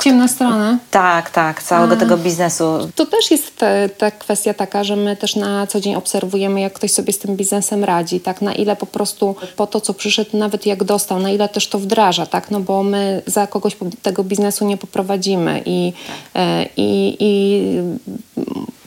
Ciemne 0.03 0.29
strony. 0.29 0.79
Tak, 0.91 1.31
tak, 1.31 1.63
całego 1.63 1.95
A. 1.95 1.97
tego 1.97 2.17
biznesu. 2.17 2.89
To 2.95 3.07
też 3.07 3.31
jest 3.31 3.61
ta 3.99 4.11
kwestia 4.11 4.55
taka, 4.55 4.85
że 4.85 4.97
my 4.97 5.17
też 5.17 5.37
na 5.37 5.67
co 5.67 5.81
dzień 5.81 5.95
obserwujemy, 5.95 6.61
jak 6.61 6.73
ktoś 6.73 6.93
sobie 6.93 7.13
z 7.13 7.19
tym 7.19 7.37
biznesem 7.37 7.85
radzi, 7.85 8.21
tak? 8.21 8.43
Na 8.43 8.55
ile 8.55 8.77
po 8.77 8.87
prostu 8.87 9.37
po 9.57 9.67
to, 9.67 9.81
co 9.81 9.95
przyszedł, 9.95 10.37
nawet 10.37 10.67
jak 10.67 10.85
dostał, 10.85 11.19
na 11.19 11.31
ile 11.31 11.49
też 11.49 11.69
to 11.69 11.79
wdraża, 11.79 12.27
tak? 12.27 12.51
No 12.51 12.61
bo 12.61 12.83
my 12.83 13.23
za 13.27 13.47
kogoś 13.47 13.77
tego 14.03 14.25
biznesu 14.25 14.67
nie 14.67 14.77
poprowadzimy 14.77 15.63
i, 15.67 15.93
tak. 16.07 16.43
e, 16.43 16.67
i, 16.77 17.17
i 17.21 17.63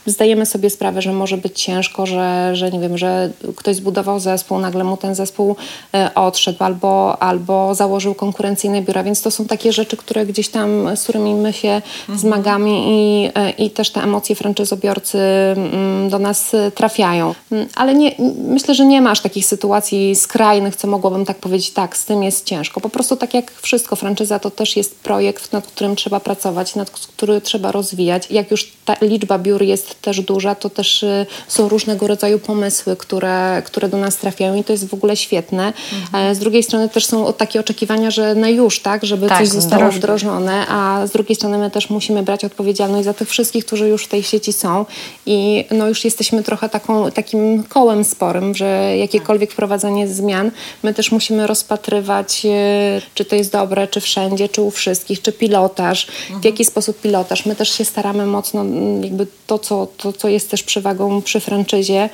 zdajemy 0.05 0.45
sobie 0.45 0.69
sprawę, 0.69 1.01
że 1.01 1.13
może 1.13 1.37
być 1.37 1.61
ciężko, 1.61 2.05
że, 2.05 2.55
że 2.55 2.71
nie 2.71 2.79
wiem, 2.79 2.97
że 2.97 3.31
ktoś 3.55 3.75
zbudował 3.75 4.19
zespół, 4.19 4.59
nagle 4.59 4.83
mu 4.83 4.97
ten 4.97 5.15
zespół 5.15 5.55
e, 5.93 6.11
odszedł 6.15 6.63
albo, 6.63 7.21
albo 7.21 7.75
założył 7.75 8.15
konkurencyjne 8.15 8.81
biura, 8.81 9.03
więc 9.03 9.21
to 9.21 9.31
są 9.31 9.45
takie 9.45 9.73
rzeczy, 9.73 9.97
które 9.97 10.25
gdzieś 10.25 10.49
tam, 10.49 10.97
z 10.97 11.03
którymi 11.03 11.33
my 11.33 11.53
się 11.53 11.81
mhm. 11.99 12.19
zmagamy 12.19 12.69
i, 12.69 13.29
e, 13.35 13.49
i 13.49 13.69
też 13.69 13.89
te 13.89 14.03
emocje 14.03 14.35
franczyzobiorcy 14.35 15.17
mm, 15.17 16.09
do 16.09 16.19
nas 16.19 16.51
trafiają. 16.75 17.35
Mm, 17.51 17.67
ale 17.75 17.95
nie, 17.95 18.15
myślę, 18.47 18.75
że 18.75 18.85
nie 18.85 19.01
masz 19.01 19.21
takich 19.21 19.45
sytuacji 19.45 20.15
skrajnych, 20.15 20.75
co 20.75 20.87
mogłabym 20.87 21.25
tak 21.25 21.37
powiedzieć, 21.37 21.71
tak, 21.71 21.97
z 21.97 22.05
tym 22.05 22.23
jest 22.23 22.45
ciężko. 22.45 22.81
Po 22.81 22.89
prostu 22.89 23.15
tak 23.15 23.33
jak 23.33 23.51
wszystko, 23.51 23.95
franczyza 23.95 24.39
to 24.39 24.51
też 24.51 24.77
jest 24.77 24.99
projekt, 24.99 25.53
nad 25.53 25.67
którym 25.67 25.95
trzeba 25.95 26.19
pracować, 26.19 26.75
nad 26.75 26.89
który 26.89 27.41
trzeba 27.41 27.71
rozwijać. 27.71 28.31
Jak 28.31 28.51
już 28.51 28.71
ta 28.85 28.95
liczba 29.01 29.39
biur 29.39 29.63
jest 29.63 29.94
też 30.01 30.21
duża, 30.21 30.55
to 30.55 30.69
też 30.69 31.03
y, 31.03 31.25
są 31.47 31.69
różnego 31.69 32.07
rodzaju 32.07 32.39
pomysły, 32.39 32.95
które, 32.95 33.61
które 33.65 33.89
do 33.89 33.97
nas 33.97 34.17
trafiają 34.17 34.55
i 34.55 34.63
to 34.63 34.73
jest 34.73 34.87
w 34.87 34.93
ogóle 34.93 35.17
świetne. 35.17 35.73
Mhm. 35.93 36.35
Z 36.35 36.39
drugiej 36.39 36.63
strony 36.63 36.89
też 36.89 37.05
są 37.05 37.33
takie 37.33 37.59
oczekiwania, 37.59 38.11
że 38.11 38.35
na 38.35 38.49
już, 38.49 38.79
tak, 38.79 39.05
żeby 39.05 39.27
tak, 39.27 39.39
coś 39.39 39.47
zostało 39.47 39.91
wdrożone, 39.91 40.65
a 40.69 41.07
z 41.07 41.11
drugiej 41.11 41.35
strony 41.35 41.57
my 41.57 41.71
też 41.71 41.89
musimy 41.89 42.23
brać 42.23 42.45
odpowiedzialność 42.45 43.05
za 43.05 43.13
tych 43.13 43.29
wszystkich, 43.29 43.65
którzy 43.65 43.87
już 43.87 44.05
w 44.05 44.07
tej 44.07 44.23
sieci 44.23 44.53
są 44.53 44.85
i 45.25 45.65
no 45.71 45.87
już 45.87 46.05
jesteśmy 46.05 46.43
trochę 46.43 46.69
taką, 46.69 47.11
takim 47.11 47.63
kołem 47.63 48.03
sporym, 48.03 48.55
że 48.55 48.97
jakiekolwiek 48.97 49.51
wprowadzenie 49.51 50.07
zmian, 50.07 50.51
my 50.83 50.93
też 50.93 51.11
musimy 51.11 51.47
rozpatrywać, 51.47 52.45
y, 52.45 53.01
czy 53.15 53.25
to 53.25 53.35
jest 53.35 53.51
dobre, 53.51 53.87
czy 53.87 54.01
wszędzie, 54.01 54.49
czy 54.49 54.61
u 54.61 54.71
wszystkich, 54.71 55.21
czy 55.21 55.31
pilotaż, 55.31 56.07
mhm. 56.07 56.41
w 56.41 56.45
jaki 56.45 56.65
sposób 56.65 57.01
pilotaż. 57.01 57.45
My 57.45 57.55
też 57.55 57.69
się 57.77 57.85
staramy 57.85 58.25
mocno 58.25 58.65
jakby 59.01 59.27
to, 59.47 59.59
co 59.59 59.84
to, 59.97 60.13
co 60.13 60.29
jest 60.29 60.51
też 60.51 60.63
przewagą 60.63 61.21
przy 61.21 61.39
franczyzie, 61.39 62.09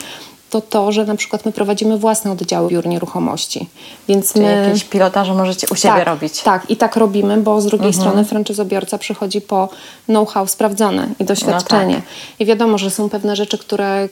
to 0.52 0.62
to, 0.62 0.92
że 0.92 1.06
na 1.06 1.16
przykład 1.16 1.46
my 1.46 1.52
prowadzimy 1.52 1.98
własne 1.98 2.32
oddziały 2.32 2.70
biur 2.70 2.88
nieruchomości. 2.88 3.70
Więc 4.08 4.34
Czyli 4.34 4.46
my... 4.46 4.64
jakieś 4.66 4.84
pilotaże 4.84 5.34
możecie 5.34 5.68
u 5.72 5.76
siebie 5.76 5.96
tak, 5.96 6.08
robić. 6.08 6.42
Tak, 6.42 6.70
i 6.70 6.78
tak 6.78 6.96
robimy, 6.96 7.38
bo 7.38 7.62
z 7.62 7.66
drugiej 7.66 7.88
mhm. 7.88 8.04
strony 8.04 8.26
franczyzobiorca 8.26 8.98
przychodzi 8.98 9.42
po 9.42 9.70
know-how 10.06 10.48
sprawdzone 10.48 11.08
i 11.20 11.26
doświadczenie. 11.26 11.96
No 11.96 12.02
tak. 12.02 12.40
I 12.40 12.46
wiadomo, 12.46 12.78
że 12.78 12.92
są 12.92 13.10
pewne 13.10 13.36
rzeczy, 13.36 13.58
które 13.58 14.10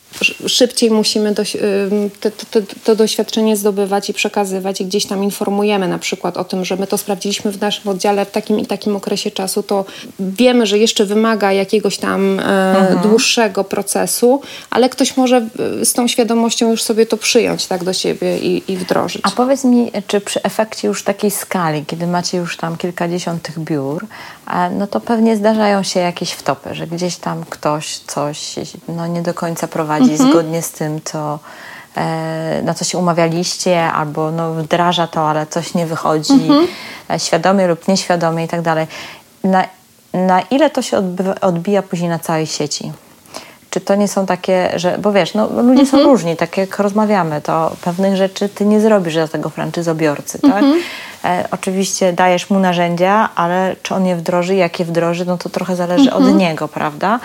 szybciej 0.48 0.92
musimy 0.92 1.34
doś 1.34 1.58
to, 2.20 2.30
to, 2.52 2.60
to, 2.84 2.96
doświadczenie 2.96 3.58
zdobywać 3.58 4.10
i 4.10 4.14
przekazywać 4.14 4.82
i 4.82 4.86
gdzieś 4.86 5.06
tam 5.06 5.24
informujemy 5.24 5.88
na 5.88 6.00
przykład 6.00 6.38
o 6.38 6.44
tym, 6.44 6.66
że 6.66 6.76
my 6.76 6.88
to 6.88 6.98
sprawdziliśmy 6.98 7.52
w 7.52 7.62
naszym 7.62 7.92
oddziale 7.92 8.26
w 8.26 8.32
takim 8.32 8.60
i 8.60 8.66
takim 8.66 8.96
okresie 8.96 9.32
czasu, 9.32 9.64
to 9.64 9.86
wiemy, 10.20 10.66
że 10.66 10.78
jeszcze 10.78 11.06
wymaga 11.06 11.52
jakiegoś 11.52 11.98
tam 11.98 12.40
e, 12.40 12.44
mhm. 12.44 13.00
dłuższego 13.00 13.64
procesu, 13.64 14.42
ale 14.70 14.90
ktoś 14.90 15.18
może 15.18 15.48
z 15.84 15.94
tą 15.94 16.08
świadomością 16.08 16.29
świadomością 16.30 16.70
już 16.70 16.84
sobie 16.84 17.06
to 17.06 17.18
przyjąć 17.18 17.68
tak 17.68 17.84
do 17.84 17.94
siebie 17.94 18.38
i, 18.38 18.72
i 18.72 18.78
wdrożyć. 18.78 19.22
A 19.26 19.32
powiedz 19.32 19.64
mi, 19.64 19.92
czy 20.08 20.22
przy 20.22 20.44
efekcie 20.44 20.88
już 20.88 21.04
takiej 21.04 21.32
skali, 21.32 21.86
kiedy 21.86 22.08
macie 22.08 22.38
już 22.38 22.58
tam 22.58 22.78
kilkadziesiąt 22.78 23.42
tych 23.42 23.60
biur, 23.60 24.06
no 24.72 24.88
to 24.88 25.00
pewnie 25.00 25.36
zdarzają 25.36 25.84
się 25.84 26.00
jakieś 26.00 26.32
wtopy, 26.32 26.76
że 26.76 26.88
gdzieś 26.88 27.16
tam 27.16 27.46
ktoś 27.50 27.98
coś 27.98 28.56
no, 28.88 29.08
nie 29.08 29.22
do 29.22 29.34
końca 29.34 29.68
prowadzi 29.68 30.12
mhm. 30.12 30.30
zgodnie 30.30 30.62
z 30.62 30.72
tym, 30.72 31.02
co 31.04 31.40
e, 31.98 32.62
na 32.64 32.74
co 32.74 32.86
się 32.86 32.98
umawialiście, 32.98 33.84
albo 33.84 34.32
no, 34.32 34.54
wdraża 34.54 35.08
to, 35.08 35.30
ale 35.30 35.48
coś 35.48 35.74
nie 35.74 35.86
wychodzi, 35.86 36.34
mhm. 36.34 36.68
E, 37.10 37.20
świadomie 37.20 37.68
lub 37.68 37.88
nieświadomie 37.88 38.44
i 38.44 38.48
tak 38.48 38.62
dalej. 38.62 38.88
Na, 39.44 39.64
na 40.14 40.42
ile 40.42 40.70
to 40.70 40.82
się 40.82 40.98
odbywa, 40.98 41.36
odbija 41.42 41.82
później 41.82 42.10
na 42.10 42.20
całej 42.20 42.48
sieci? 42.48 42.92
Czy 43.70 43.82
to 43.82 43.96
nie 43.96 44.08
są 44.08 44.26
takie, 44.26 44.72
że, 44.76 44.98
bo 44.98 45.12
wiesz, 45.12 45.34
no, 45.34 45.50
ludzie 45.64 45.86
są 45.86 45.98
mhm. 45.98 46.06
różni, 46.16 46.38
tak 46.38 46.58
jak 46.58 46.80
rozmawiamy, 46.80 47.42
to 47.42 47.72
pewnych 47.82 48.16
rzeczy 48.16 48.50
ty 48.50 48.66
nie 48.66 48.82
zrobisz 48.82 49.14
dla 49.14 49.28
tego 49.28 49.50
franczyzobiorcy, 49.50 50.40
tak? 50.40 50.64
Mhm. 50.64 50.80
E, 51.26 51.46
oczywiście 51.52 52.14
dajesz 52.14 52.50
mu 52.50 52.60
narzędzia, 52.60 53.30
ale 53.36 53.76
czy 53.84 53.96
on 53.96 54.06
je 54.06 54.16
wdroży, 54.16 54.56
jak 54.56 54.80
je 54.80 54.86
wdroży, 54.86 55.26
no 55.26 55.38
to 55.38 55.50
trochę 55.50 55.76
zależy 55.76 56.14
od 56.14 56.22
mhm. 56.22 56.38
niego, 56.38 56.68
prawda? 56.68 57.20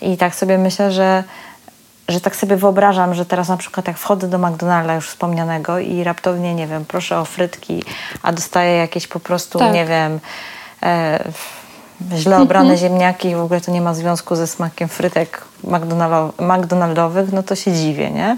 I 0.00 0.16
tak 0.16 0.34
sobie 0.34 0.58
myślę, 0.58 0.92
że 0.92 1.24
że 2.10 2.20
tak 2.20 2.36
sobie 2.36 2.56
wyobrażam, 2.56 3.14
że 3.14 3.26
teraz 3.26 3.48
na 3.48 3.56
przykład 3.56 3.86
jak 3.86 3.98
wchodzę 3.98 4.28
do 4.28 4.38
McDonalda 4.38 4.94
już 4.94 5.08
wspomnianego 5.08 5.78
i 5.78 6.04
raptownie, 6.04 6.54
nie 6.54 6.66
wiem, 6.66 6.84
proszę 6.84 7.18
o 7.18 7.24
frytki, 7.24 7.84
a 8.22 8.32
dostaję 8.32 8.76
jakieś 8.76 9.06
po 9.06 9.20
prostu, 9.20 9.58
tak. 9.58 9.72
nie 9.72 9.86
wiem, 9.86 10.20
e, 10.82 11.24
źle 12.16 12.38
obrane 12.38 12.72
mhm. 12.72 12.78
ziemniaki 12.78 13.28
i 13.28 13.34
w 13.34 13.40
ogóle 13.40 13.60
to 13.60 13.70
nie 13.70 13.80
ma 13.80 13.94
związku 13.94 14.36
ze 14.36 14.46
smakiem 14.46 14.88
frytek 14.88 15.44
McDonaldowych, 16.38 17.32
no 17.32 17.42
to 17.42 17.54
się 17.54 17.72
dziwię, 17.72 18.10
nie? 18.10 18.36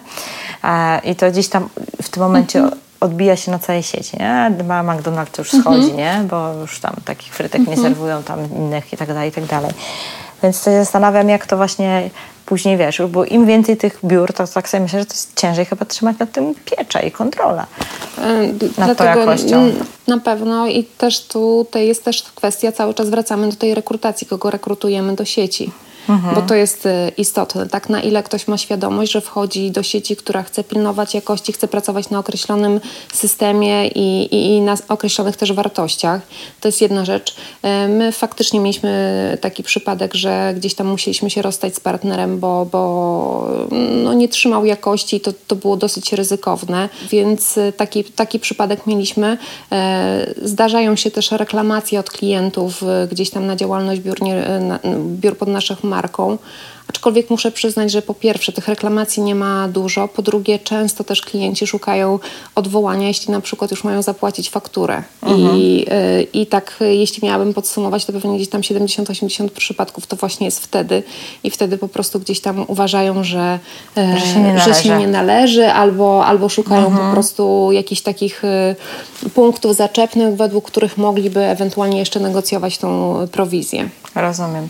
E, 0.65 0.99
I 1.05 1.17
to 1.17 1.31
gdzieś 1.31 1.49
tam 1.49 1.69
w 2.03 2.09
tym 2.09 2.23
momencie 2.23 2.59
mhm. 2.59 2.81
odbija 3.01 3.37
się 3.37 3.51
na 3.51 3.59
całej 3.59 3.83
sieci, 3.83 4.17
nie? 4.21 4.53
McDonald's 4.65 5.39
już 5.39 5.51
schodzi, 5.51 5.91
mhm. 5.91 5.97
nie? 5.97 6.29
Bo 6.29 6.53
już 6.53 6.81
tam 6.81 6.95
takich 7.05 7.35
frytek 7.35 7.67
nie 7.67 7.77
serwują 7.77 8.23
tam 8.23 8.55
innych 8.57 8.93
i 8.93 8.97
tak 8.97 9.09
dalej, 9.09 9.29
i 9.29 9.33
tak 9.33 9.45
dalej. 9.45 9.71
Więc 10.43 10.65
się 10.65 10.71
zastanawiam, 10.71 11.29
jak 11.29 11.47
to 11.47 11.57
właśnie 11.57 12.11
później 12.47 12.77
wiesz, 12.77 13.03
bo 13.09 13.25
im 13.25 13.47
więcej 13.47 13.77
tych 13.77 13.99
biur, 14.05 14.33
to 14.33 14.47
tak 14.47 14.69
sobie 14.69 14.83
myślę, 14.83 14.99
że 14.99 15.07
to 15.07 15.13
jest 15.13 15.41
ciężej 15.41 15.65
chyba 15.65 15.85
trzymać 15.85 16.19
nad 16.19 16.33
tym 16.33 16.55
piecza 16.55 17.01
i 17.01 17.11
kontrola 17.11 17.67
nad 18.79 18.97
Dlatego 18.97 19.21
jakością. 19.21 19.73
Na 20.07 20.19
pewno 20.19 20.67
i 20.67 20.85
też 20.85 21.27
tutaj 21.27 21.87
jest 21.87 22.05
też 22.05 22.23
kwestia, 22.23 22.73
cały 22.73 22.95
czas 22.95 23.11
wracamy 23.11 23.49
do 23.49 23.57
tej 23.57 23.75
rekrutacji, 23.75 24.27
kogo 24.27 24.51
rekrutujemy 24.51 25.15
do 25.15 25.25
sieci. 25.25 25.71
Mhm. 26.09 26.35
Bo 26.35 26.43
to 26.43 26.55
jest 26.55 26.87
y, 26.87 27.13
istotne, 27.17 27.69
tak? 27.69 27.89
Na 27.89 28.01
ile 28.01 28.23
ktoś 28.23 28.49
ma 28.49 28.59
świadomość, 28.59 29.13
że 29.13 29.21
wchodzi 29.21 29.71
do 29.71 29.83
sieci, 29.83 30.17
która 30.17 30.43
chce 30.43 30.65
pilnować 30.65 31.15
jakości, 31.15 31.53
chce 31.53 31.69
pracować 31.69 32.11
na 32.11 32.19
określonym 32.19 32.81
systemie 33.13 33.89
i, 33.89 34.35
i, 34.35 34.57
i 34.57 34.61
na 34.61 34.75
określonych 34.89 35.37
też 35.37 35.53
wartościach. 35.53 36.23
To 36.61 36.69
jest 36.69 36.81
jedna 36.81 37.05
rzecz. 37.05 37.35
Y, 37.85 37.89
my 37.89 38.13
faktycznie 38.13 38.61
mieliśmy 38.61 39.39
taki 39.41 39.63
przypadek, 39.63 40.15
że 40.15 40.55
gdzieś 40.57 40.75
tam 40.75 40.87
musieliśmy 40.87 41.31
się 41.31 41.43
rozstać 41.43 41.77
z 41.77 41.81
partnerem, 41.81 42.41
bo, 42.41 42.67
bo 42.73 43.49
no 44.05 44.15
nie 44.15 44.29
trzymał 44.29 44.65
jakości 44.65 45.17
i 45.17 45.21
to, 45.21 45.33
to 45.47 45.57
było 45.57 45.77
dosyć 45.77 46.13
ryzykowne, 46.13 46.89
więc 47.11 47.59
y, 47.59 47.73
taki, 47.77 48.05
taki 48.05 48.41
przypadek 48.41 48.87
mieliśmy. 48.87 49.39
Zdarzają 50.43 50.97
się 50.97 51.11
też 51.11 51.31
reklamacje 51.31 52.01
od 52.01 52.11
klientów 52.11 52.85
gdzieś 53.11 53.31
tam 53.31 53.47
na 53.47 53.57
działalność 53.57 54.01
biur, 54.01 54.23
nie, 54.23 54.35
na, 54.61 54.79
biur 55.07 55.37
pod 55.37 55.49
naszych 55.49 55.85
marką. 55.93 56.39
Aczkolwiek 56.89 57.31
muszę 57.31 57.53
przyznać, 57.53 57.91
że 57.91 58.03
po 58.03 58.15
pierwsze 58.15 58.53
tych 58.53 58.69
reklamacji 58.69 59.23
nie 59.23 59.35
ma 59.35 59.69
dużo, 59.69 60.09
po 60.09 60.23
drugie 60.23 60.59
często 60.59 61.05
też 61.05 61.21
klienci 61.21 61.67
szukają 61.67 62.19
odwołania, 62.55 63.09
jeśli 63.09 63.33
na 63.33 63.41
przykład 63.41 63.71
już 63.71 63.85
mają 63.85 64.03
zapłacić 64.03 64.51
fakturę. 64.51 65.03
Mhm. 65.23 65.57
I, 65.57 65.87
y, 66.21 66.23
I 66.33 66.47
tak 66.47 66.77
jeśli 66.81 67.27
miałabym 67.27 67.55
podsumować, 67.55 68.05
to 68.05 68.13
pewnie 68.13 68.37
gdzieś 68.37 68.49
tam 68.49 68.61
70-80 68.61 69.49
przypadków 69.49 70.07
to 70.07 70.17
właśnie 70.17 70.45
jest 70.45 70.61
wtedy 70.61 71.03
i 71.45 71.51
wtedy 71.51 71.79
po 71.79 71.89
prostu 71.89 72.21
gdzieś 72.21 72.41
tam 72.41 72.65
uważają, 72.69 73.25
że, 73.25 73.59
y, 73.99 74.19
że, 74.19 74.27
się, 74.27 74.41
nie 74.41 74.59
że 74.59 74.75
się 74.75 74.99
nie 74.99 75.09
należy 75.09 75.73
albo, 75.73 76.27
albo 76.27 76.49
szukają 76.49 76.87
mhm. 76.87 77.07
po 77.07 77.13
prostu 77.13 77.69
jakichś 77.73 78.01
takich 78.01 78.45
y, 78.45 79.31
punktów 79.35 79.77
zaczepnych, 79.77 80.37
według 80.37 80.65
których 80.65 80.99
mogliby 80.99 81.41
ewentualnie 81.41 81.99
jeszcze 81.99 82.21
negocjować 82.21 82.79
tą 82.79 83.15
prowizję. 83.33 83.89
Rozumiem. 84.15 84.69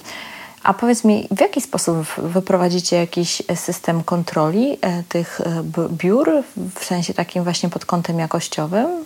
A 0.62 0.74
powiedz 0.74 1.04
mi, 1.04 1.28
w 1.30 1.40
jaki 1.40 1.60
sposób 1.60 1.96
wyprowadzicie 2.18 2.96
jakiś 2.96 3.42
system 3.54 4.02
kontroli 4.02 4.78
e, 4.80 5.02
tych 5.02 5.40
e, 5.40 5.62
biur, 5.88 6.30
w 6.74 6.84
sensie 6.84 7.14
takim 7.14 7.44
właśnie 7.44 7.68
pod 7.68 7.84
kątem 7.84 8.18
jakościowym? 8.18 9.04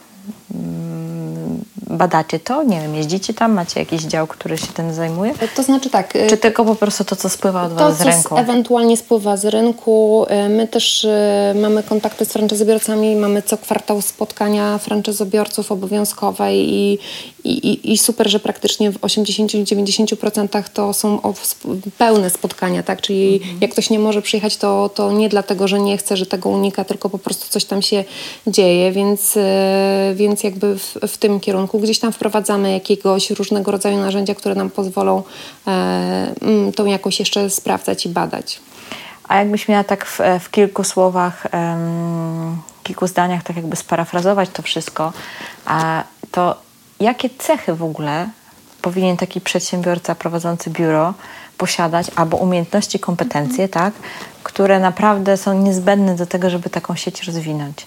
Mm, 0.55 1.65
badacie 1.97 2.39
to? 2.39 2.63
Nie 2.63 2.81
wiem, 2.81 2.95
jeździcie 2.95 3.35
tam? 3.35 3.53
Macie 3.53 3.81
jakiś 3.81 4.03
dział, 4.03 4.27
który 4.27 4.59
się 4.59 4.67
tym 4.67 4.95
zajmuje? 4.95 5.35
To 5.57 5.63
znaczy 5.63 5.91
tak. 5.91 6.17
Y, 6.17 6.27
Czy 6.31 6.37
tylko 6.37 6.65
po 6.65 6.75
prostu 6.75 7.05
to, 7.05 7.17
co 7.17 7.29
spływa 7.29 7.63
od 7.63 7.73
Was 7.73 7.99
z 7.99 8.01
rynku? 8.01 8.29
To, 8.29 8.41
ewentualnie 8.41 8.97
spływa 8.97 9.37
z 9.37 9.45
rynku. 9.45 10.27
Y, 10.47 10.49
my 10.49 10.69
też 10.69 11.07
mamy 11.55 11.83
kontakty 11.83 12.25
z 12.25 12.33
franczyzobiorcami, 12.33 13.17
mamy 13.17 13.43
co 13.43 13.59
kwartał 13.59 14.03
spotkania 14.03 14.79
franczyzobiorców 14.79 15.73
obowiązkowe 15.73 16.57
i, 16.57 16.99
i, 17.45 17.93
i 17.93 17.99
super, 17.99 18.31
że 18.31 18.41
praktycznie 18.41 18.91
w 18.91 18.99
80-90% 18.99 20.63
to 20.73 20.93
są 20.93 21.21
pełne 21.99 22.31
spotkania, 22.31 22.83
tak? 22.83 23.01
Czyli 23.01 23.35
mhm. 23.35 23.59
jak 23.61 23.71
ktoś 23.71 23.91
nie 23.91 23.99
może 23.99 24.23
przyjechać, 24.23 24.57
to, 24.57 24.89
to 24.89 25.13
nie 25.13 25.29
dlatego, 25.29 25.69
że 25.69 25.81
nie 25.81 25.97
chce, 25.97 26.17
że 26.17 26.27
tego 26.27 26.49
unika, 26.49 26.85
tylko 26.85 27.11
po 27.11 27.19
prostu 27.19 27.51
coś 27.51 27.65
tam 27.65 27.83
się 27.83 28.05
dzieje, 28.47 28.93
więc 28.93 29.39
więc 30.17 30.43
jakby 30.43 30.79
w, 30.79 30.95
w, 31.09 31.19
tym 31.19 31.41
kierunku 31.41 31.79
gdzieś 31.79 31.99
tam 31.99 32.13
wprowadzamy 32.13 32.73
jakiegoś 32.73 33.31
różnego 33.31 33.71
rodzaju 33.71 33.97
narzędzia, 33.97 34.35
które 34.35 34.55
nam 34.55 34.71
pozwolą 34.71 35.23
e, 35.67 35.71
mm, 36.43 36.73
tą 36.73 36.87
jakość 36.87 37.19
jeszcze 37.19 37.51
sprawdzać 37.51 38.07
i 38.07 38.09
badać. 38.09 38.61
A 39.29 39.37
jakbyś 39.39 39.69
miała 39.69 39.85
tak 39.85 40.07
w, 40.07 40.21
w 40.41 40.51
kilku 40.51 40.85
słowach, 40.85 41.47
um, 41.53 42.59
kilku 42.83 43.07
zdaniach, 43.07 43.43
tak 43.43 43.57
jakby 43.57 43.77
sparafrazować 43.77 44.49
to 44.53 44.63
wszystko, 44.63 45.13
a 45.65 46.05
to 46.31 46.57
jakie 47.01 47.31
cechy 47.39 47.75
w 47.75 47.83
ogóle 47.83 48.29
powinien 48.83 49.17
taki 49.17 49.41
przedsiębiorca 49.41 50.15
prowadzący 50.15 50.71
biuro 50.71 51.15
posiadać, 51.59 52.07
albo 52.17 52.37
umiejętności, 52.37 52.99
kompetencje, 52.99 53.69
tak, 53.69 53.95
które 54.43 54.81
naprawdę 54.81 55.37
są 55.37 55.63
niezbędne 55.63 56.17
do 56.17 56.27
tego, 56.27 56.51
żeby 56.51 56.71
taką 56.71 56.97
sieć 56.97 57.23
rozwinąć. 57.23 57.87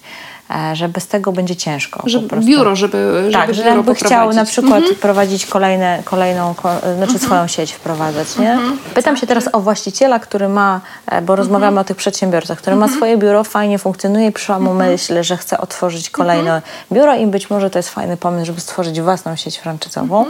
E, 0.56 0.76
że 0.76 0.90
bez 0.90 1.08
tego 1.08 1.32
będzie 1.32 1.56
ciężko. 1.56 2.04
Żeby 2.06 2.38
biuro, 2.38 2.76
żeby, 2.76 3.22
żeby 3.22 3.34
tak, 3.34 3.52
biuro 3.52 3.70
jakby 3.70 3.96
chciał 3.96 4.34
na 4.34 4.46
przykład 4.46 4.80
mhm. 4.80 4.96
prowadzić 4.96 5.46
kolejne, 5.46 6.02
kolejną, 6.06 6.54
znaczy 6.82 7.14
mhm. 7.14 7.20
swoją 7.20 7.48
sieć 7.48 7.74
wprowadzać, 7.74 8.38
nie? 8.38 8.52
Mhm. 8.52 8.78
Pytam 8.94 9.18
się 9.18 9.28
teraz 9.28 9.50
o 9.54 9.60
właściciela, 9.60 10.20
który 10.20 10.50
ma, 10.50 10.82
e, 11.08 11.22
bo 11.22 11.36
rozmawiamy 11.36 11.68
mhm. 11.68 11.78
o 11.78 11.84
tych 11.84 11.98
przedsiębiorcach, 11.98 12.58
który 12.58 12.76
ma 12.76 12.88
swoje 12.88 13.18
biuro, 13.18 13.44
fajnie 13.44 13.80
funkcjonuje 13.80 14.28
i 14.28 14.32
przyszła 14.32 14.60
mu 14.60 14.72
mhm. 14.72 14.92
myśl, 14.92 15.24
że 15.24 15.38
chce 15.38 15.58
otworzyć 15.58 16.10
kolejne 16.10 16.62
biuro 16.92 17.16
i 17.16 17.28
być 17.28 17.50
może 17.50 17.70
to 17.70 17.80
jest 17.80 17.90
fajny 17.90 18.18
pomysł, 18.18 18.46
żeby 18.46 18.62
stworzyć 18.62 19.02
własną 19.02 19.36
sieć 19.36 19.58
franczyzową 19.58 20.26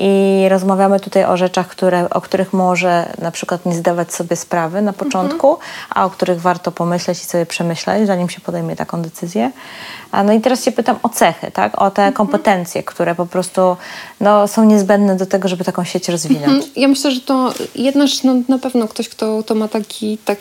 i 0.00 0.46
rozmawiamy 0.48 1.00
tutaj 1.00 1.24
o 1.24 1.36
rzeczach, 1.36 1.68
które, 1.68 2.10
o 2.10 2.20
których 2.20 2.52
może 2.52 3.12
na 3.18 3.30
przykład 3.30 3.66
nie 3.66 3.74
zdawać 3.74 4.14
sobie 4.14 4.36
sprawy 4.36 4.82
na 4.82 4.92
początku, 4.92 5.50
mhm. 5.50 5.70
a 5.90 6.04
o 6.04 6.10
których 6.10 6.40
warto 6.40 6.72
pomyśleć 6.72 7.22
i 7.22 7.24
sobie 7.24 7.46
przemyśleć, 7.46 8.06
zanim 8.06 8.28
się 8.28 8.40
podejmie 8.40 8.76
taką 8.76 9.02
decyzję. 9.02 9.41
No 10.24 10.32
i 10.32 10.40
teraz 10.40 10.64
się 10.64 10.72
pytam 10.72 10.96
o 11.02 11.08
cechy, 11.08 11.50
tak? 11.50 11.82
o 11.82 11.90
te 11.90 12.02
mhm. 12.02 12.12
kompetencje, 12.12 12.82
które 12.82 13.14
po 13.14 13.26
prostu 13.26 13.76
no, 14.20 14.48
są 14.48 14.64
niezbędne 14.64 15.16
do 15.16 15.26
tego, 15.26 15.48
żeby 15.48 15.64
taką 15.64 15.84
sieć 15.84 16.08
rozwinąć. 16.08 16.44
Mhm. 16.44 16.72
Ja 16.76 16.88
myślę, 16.88 17.10
że 17.10 17.20
to 17.20 17.54
jedna 17.74 18.06
rzecz, 18.06 18.24
no, 18.24 18.34
na 18.48 18.58
pewno 18.58 18.88
ktoś, 18.88 19.08
kto, 19.08 19.42
kto 19.42 19.54
ma 19.54 19.68
taki, 19.68 20.18
tak, 20.18 20.38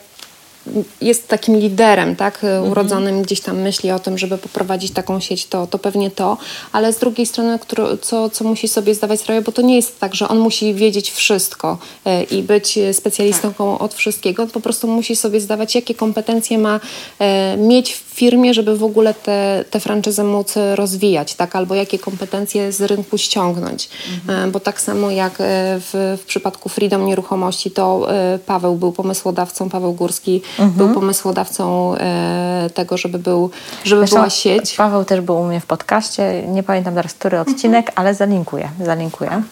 jest 1.02 1.28
takim 1.28 1.60
liderem, 1.60 2.16
tak, 2.16 2.44
mhm. 2.44 2.72
urodzonym 2.72 3.22
gdzieś 3.22 3.42
tam 3.42 3.62
myśli 3.62 3.92
o 3.92 4.00
tym, 4.00 4.18
żeby 4.18 4.38
poprowadzić 4.38 4.92
taką 4.92 5.20
sieć, 5.20 5.46
to, 5.46 5.68
to 5.68 5.80
pewnie 5.80 6.12
to, 6.12 6.38
ale 6.72 6.94
z 6.94 6.98
drugiej 6.98 7.26
strony, 7.26 7.60
który, 7.60 7.98
co, 7.98 8.30
co 8.30 8.44
musi 8.44 8.68
sobie 8.68 8.96
zdawać 8.96 9.20
sprawę, 9.20 9.42
bo 9.42 9.52
to 9.52 9.62
nie 9.62 9.76
jest 9.76 10.00
tak, 10.00 10.16
że 10.16 10.28
on 10.28 10.40
musi 10.40 10.74
wiedzieć 10.74 11.12
wszystko 11.12 11.78
e, 12.06 12.24
i 12.24 12.44
być 12.44 12.80
specjalistą 12.94 13.54
tak. 13.54 13.82
od 13.82 13.94
wszystkiego, 13.94 14.48
po 14.48 14.60
prostu 14.60 14.88
musi 14.88 15.16
sobie 15.16 15.42
zdawać, 15.42 15.76
jakie 15.76 15.96
kompetencje 15.96 16.58
ma 16.58 16.80
e, 17.20 17.58
mieć 17.58 17.94
w 17.94 17.98
firmie, 17.98 18.54
żeby 18.54 18.78
w 18.78 18.84
ogóle 18.84 19.14
te, 19.14 19.66
te 19.70 19.80
franczyzy 19.80 20.24
móc 20.24 20.54
rozwijać, 20.76 21.36
tak, 21.36 21.56
albo 21.56 21.76
jakie 21.76 22.00
kompetencje 22.00 22.72
z 22.72 22.82
rynku 22.82 23.18
ściągnąć, 23.18 23.90
mhm. 24.20 24.52
Bo 24.52 24.60
tak 24.60 24.82
samo 24.82 25.12
jak 25.12 25.34
w, 25.40 26.18
w 26.22 26.26
przypadku 26.26 26.70
Freedom 26.70 27.06
Nieruchomości, 27.06 27.72
to 27.72 28.08
Paweł 28.46 28.76
był 28.76 28.92
pomysłodawcą, 28.92 29.70
Paweł 29.70 29.94
Górski 29.94 30.42
mhm. 30.60 30.72
był 30.72 30.90
pomysłodawcą 30.90 31.96
e, 31.96 32.70
tego, 32.74 32.98
żeby, 32.98 33.20
był, 33.20 33.50
żeby 33.84 34.00
Zresztą 34.00 34.16
była 34.16 34.30
sieć. 34.30 34.76
Paweł 34.76 35.06
też 35.06 35.22
był 35.22 35.42
u 35.42 35.44
mnie 35.44 35.60
w 35.60 35.66
podcaście, 35.66 36.44
nie 36.48 36.64
pamiętam 36.64 36.96
teraz, 36.96 37.14
który 37.14 37.40
odcinek, 37.40 37.88
mhm. 37.88 37.94
ale 37.96 38.16
zalinkuję. 38.16 38.70
zalinkuję. 38.86 39.44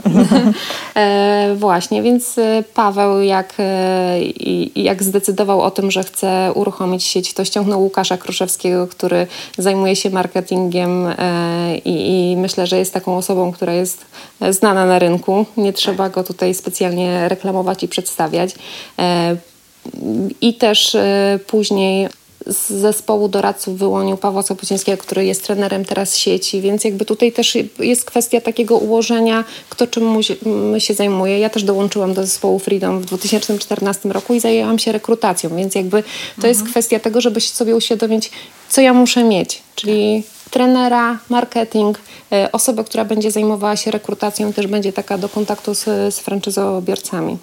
e, 0.96 1.56
właśnie, 1.58 2.02
więc 2.02 2.38
e, 2.38 2.64
Paweł 2.74 3.22
jak, 3.22 3.54
e, 3.60 4.20
jak 4.76 5.04
zdecydował 5.04 5.62
o 5.62 5.72
tym, 5.72 5.92
że 5.92 6.04
chce 6.04 6.52
uruchomić 6.56 7.04
sieć, 7.04 7.34
to 7.34 7.46
ściągnął 7.46 7.82
Łukasza 7.82 8.18
Kruszewskiego, 8.18 8.88
który 8.88 9.28
zajmuje 9.58 9.96
się 9.96 10.10
marketingiem 10.10 11.08
e, 11.08 11.78
i, 11.78 12.32
i 12.32 12.38
myślę, 12.38 12.68
że 12.68 12.78
jest 12.78 12.94
taką 12.94 13.18
osobą, 13.18 13.52
która 13.52 13.74
jest 13.74 14.06
znana 14.50 14.86
na 14.86 15.00
rynku. 15.00 15.46
Nie 15.58 15.74
trzeba 15.74 16.10
go 16.10 16.24
tutaj 16.24 16.54
specjalnie 16.54 17.30
reklamować 17.30 17.84
i 17.84 17.88
przedstawiać. 17.88 18.56
I 20.42 20.54
też 20.54 20.96
e, 20.96 21.40
później 21.48 22.10
z 22.48 22.70
zespołu 22.70 23.28
doradców 23.28 23.78
wyłonił 23.78 24.18
Pawła 24.18 24.44
Sopucińskiego, 24.44 24.98
który 24.98 25.26
jest 25.26 25.44
trenerem 25.44 25.86
teraz 25.86 26.18
sieci, 26.18 26.62
więc 26.62 26.84
jakby 26.84 27.06
tutaj 27.06 27.32
też 27.32 27.58
jest 27.80 28.06
kwestia 28.06 28.42
takiego 28.42 28.78
ułożenia, 28.78 29.44
kto 29.70 29.88
czym 29.88 30.24
się, 30.24 30.36
się 30.78 30.94
zajmuje. 30.94 31.40
Ja 31.40 31.50
też 31.50 31.64
dołączyłam 31.64 32.14
do 32.14 32.22
zespołu 32.26 32.60
Freedom 32.60 33.00
w 33.00 33.06
2014 33.06 34.10
roku 34.10 34.34
i 34.34 34.40
zajęłam 34.40 34.80
się 34.80 34.92
rekrutacją, 34.92 35.56
więc 35.56 35.76
jakby 35.76 36.04
to 36.04 36.08
mhm. 36.36 36.54
jest 36.54 36.64
kwestia 36.64 37.00
tego, 37.00 37.22
żeby 37.22 37.42
sobie 37.42 37.76
uświadomić, 37.76 38.32
co 38.70 38.82
ja 38.82 38.94
muszę 38.94 39.24
mieć, 39.24 39.62
czyli 39.76 40.24
trenera, 40.52 41.20
marketing, 41.30 42.00
e, 42.32 42.52
osobę, 42.52 42.84
która 42.84 43.06
będzie 43.06 43.32
zajmowała 43.32 43.76
się 43.76 43.92
rekrutacją, 43.92 44.54
też 44.54 44.68
będzie 44.68 44.94
taka 44.94 45.18
do 45.18 45.30
kontaktu 45.30 45.76
z, 45.76 45.84
z 45.86 46.20
franczyzobiorcami. 46.20 47.38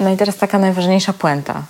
No 0.00 0.10
i 0.10 0.16
teraz 0.16 0.36
taka 0.36 0.58
najważniejsza 0.58 1.12
puenta. 1.12 1.62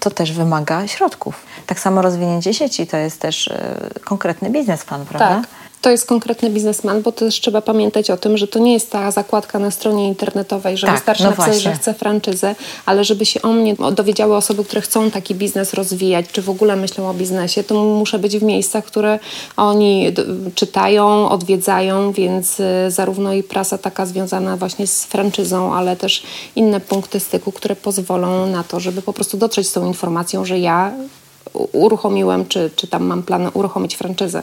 To 0.00 0.10
też 0.10 0.32
wymaga 0.32 0.88
środków. 0.88 1.46
Tak 1.66 1.80
samo 1.80 2.02
rozwinięcie 2.02 2.54
sieci 2.54 2.86
to 2.86 2.96
jest 2.96 3.20
też 3.20 3.46
y, 3.46 4.00
konkretny 4.04 4.50
biznesplan, 4.50 5.06
prawda? 5.06 5.28
Tak 5.28 5.60
to 5.80 5.90
jest 5.90 6.06
konkretny 6.06 6.50
biznesman, 6.50 7.02
bo 7.02 7.12
też 7.12 7.40
trzeba 7.40 7.62
pamiętać 7.62 8.10
o 8.10 8.16
tym, 8.16 8.38
że 8.38 8.48
to 8.48 8.58
nie 8.58 8.72
jest 8.72 8.90
ta 8.90 9.10
zakładka 9.10 9.58
na 9.58 9.70
stronie 9.70 10.08
internetowej, 10.08 10.76
że 10.76 10.86
tak, 10.86 10.96
wystarczy 10.96 11.24
no 11.24 11.30
napisać, 11.30 11.62
że 11.62 11.72
chce 11.72 11.94
franczyzę, 11.94 12.54
ale 12.86 13.04
żeby 13.04 13.26
się 13.26 13.42
o 13.42 13.52
mnie 13.52 13.74
dowiedziały 13.92 14.36
osoby, 14.36 14.64
które 14.64 14.80
chcą 14.80 15.10
taki 15.10 15.34
biznes 15.34 15.74
rozwijać, 15.74 16.26
czy 16.32 16.42
w 16.42 16.50
ogóle 16.50 16.76
myślą 16.76 17.10
o 17.10 17.14
biznesie, 17.14 17.64
to 17.64 17.84
muszę 17.84 18.18
być 18.18 18.38
w 18.38 18.42
miejscach, 18.42 18.84
które 18.84 19.18
oni 19.56 20.12
czytają, 20.54 21.28
odwiedzają, 21.28 22.12
więc 22.12 22.60
y, 22.60 22.64
zarówno 22.88 23.32
i 23.32 23.42
prasa 23.42 23.78
taka 23.78 24.06
związana 24.06 24.56
właśnie 24.56 24.86
z 24.86 25.04
franczyzą, 25.04 25.74
ale 25.74 25.96
też 25.96 26.22
inne 26.56 26.80
punkty 26.80 27.20
styku, 27.20 27.52
które 27.52 27.76
pozwolą 27.76 28.46
na 28.46 28.64
to, 28.64 28.80
żeby 28.80 29.02
po 29.02 29.12
prostu 29.12 29.36
dotrzeć 29.36 29.68
z 29.68 29.72
tą 29.72 29.86
informacją, 29.86 30.44
że 30.44 30.58
ja 30.58 30.92
uruchomiłem, 31.72 32.46
czy, 32.46 32.70
czy 32.76 32.86
tam 32.86 33.04
mam 33.04 33.22
plan 33.22 33.50
uruchomić 33.54 33.96
franczyzę. 33.96 34.42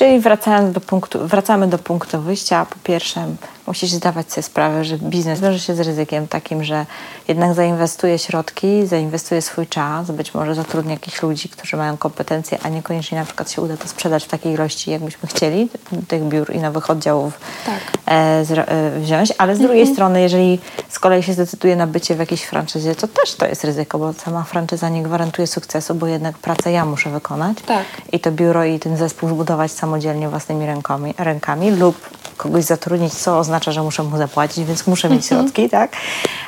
Czyli 0.00 0.20
wracając 0.20 0.74
do 0.74 0.80
punktu, 0.80 1.28
wracamy 1.28 1.66
do 1.66 1.78
punktu 1.78 2.20
wyjścia. 2.20 2.66
Po 2.66 2.76
pierwsze, 2.84 3.26
musisz 3.66 3.90
zdawać 3.90 4.32
sobie 4.32 4.42
sprawę, 4.42 4.84
że 4.84 4.98
biznes 4.98 5.40
wiąże 5.40 5.60
się 5.60 5.74
z 5.74 5.80
ryzykiem 5.80 6.28
takim, 6.28 6.64
że 6.64 6.86
jednak 7.28 7.54
zainwestuje 7.54 8.18
środki, 8.18 8.86
zainwestuje 8.86 9.42
swój 9.42 9.66
czas, 9.66 10.10
być 10.10 10.34
może 10.34 10.54
zatrudni 10.54 10.92
jakichś 10.92 11.22
ludzi, 11.22 11.48
którzy 11.48 11.76
mają 11.76 11.96
kompetencje, 11.96 12.58
a 12.62 12.68
niekoniecznie 12.68 13.18
na 13.18 13.24
przykład 13.24 13.50
się 13.50 13.62
uda 13.62 13.76
to 13.76 13.88
sprzedać 13.88 14.24
w 14.24 14.28
takiej 14.28 14.52
ilości, 14.52 14.90
jakbyśmy 14.90 15.28
chcieli, 15.28 15.68
tych 16.08 16.22
biur 16.22 16.54
i 16.54 16.58
nowych 16.58 16.90
oddziałów 16.90 17.40
tak. 17.66 17.80
e, 18.08 18.44
e, 18.68 19.00
wziąć. 19.00 19.32
Ale 19.38 19.56
z 19.56 19.58
drugiej 19.58 19.80
mhm. 19.80 19.94
strony, 19.94 20.20
jeżeli 20.20 20.58
z 20.88 20.98
kolei 20.98 21.22
się 21.22 21.32
zdecyduje 21.32 21.76
na 21.76 21.86
bycie 21.86 22.14
w 22.14 22.18
jakiejś 22.18 22.42
franczyzie, 22.42 22.94
to 22.94 23.08
też 23.08 23.34
to 23.34 23.46
jest 23.46 23.64
ryzyko, 23.64 23.98
bo 23.98 24.12
sama 24.12 24.44
franczyza 24.44 24.88
nie 24.88 25.02
gwarantuje 25.02 25.46
sukcesu, 25.46 25.94
bo 25.94 26.06
jednak 26.06 26.38
pracę 26.38 26.72
ja 26.72 26.84
muszę 26.84 27.10
wykonać 27.10 27.56
tak. 27.66 27.84
i 28.12 28.20
to 28.20 28.32
biuro 28.32 28.64
i 28.64 28.78
ten 28.78 28.96
zespół 28.96 29.28
zbudować 29.28 29.72
samodzielnie 29.72 30.28
własnymi 30.28 30.66
rękami, 30.66 31.14
rękami 31.18 31.70
lub 31.70 32.19
kogoś 32.42 32.64
zatrudnić, 32.64 33.14
co 33.14 33.38
oznacza, 33.38 33.72
że 33.72 33.82
muszę 33.82 34.02
mu 34.02 34.18
zapłacić, 34.18 34.64
więc 34.64 34.86
muszę 34.86 35.10
mieć 35.10 35.22
mhm. 35.22 35.42
środki, 35.42 35.70
tak? 35.70 35.92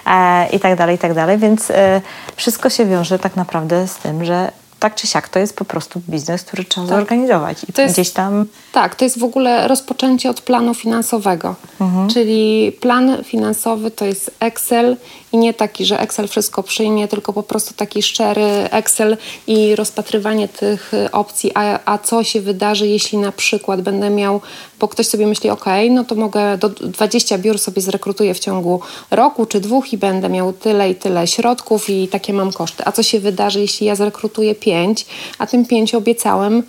e, 0.06 0.48
i 0.48 0.60
tak 0.60 0.76
dalej, 0.76 0.96
i 0.96 0.98
tak 0.98 1.14
dalej. 1.14 1.38
Więc 1.38 1.70
e, 1.70 2.00
wszystko 2.36 2.70
się 2.70 2.86
wiąże 2.86 3.18
tak 3.18 3.36
naprawdę 3.36 3.88
z 3.88 3.96
tym, 3.96 4.24
że 4.24 4.52
tak 4.82 4.94
czy 4.94 5.06
siak 5.06 5.28
to 5.28 5.38
jest 5.38 5.56
po 5.56 5.64
prostu 5.64 6.00
biznes, 6.08 6.42
który 6.42 6.64
trzeba 6.64 6.86
tak. 6.86 6.96
zorganizować 6.96 7.58
i 7.68 7.72
to 7.72 7.82
jest, 7.82 7.94
gdzieś 7.94 8.10
tam... 8.10 8.46
Tak, 8.72 8.94
to 8.94 9.04
jest 9.04 9.18
w 9.18 9.24
ogóle 9.24 9.68
rozpoczęcie 9.68 10.30
od 10.30 10.40
planu 10.40 10.74
finansowego, 10.74 11.54
mhm. 11.80 12.08
czyli 12.08 12.72
plan 12.80 13.24
finansowy 13.24 13.90
to 13.90 14.04
jest 14.04 14.30
Excel 14.40 14.96
i 15.32 15.38
nie 15.38 15.54
taki, 15.54 15.84
że 15.84 16.00
Excel 16.00 16.28
wszystko 16.28 16.62
przyjmie, 16.62 17.08
tylko 17.08 17.32
po 17.32 17.42
prostu 17.42 17.74
taki 17.74 18.02
szczery 18.02 18.46
Excel 18.70 19.16
i 19.46 19.76
rozpatrywanie 19.76 20.48
tych 20.48 20.92
opcji, 21.12 21.50
a, 21.54 21.78
a 21.84 21.98
co 21.98 22.24
się 22.24 22.40
wydarzy, 22.40 22.86
jeśli 22.86 23.18
na 23.18 23.32
przykład 23.32 23.80
będę 23.80 24.10
miał, 24.10 24.40
bo 24.82 24.88
ktoś 24.88 25.06
sobie 25.06 25.26
myśli, 25.26 25.50
ok, 25.50 25.64
no 25.90 26.04
to 26.04 26.14
mogę 26.14 26.58
do 26.58 26.68
20 26.68 27.38
biur 27.38 27.58
sobie 27.58 27.82
zrekrutuję 27.82 28.34
w 28.34 28.38
ciągu 28.38 28.80
roku 29.10 29.46
czy 29.46 29.60
dwóch 29.60 29.92
i 29.92 29.98
będę 29.98 30.28
miał 30.28 30.52
tyle 30.52 30.90
i 30.90 30.94
tyle 30.94 31.26
środków 31.26 31.90
i 31.90 32.08
takie 32.08 32.32
mam 32.32 32.52
koszty. 32.52 32.82
A 32.86 32.92
co 32.92 33.02
się 33.02 33.20
wydarzy, 33.20 33.60
jeśli 33.60 33.86
ja 33.86 33.94
zrekrutuję 33.94 34.54
5, 34.54 35.06
a 35.38 35.46
tym 35.46 35.66
5 35.66 35.94
obiecałem 35.94 36.62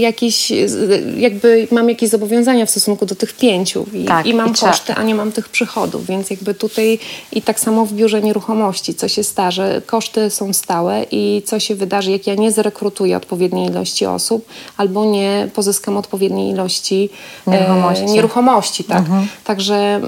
jakieś, 0.00 0.52
jakby 1.16 1.68
mam 1.70 1.88
jakieś 1.88 2.10
zobowiązania 2.10 2.66
w 2.66 2.70
stosunku 2.70 3.06
do 3.06 3.14
tych 3.14 3.32
pięciu 3.32 3.86
i, 3.92 4.04
tak, 4.04 4.26
i 4.26 4.34
mam 4.34 4.50
i 4.50 4.54
koszty, 4.54 4.94
a 4.94 5.02
nie 5.02 5.14
mam 5.14 5.32
tych 5.32 5.48
przychodów, 5.48 6.06
więc 6.06 6.30
jakby 6.30 6.54
tutaj 6.54 6.98
i 7.32 7.42
tak 7.42 7.60
samo 7.60 7.86
w 7.86 7.92
biurze 7.92 8.22
nieruchomości, 8.22 8.94
co 8.94 9.08
się 9.08 9.24
starzy, 9.24 9.82
koszty 9.86 10.30
są 10.30 10.52
stałe 10.52 11.04
i 11.10 11.42
co 11.46 11.60
się 11.60 11.74
wydarzy, 11.74 12.10
jak 12.10 12.26
ja 12.26 12.34
nie 12.34 12.52
zrekrutuję 12.52 13.16
odpowiedniej 13.16 13.70
ilości 13.70 14.06
osób 14.06 14.46
albo 14.76 15.04
nie 15.04 15.48
pozyskam 15.54 15.96
odpowiedniej 15.96 16.50
ilości 16.50 17.10
e, 17.46 17.50
nieruchomości, 17.50 18.04
e, 18.04 18.06
nieruchomości 18.06 18.84
tak. 18.84 18.98
Mhm. 18.98 19.28
Także 19.44 20.00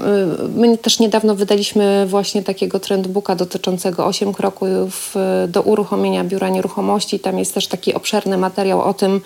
y, 0.45 0.59
my 0.59 0.77
też 0.77 0.99
niedawno 0.99 1.35
wydaliśmy 1.35 2.05
właśnie 2.07 2.43
takiego 2.43 2.79
trendbooka 2.79 3.35
dotyczącego 3.35 4.05
8 4.05 4.33
kroków 4.33 5.15
do 5.47 5.61
uruchomienia 5.61 6.23
biura 6.23 6.49
nieruchomości. 6.49 7.19
Tam 7.19 7.39
jest 7.39 7.53
też 7.53 7.67
taki 7.67 7.93
obszerny 7.93 8.37
materiał 8.37 8.81
o 8.81 8.93
tym, 8.93 9.21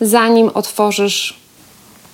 zanim 0.00 0.50
otworzysz 0.54 1.40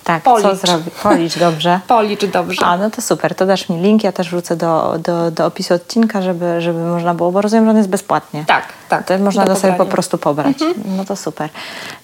tak, 0.07 0.23
Policz. 0.23 0.47
co 0.47 0.55
zrobić? 0.55 0.93
Policz 1.03 1.37
dobrze. 1.37 1.79
Policz 1.87 2.25
dobrze. 2.25 2.65
A, 2.65 2.77
no 2.77 2.89
to 2.89 3.01
super. 3.01 3.35
To 3.35 3.45
dasz 3.45 3.69
mi 3.69 3.81
link, 3.81 4.03
ja 4.03 4.11
też 4.11 4.27
wrzucę 4.27 4.55
do, 4.55 4.95
do, 4.99 5.31
do 5.31 5.45
opisu 5.45 5.73
odcinka, 5.73 6.21
żeby, 6.21 6.61
żeby 6.61 6.79
można 6.79 7.13
było, 7.13 7.31
bo 7.31 7.41
rozumiem, 7.41 7.65
że 7.65 7.71
on 7.71 7.77
jest 7.77 7.89
bezpłatnie. 7.89 8.45
Tak, 8.47 8.65
tak. 8.89 9.07
To 9.07 9.17
można 9.17 9.45
go 9.45 9.55
sobie 9.55 9.73
po 9.73 9.85
prostu 9.85 10.17
pobrać. 10.17 10.61
Mhm. 10.61 10.97
No 10.97 11.05
to 11.05 11.15
super. 11.15 11.49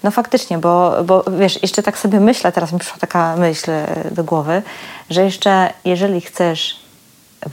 No 0.03 0.11
faktycznie, 0.11 0.57
bo, 0.57 1.03
bo 1.03 1.23
wiesz, 1.39 1.61
jeszcze 1.61 1.84
tak 1.84 1.97
sobie 1.97 2.19
myślę, 2.19 2.51
teraz 2.51 2.71
mi 2.71 2.79
przyszła 2.79 2.97
taka 2.99 3.36
myśl 3.36 3.71
do 4.11 4.23
głowy, 4.23 4.61
że 5.09 5.23
jeszcze 5.23 5.73
jeżeli 5.86 6.21
chcesz 6.21 6.79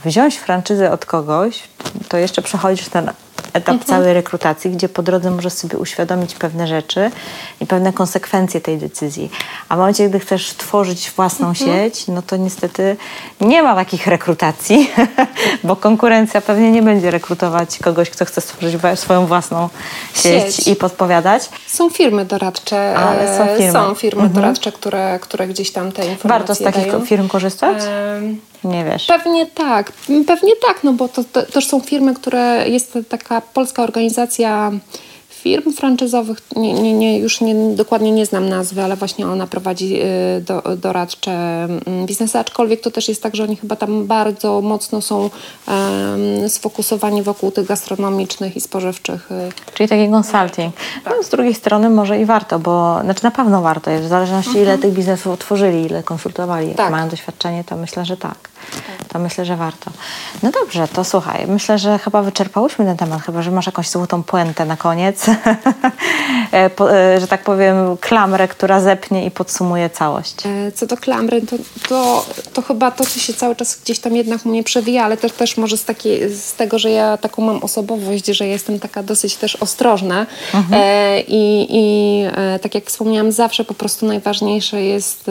wziąć 0.05 0.37
franczyzę 0.37 0.91
od 0.91 1.05
kogoś, 1.05 1.63
to 2.09 2.17
jeszcze 2.17 2.41
przechodzisz 2.41 2.89
ten 2.89 3.11
etap 3.53 3.73
mhm. 3.73 3.87
całej 3.87 4.13
rekrutacji, 4.13 4.71
gdzie 4.71 4.89
po 4.89 5.03
drodze 5.03 5.31
możesz 5.31 5.53
sobie 5.53 5.77
uświadomić 5.77 6.35
pewne 6.35 6.67
rzeczy 6.67 7.11
i 7.59 7.65
pewne 7.65 7.93
konsekwencje 7.93 8.61
tej 8.61 8.77
decyzji. 8.77 9.31
A 9.69 9.75
w 9.75 9.77
momencie, 9.77 10.09
gdy 10.09 10.19
chcesz 10.19 10.53
tworzyć 10.53 11.11
własną 11.15 11.47
mhm. 11.47 11.69
sieć, 11.69 12.07
no 12.07 12.21
to 12.21 12.37
niestety 12.37 12.97
nie 13.41 13.63
ma 13.63 13.75
takich 13.75 14.07
rekrutacji, 14.07 14.91
bo 15.63 15.75
konkurencja 15.75 16.41
pewnie 16.41 16.71
nie 16.71 16.81
będzie 16.81 17.11
rekrutować 17.11 17.79
kogoś, 17.79 18.09
kto 18.09 18.25
chce 18.25 18.41
stworzyć 18.41 18.81
swoją 18.95 19.25
własną 19.25 19.69
sieć, 20.13 20.55
sieć. 20.55 20.67
i 20.67 20.75
podpowiadać. 20.75 21.49
Są 21.67 21.89
firmy 21.89 22.25
doradcze, 22.25 22.95
Ale 22.95 23.37
są 23.37 23.57
firmy, 23.57 23.71
są 23.71 23.95
firmy 23.95 24.21
mhm. 24.21 24.41
doradcze, 24.41 24.71
które, 24.71 25.19
które 25.21 25.47
gdzieś 25.47 25.71
tam 25.71 25.91
te 25.91 26.01
informacje 26.01 26.29
Warto 26.29 26.55
z 26.55 26.59
takich 26.59 26.91
dają. 26.91 27.05
firm 27.05 27.27
korzystać? 27.27 27.77
Nie 28.63 28.85
wiesz. 28.85 29.05
Pewnie 29.05 29.45
tak, 29.45 29.91
pewnie 30.27 30.55
tak, 30.67 30.83
no 30.83 30.93
bo 30.93 31.07
to, 31.07 31.23
to 31.23 31.43
też 31.43 31.67
są 31.67 31.79
firmy, 31.79 32.13
które 32.13 32.69
jest 32.69 32.97
taka 33.09 33.41
polska 33.41 33.83
organizacja 33.83 34.71
firm 35.41 35.73
franczyzowych, 35.73 36.37
nie, 36.55 36.73
nie, 36.73 36.93
nie, 36.93 37.19
już 37.19 37.41
nie, 37.41 37.55
dokładnie 37.55 38.11
nie 38.11 38.25
znam 38.25 38.49
nazwy, 38.49 38.81
ale 38.81 38.95
właśnie 38.95 39.27
ona 39.27 39.47
prowadzi 39.47 40.01
y, 40.01 40.41
do, 40.41 40.63
doradcze 40.77 41.31
mm, 41.31 42.05
biznesy, 42.05 42.39
aczkolwiek 42.39 42.81
to 42.81 42.91
też 42.91 43.09
jest 43.09 43.23
tak, 43.23 43.35
że 43.35 43.43
oni 43.43 43.55
chyba 43.55 43.75
tam 43.75 44.07
bardzo 44.07 44.61
mocno 44.61 45.01
są 45.01 45.29
um, 45.67 46.49
sfokusowani 46.49 47.23
wokół 47.23 47.51
tych 47.51 47.67
gastronomicznych 47.67 48.55
i 48.55 48.61
spożywczych. 48.61 49.31
Y. 49.31 49.73
Czyli 49.73 49.89
taki 49.89 50.09
consulting. 50.09 50.75
Tak. 51.03 51.13
No, 51.17 51.23
z 51.23 51.29
drugiej 51.29 51.53
strony 51.53 51.89
może 51.89 52.19
i 52.19 52.25
warto, 52.25 52.59
bo 52.59 52.99
znaczy 53.03 53.23
na 53.23 53.31
pewno 53.31 53.61
warto 53.61 53.91
jest, 53.91 54.05
w 54.05 54.09
zależności 54.09 54.49
mhm. 54.49 54.65
ile 54.65 54.77
tych 54.77 54.93
biznesów 54.93 55.33
otworzyli, 55.33 55.85
ile 55.85 56.03
konsultowali, 56.03 56.67
jak 56.67 56.77
tak. 56.77 56.91
mają 56.91 57.09
doświadczenie, 57.09 57.63
to 57.63 57.75
myślę, 57.75 58.05
że 58.05 58.17
tak. 58.17 58.50
To 59.13 59.19
myślę, 59.19 59.45
że 59.45 59.55
warto. 59.55 59.91
No 60.43 60.51
dobrze, 60.51 60.87
to 60.87 61.03
słuchaj, 61.03 61.47
myślę, 61.47 61.79
że 61.79 61.99
chyba 61.99 62.21
wyczerpałyśmy 62.21 62.85
ten 62.85 62.97
temat, 62.97 63.21
chyba, 63.21 63.41
że 63.41 63.51
masz 63.51 63.65
jakąś 63.65 63.89
złotą 63.89 64.23
puentę 64.23 64.65
na 64.65 64.77
koniec. 64.77 65.25
E, 66.53 66.69
e, 66.79 67.19
że 67.19 67.27
tak 67.27 67.43
powiem, 67.43 67.97
klamrę, 67.97 68.47
która 68.47 68.81
zepnie 68.81 69.25
i 69.25 69.31
podsumuje 69.31 69.89
całość. 69.89 70.35
E, 70.45 70.71
co 70.71 70.87
do 70.87 70.97
klamry, 70.97 71.41
to, 71.41 71.55
to, 71.89 72.25
to 72.53 72.61
chyba 72.61 72.91
to, 72.91 73.05
co 73.05 73.19
się 73.19 73.33
cały 73.33 73.55
czas 73.55 73.79
gdzieś 73.83 73.99
tam 73.99 74.15
jednak 74.15 74.45
u 74.45 74.49
mnie 74.49 74.63
przewija, 74.63 75.05
ale 75.05 75.17
też, 75.17 75.31
też 75.31 75.57
może 75.57 75.77
z, 75.77 75.85
takiej, 75.85 76.29
z 76.29 76.53
tego, 76.53 76.79
że 76.79 76.91
ja 76.91 77.17
taką 77.17 77.41
mam 77.41 77.63
osobowość, 77.63 78.25
że 78.25 78.47
jestem 78.47 78.79
taka 78.79 79.03
dosyć 79.03 79.35
też 79.35 79.55
ostrożna 79.55 80.25
mhm. 80.53 80.83
i, 81.27 81.67
i 81.69 82.23
tak 82.61 82.75
jak 82.75 82.85
wspomniałam, 82.85 83.31
zawsze 83.31 83.65
po 83.65 83.73
prostu 83.73 84.05
najważniejsze 84.05 84.81
jest 84.81 85.29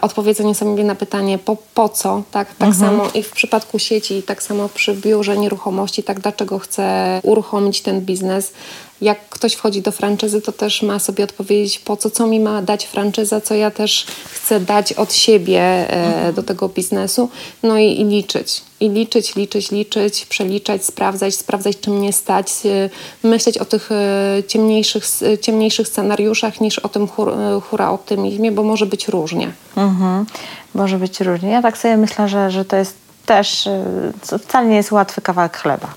odpowiedzenie 0.00 0.54
sobie 0.54 0.84
na 0.84 0.94
pytanie 0.94 1.38
po, 1.38 1.56
po 1.74 1.88
co, 1.88 2.22
tak, 2.30 2.54
tak 2.54 2.68
mhm. 2.68 2.74
samo 2.74 3.10
i 3.14 3.22
w 3.22 3.30
przypadku 3.30 3.78
sieci, 3.78 4.14
i 4.14 4.22
tak 4.22 4.42
samo 4.42 4.68
przy 4.68 4.94
biurze 4.94 5.38
nieruchomości, 5.38 6.02
tak? 6.02 6.20
Dlaczego 6.20 6.58
chcę 6.58 7.20
uruchomić 7.22 7.82
ten 7.82 8.00
biznes, 8.00 8.52
jak 9.00 9.28
ktoś 9.28 9.54
wchodzi 9.54 9.82
do 9.82 9.92
franczyzy, 9.92 10.40
to 10.40 10.52
też 10.52 10.82
ma 10.82 10.98
sobie 10.98 11.24
odpowiedzieć, 11.24 11.78
po 11.78 11.96
co, 11.96 12.10
co 12.10 12.26
mi 12.26 12.40
ma 12.40 12.62
dać 12.62 12.86
franczyza, 12.86 13.40
co 13.40 13.54
ja 13.54 13.70
też 13.70 14.06
chcę 14.32 14.60
dać 14.60 14.92
od 14.92 15.14
siebie 15.14 15.60
e, 15.60 16.06
mhm. 16.06 16.34
do 16.34 16.42
tego 16.42 16.68
biznesu. 16.68 17.28
No 17.62 17.78
i, 17.78 18.00
i, 18.00 18.04
liczyć. 18.04 18.62
I 18.80 18.90
liczyć, 18.90 19.36
liczyć, 19.36 19.70
liczyć, 19.70 20.26
przeliczać, 20.26 20.84
sprawdzać, 20.84 21.34
sprawdzać, 21.34 21.80
czym 21.80 21.98
mnie 21.98 22.12
stać, 22.12 22.52
e, 22.64 22.90
myśleć 23.28 23.58
o 23.58 23.64
tych 23.64 23.92
e, 23.92 24.42
ciemniejszych, 24.48 25.04
ciemniejszych 25.40 25.88
scenariuszach 25.88 26.60
niż 26.60 26.78
o 26.78 26.88
tym 26.88 27.08
hur, 27.08 27.28
e, 27.28 27.60
hura 27.60 27.90
optymizmie, 27.90 28.52
bo 28.52 28.62
może 28.62 28.86
być 28.86 29.08
różnie. 29.08 29.52
Mhm. 29.76 30.26
Może 30.74 30.98
być 30.98 31.20
różnie. 31.20 31.50
Ja 31.50 31.62
tak 31.62 31.78
sobie 31.78 31.96
myślę, 31.96 32.28
że, 32.28 32.50
że 32.50 32.64
to 32.64 32.76
jest 32.76 32.94
też, 33.26 33.66
e, 33.66 34.38
wcale 34.38 34.66
nie 34.68 34.76
jest 34.76 34.92
łatwy 34.92 35.20
kawałek 35.20 35.56
chleba 35.56 35.94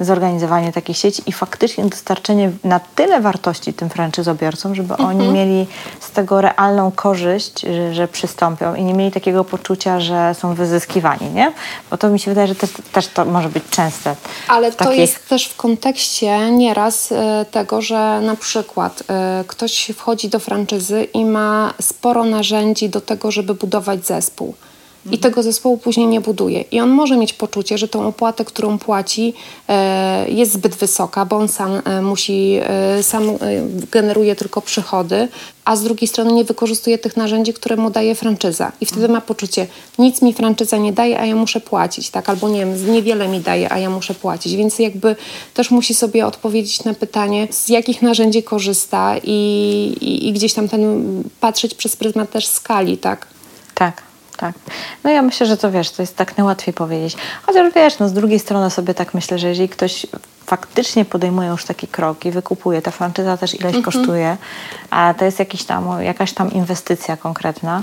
zorganizowanie 0.00 0.72
takiej 0.72 0.94
sieci 0.94 1.22
i 1.26 1.32
faktycznie 1.32 1.84
dostarczenie 1.84 2.50
na 2.64 2.80
tyle 2.80 3.20
wartości 3.20 3.72
tym 3.72 3.90
franczyzobiorcom, 3.90 4.74
żeby 4.74 4.94
mhm. 4.94 5.08
oni 5.08 5.28
mieli 5.28 5.66
z 6.00 6.10
tego 6.10 6.40
realną 6.40 6.90
korzyść, 6.90 7.60
że, 7.60 7.94
że, 7.94 8.08
przystąpią 8.08 8.74
i 8.74 8.84
nie 8.84 8.94
mieli 8.94 9.12
takiego 9.12 9.44
poczucia, 9.44 10.00
że 10.00 10.34
są 10.34 10.54
wyzyskiwani, 10.54 11.30
nie? 11.30 11.52
Bo 11.90 11.98
to 11.98 12.08
mi 12.08 12.18
się 12.18 12.30
wydaje, 12.30 12.48
że 12.48 12.54
też, 12.54 12.70
też 12.92 13.08
to 13.08 13.24
może 13.24 13.48
być 13.48 13.64
częste. 13.70 14.16
Ale 14.48 14.72
to 14.72 14.78
takich... 14.78 14.98
jest 14.98 15.28
też 15.28 15.46
w 15.46 15.56
kontekście 15.56 16.50
nieraz 16.50 17.12
e, 17.12 17.46
tego, 17.50 17.82
że 17.82 18.20
na 18.20 18.36
przykład 18.36 19.02
e, 19.08 19.44
ktoś 19.46 19.90
wchodzi 19.96 20.28
do 20.28 20.38
franczyzy 20.38 21.04
i 21.04 21.24
ma 21.24 21.74
sporo 21.80 22.24
narzędzi 22.24 22.88
do 22.88 23.00
tego, 23.00 23.30
żeby 23.30 23.54
budować 23.54 24.06
zespół 24.06 24.54
i 25.12 25.18
tego 25.18 25.42
zespołu 25.42 25.78
później 25.78 26.06
nie 26.06 26.20
buduje. 26.20 26.60
I 26.60 26.80
on 26.80 26.90
może 26.90 27.16
mieć 27.16 27.32
poczucie, 27.32 27.78
że 27.78 27.88
tą 27.88 28.08
opłatę, 28.08 28.44
którą 28.44 28.78
płaci, 28.78 29.34
e, 29.68 30.30
jest 30.30 30.52
zbyt 30.52 30.74
wysoka, 30.74 31.24
bo 31.24 31.36
on 31.36 31.48
sam 31.48 31.82
e, 31.84 32.02
musi, 32.02 32.58
e, 32.62 33.02
sam 33.02 33.30
generuje 33.92 34.36
tylko 34.36 34.60
przychody, 34.60 35.28
a 35.64 35.76
z 35.76 35.82
drugiej 35.82 36.08
strony 36.08 36.32
nie 36.32 36.44
wykorzystuje 36.44 36.98
tych 36.98 37.16
narzędzi, 37.16 37.52
które 37.52 37.76
mu 37.76 37.90
daje 37.90 38.14
franczyza. 38.14 38.72
I 38.80 38.86
wtedy 38.86 39.08
ma 39.08 39.20
poczucie, 39.20 39.66
nic 39.98 40.22
mi 40.22 40.32
franczyza 40.32 40.76
nie 40.76 40.92
daje, 40.92 41.20
a 41.20 41.26
ja 41.26 41.34
muszę 41.34 41.60
płacić, 41.60 42.10
tak? 42.10 42.28
Albo 42.28 42.48
nie 42.48 42.58
wiem, 42.58 42.92
niewiele 42.92 43.28
mi 43.28 43.40
daje, 43.40 43.72
a 43.72 43.78
ja 43.78 43.90
muszę 43.90 44.14
płacić. 44.14 44.56
Więc 44.56 44.78
jakby 44.78 45.16
też 45.54 45.70
musi 45.70 45.94
sobie 45.94 46.26
odpowiedzieć 46.26 46.84
na 46.84 46.94
pytanie, 46.94 47.48
z 47.50 47.68
jakich 47.68 48.02
narzędzi 48.02 48.42
korzysta 48.42 49.14
i, 49.24 49.32
i, 50.00 50.28
i 50.28 50.32
gdzieś 50.32 50.54
tam 50.54 50.68
ten 50.68 51.22
patrzeć 51.40 51.74
przez 51.74 51.96
pryzmat 51.96 52.30
też 52.30 52.46
skali, 52.46 52.98
tak? 52.98 53.26
Tak 53.74 54.05
tak. 54.36 54.54
No 55.04 55.10
ja 55.10 55.22
myślę, 55.22 55.46
że 55.46 55.56
to 55.56 55.70
wiesz, 55.70 55.90
to 55.90 56.02
jest 56.02 56.16
tak 56.16 56.36
najłatwiej 56.36 56.74
powiedzieć. 56.74 57.16
Chociaż 57.46 57.74
wiesz, 57.74 57.98
no 57.98 58.08
z 58.08 58.12
drugiej 58.12 58.38
strony 58.38 58.70
sobie 58.70 58.94
tak 58.94 59.14
myślę, 59.14 59.38
że 59.38 59.48
jeżeli 59.48 59.68
ktoś 59.68 60.06
faktycznie 60.46 61.04
podejmuje 61.04 61.48
już 61.48 61.64
taki 61.64 61.88
krok 61.88 62.24
i 62.24 62.30
wykupuje, 62.30 62.82
ta 62.82 62.90
franczyza 62.90 63.36
też 63.36 63.54
ileś 63.54 63.76
mhm. 63.76 63.84
kosztuje, 63.84 64.36
a 64.90 65.14
to 65.18 65.24
jest 65.24 65.38
jakiś 65.38 65.64
tam, 65.64 66.02
jakaś 66.02 66.32
tam 66.32 66.52
inwestycja 66.52 67.16
konkretna, 67.16 67.82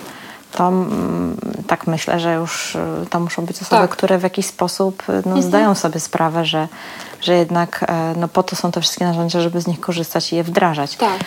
to 0.51 0.67
mm, 0.67 1.37
tak 1.67 1.87
myślę, 1.87 2.19
że 2.19 2.33
już 2.33 2.75
y, 2.75 2.79
to 3.09 3.19
muszą 3.19 3.45
być 3.45 3.61
osoby, 3.61 3.81
tak. 3.81 3.91
które 3.91 4.17
w 4.17 4.23
jakiś 4.23 4.45
sposób 4.45 5.03
y, 5.09 5.11
no, 5.11 5.17
mhm. 5.17 5.41
zdają 5.41 5.75
sobie 5.75 5.99
sprawę, 5.99 6.45
że, 6.45 6.67
że 7.21 7.33
jednak 7.33 7.85
e, 7.87 8.13
no, 8.17 8.27
po 8.27 8.43
to 8.43 8.55
są 8.55 8.71
te 8.71 8.81
wszystkie 8.81 9.05
narzędzia, 9.05 9.41
żeby 9.41 9.61
z 9.61 9.67
nich 9.67 9.79
korzystać 9.79 10.33
i 10.33 10.35
je 10.35 10.43
wdrażać. 10.43 10.95
Tak. 10.95 11.19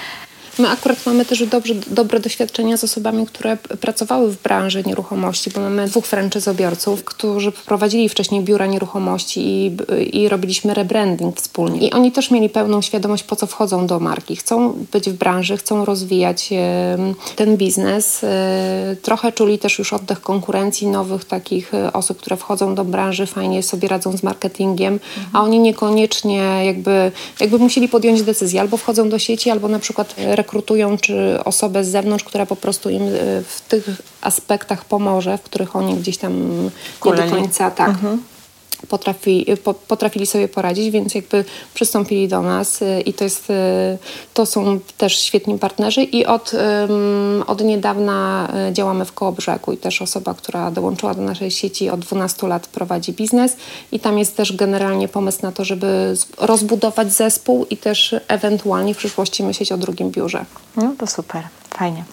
My 0.58 0.68
akurat 0.68 1.06
mamy 1.06 1.24
też 1.24 1.46
dobrze, 1.46 1.74
dobre 1.74 2.20
doświadczenia 2.20 2.76
z 2.76 2.84
osobami, 2.84 3.26
które 3.26 3.56
pracowały 3.56 4.30
w 4.30 4.42
branży 4.42 4.82
nieruchomości, 4.86 5.50
bo 5.50 5.60
mamy 5.60 5.86
dwóch 5.86 6.06
franczyzobiorców, 6.06 7.04
którzy 7.04 7.52
prowadzili 7.52 8.08
wcześniej 8.08 8.40
biura 8.40 8.66
nieruchomości 8.66 9.40
i, 9.40 9.76
i 10.12 10.28
robiliśmy 10.28 10.74
rebranding 10.74 11.36
wspólnie. 11.36 11.88
I 11.88 11.92
oni 11.92 12.12
też 12.12 12.30
mieli 12.30 12.48
pełną 12.48 12.82
świadomość, 12.82 13.22
po 13.22 13.36
co 13.36 13.46
wchodzą 13.46 13.86
do 13.86 14.00
marki. 14.00 14.36
Chcą 14.36 14.72
być 14.92 15.10
w 15.10 15.12
branży, 15.12 15.56
chcą 15.56 15.84
rozwijać 15.84 16.50
ten 17.36 17.56
biznes. 17.56 18.24
E, 18.24 18.96
trochę 19.02 19.32
czuli 19.32 19.58
też 19.58 19.78
już 19.78 19.92
oddech 19.92 20.20
konkurencji 20.20 20.86
nowych 20.86 21.24
takich 21.24 21.74
e, 21.74 21.92
osób, 21.92 22.18
które 22.18 22.36
wchodzą 22.36 22.74
do 22.74 22.84
branży, 22.84 23.26
fajnie 23.26 23.62
sobie 23.62 23.88
radzą 23.88 24.16
z 24.16 24.22
marketingiem, 24.22 25.00
a 25.32 25.42
oni 25.42 25.58
niekoniecznie 25.58 26.64
jakby, 26.64 27.12
jakby 27.40 27.58
musieli 27.58 27.88
podjąć 27.88 28.22
decyzję, 28.22 28.60
albo 28.60 28.76
wchodzą 28.76 29.08
do 29.08 29.18
sieci, 29.18 29.50
albo 29.50 29.68
na 29.68 29.78
przykład 29.78 30.14
rekrutują 30.46 30.98
czy 30.98 31.38
osobę 31.44 31.84
z 31.84 31.88
zewnątrz, 31.88 32.24
która 32.24 32.46
po 32.46 32.56
prostu 32.56 32.90
im 32.90 33.02
e, 33.02 33.08
w 33.42 33.60
tych 33.68 33.84
aspektach 34.20 34.84
pomoże, 34.84 35.38
w 35.38 35.42
których 35.42 35.76
oni 35.76 35.94
gdzieś 35.94 36.18
tam 36.18 36.64
nie 37.04 37.12
do 37.12 37.30
końca 37.30 37.70
tak. 37.70 37.88
Mhm 37.88 38.35
potrafi, 38.88 39.46
po, 39.64 39.74
potrafili 39.74 40.26
sobie 40.26 40.48
poradzić, 40.48 40.90
więc 40.90 41.14
jakby 41.14 41.44
przystąpili 41.74 42.28
do 42.28 42.42
nas 42.42 42.82
y, 42.82 43.00
i 43.00 43.12
to 43.12 43.24
jest, 43.24 43.50
y, 43.50 43.54
to 44.34 44.46
są 44.46 44.80
też 44.98 45.18
świetni 45.18 45.58
partnerzy 45.58 46.02
i 46.02 46.26
od, 46.26 46.52
od 47.46 47.64
niedawna 47.64 48.48
y, 48.70 48.72
działamy 48.72 49.04
w 49.04 49.12
Kołobrzegu 49.12 49.72
i 49.72 49.76
też 49.76 50.02
osoba, 50.02 50.34
która 50.34 50.70
dołączyła 50.70 51.14
do 51.14 51.22
naszej 51.22 51.50
sieci 51.50 51.90
od 51.90 52.00
12 52.00 52.46
lat 52.46 52.66
prowadzi 52.66 53.12
biznes 53.12 53.56
i 53.92 54.00
tam 54.00 54.18
jest 54.18 54.36
też 54.36 54.56
generalnie 54.56 55.08
pomysł 55.08 55.38
na 55.42 55.52
to, 55.52 55.64
żeby 55.64 56.14
rozbudować 56.38 57.12
zespół 57.12 57.66
i 57.70 57.76
też 57.76 58.14
ewentualnie 58.28 58.94
w 58.94 58.98
przyszłości 58.98 59.42
myśleć 59.42 59.72
o 59.72 59.76
drugim 59.76 60.10
biurze. 60.10 60.44
No 60.76 60.94
to 60.98 61.06
super, 61.06 61.42
fajnie. 61.70 62.04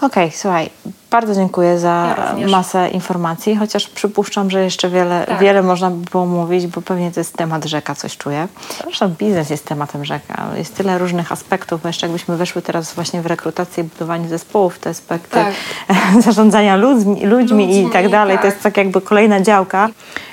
Okej, 0.00 0.26
okay, 0.26 0.38
słuchaj, 0.38 0.70
bardzo 1.10 1.34
dziękuję 1.34 1.78
za 1.78 2.16
ja 2.38 2.48
masę 2.48 2.88
informacji, 2.88 3.56
chociaż 3.56 3.88
przypuszczam, 3.88 4.50
że 4.50 4.64
jeszcze 4.64 4.90
wiele, 4.90 5.26
tak. 5.26 5.40
wiele 5.40 5.62
można 5.62 5.90
by 5.90 6.10
było 6.10 6.26
mówić, 6.26 6.66
bo 6.66 6.82
pewnie 6.82 7.10
to 7.10 7.20
jest 7.20 7.36
temat 7.36 7.64
rzeka, 7.64 7.94
coś 7.94 8.16
czuję. 8.16 8.48
Zresztą 8.84 9.08
biznes 9.08 9.50
jest 9.50 9.64
tematem 9.64 10.04
rzeka. 10.04 10.46
Jest 10.56 10.76
tyle 10.76 10.98
różnych 10.98 11.32
aspektów, 11.32 11.82
bo 11.82 11.88
jeszcze 11.88 12.06
jakbyśmy 12.06 12.36
weszły 12.36 12.62
teraz 12.62 12.94
właśnie 12.94 13.22
w 13.22 13.26
rekrutację 13.26 13.84
i 13.84 13.86
budowanie 13.86 14.28
zespołów, 14.28 14.78
te 14.78 14.90
aspekty 14.90 15.30
tak. 15.30 15.54
zarządzania 16.24 16.76
ludźmi, 16.76 17.26
ludźmi, 17.26 17.66
ludźmi, 17.66 17.86
i 17.86 17.90
tak 17.90 18.08
dalej, 18.08 18.34
tak. 18.34 18.42
to 18.42 18.46
jest 18.46 18.62
tak 18.62 18.76
jakby 18.76 19.00
kolejna 19.00 19.40
działka. 19.40 19.88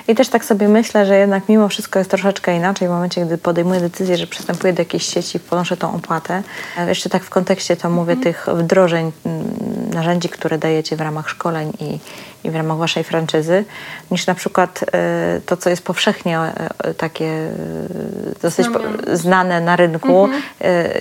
I 0.08 0.14
też 0.14 0.28
tak 0.28 0.44
sobie 0.44 0.68
myślę, 0.68 1.06
że 1.06 1.18
jednak 1.18 1.48
mimo 1.48 1.68
wszystko 1.68 1.98
jest 1.98 2.10
troszeczkę 2.10 2.56
inaczej 2.56 2.88
w 2.88 2.90
momencie, 2.90 3.26
gdy 3.26 3.38
podejmuję 3.38 3.80
decyzję, 3.80 4.16
że 4.16 4.26
przystępuję 4.26 4.72
do 4.72 4.80
jakiejś 4.80 5.06
sieci, 5.06 5.40
ponoszę 5.40 5.76
tą 5.76 5.94
opłatę. 5.94 6.42
Jeszcze 6.86 7.10
tak 7.10 7.24
w 7.24 7.30
kontekście 7.30 7.76
to 7.76 7.90
mówię 7.90 8.12
mm. 8.12 8.24
tych 8.24 8.46
wdrożeń, 8.54 9.12
mm, 9.26 9.44
narzędzi, 9.94 10.28
które 10.28 10.58
dajecie 10.68 10.96
w 10.96 11.00
ramach 11.00 11.28
szkoleń 11.30 11.72
i, 11.80 11.98
i 12.44 12.50
w 12.50 12.56
ramach 12.56 12.78
waszej 12.78 13.04
franczyzy, 13.04 13.64
niż 14.10 14.26
na 14.26 14.34
przykład 14.34 14.84
e, 14.92 15.40
to, 15.46 15.56
co 15.56 15.70
jest 15.70 15.82
powszechnie 15.82 16.38
e, 16.38 16.94
takie 16.94 17.26
e, 17.26 17.50
dosyć 18.42 18.66
znane 19.12 19.60
na 19.60 19.76
rynku, 19.76 20.24
mhm. 20.24 20.42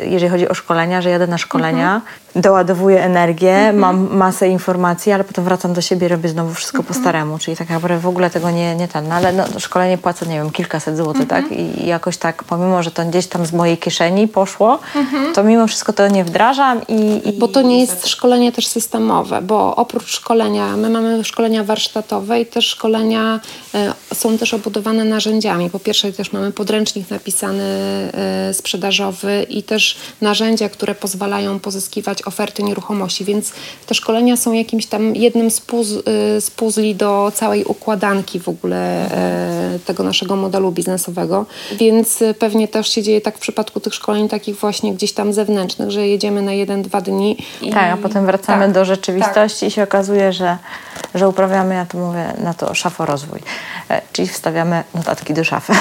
jeżeli 0.03 0.29
chodzi 0.29 0.49
o 0.49 0.53
szkolenia, 0.53 1.01
że 1.01 1.09
jadę 1.09 1.27
na 1.27 1.37
szkolenia, 1.37 1.95
mhm. 1.95 2.13
Doładowuję 2.37 3.03
energię, 3.03 3.55
mhm. 3.55 3.77
mam 3.77 4.17
masę 4.17 4.47
informacji, 4.47 5.11
ale 5.11 5.23
potem 5.23 5.43
wracam 5.43 5.73
do 5.73 5.81
siebie 5.81 6.07
i 6.07 6.09
robię 6.09 6.29
znowu 6.29 6.53
wszystko 6.53 6.83
po 6.83 6.93
staremu, 6.93 7.39
czyli 7.39 7.57
tak 7.57 7.69
naprawdę 7.69 7.99
w 7.99 8.07
ogóle 8.07 8.29
tego 8.29 8.51
nie, 8.51 8.75
nie 8.75 8.87
ten, 8.87 9.07
no, 9.07 9.15
ale 9.15 9.33
no, 9.33 9.45
szkolenie 9.59 9.97
płacę, 9.97 10.25
nie 10.25 10.35
wiem, 10.35 10.51
kilkaset 10.51 10.97
złotych, 10.97 11.27
tak? 11.27 11.51
I 11.51 11.87
jakoś 11.87 12.17
tak, 12.17 12.43
pomimo, 12.43 12.83
że 12.83 12.91
to 12.91 13.05
gdzieś 13.05 13.27
tam 13.27 13.45
z 13.45 13.53
mojej 13.53 13.77
kieszeni 13.77 14.27
poszło, 14.27 14.79
to 15.35 15.43
mimo 15.43 15.67
wszystko 15.67 15.93
to 15.93 16.07
nie 16.07 16.23
wdrażam 16.23 16.81
i... 16.87 17.29
i 17.29 17.33
bo 17.33 17.47
to 17.47 17.61
nie 17.61 17.79
jest 17.79 18.07
szkolenie 18.07 18.51
też 18.51 18.67
systemowe, 18.67 19.41
bo 19.41 19.75
oprócz 19.75 20.07
szkolenia, 20.07 20.77
my 20.77 20.89
mamy 20.89 21.23
szkolenia 21.23 21.63
warsztatowe 21.63 22.41
i 22.41 22.45
te 22.45 22.61
szkolenia 22.61 23.39
e, 23.73 23.93
są 24.13 24.37
też 24.37 24.53
obudowane 24.53 25.03
narzędziami. 25.03 25.69
Po 25.69 25.79
pierwsze 25.79 26.13
też 26.13 26.33
mamy 26.33 26.51
podręcznik 26.51 27.09
napisany 27.09 27.63
e, 27.63 28.53
sprzedażowy 28.53 29.45
i 29.49 29.63
też 29.63 29.97
narzędzia, 30.21 30.69
które 30.69 30.95
pozwalają 30.95 31.59
pozyskiwać 31.59 32.21
oferty 32.27 32.63
nieruchomości, 32.63 33.25
więc 33.25 33.53
te 33.85 33.95
szkolenia 33.95 34.37
są 34.37 34.53
jakimś 34.53 34.85
tam 34.85 35.15
jednym 35.15 35.51
z, 35.51 35.61
puz, 35.61 35.91
e, 35.91 36.41
z 36.41 36.51
puzli 36.51 36.95
do 36.95 37.31
całej 37.35 37.63
układanki 37.65 38.39
w 38.39 38.49
ogóle 38.49 39.09
tego 39.85 40.03
naszego 40.03 40.35
modelu 40.35 40.71
biznesowego, 40.71 41.45
więc 41.77 42.23
pewnie 42.39 42.67
też 42.67 42.89
się 42.89 43.03
dzieje 43.03 43.21
tak 43.21 43.37
w 43.37 43.39
przypadku 43.39 43.79
tych 43.79 43.93
szkoleń 43.93 44.29
takich 44.29 44.55
właśnie 44.55 44.93
gdzieś 44.93 45.13
tam 45.13 45.33
zewnętrznych, 45.33 45.91
że 45.91 46.07
jedziemy 46.07 46.41
na 46.41 46.53
jeden, 46.53 46.81
dwa 46.81 47.01
dni. 47.01 47.37
I... 47.61 47.69
Tak, 47.69 47.93
a 47.93 47.97
potem 47.97 48.25
wracamy 48.25 48.65
tak, 48.65 48.73
do 48.73 48.85
rzeczywistości 48.85 49.59
tak. 49.59 49.69
i 49.69 49.71
się 49.71 49.83
okazuje, 49.83 50.33
że 50.33 50.57
że 51.15 51.29
uprawiamy, 51.29 51.75
ja 51.75 51.85
to 51.85 51.97
mówię, 51.97 52.33
na 52.43 52.53
to 52.53 52.73
szaforozwój. 52.73 53.39
E, 53.89 54.01
czyli 54.13 54.27
wstawiamy 54.27 54.83
notatki 54.95 55.33
do 55.33 55.43
szafy. 55.43 55.73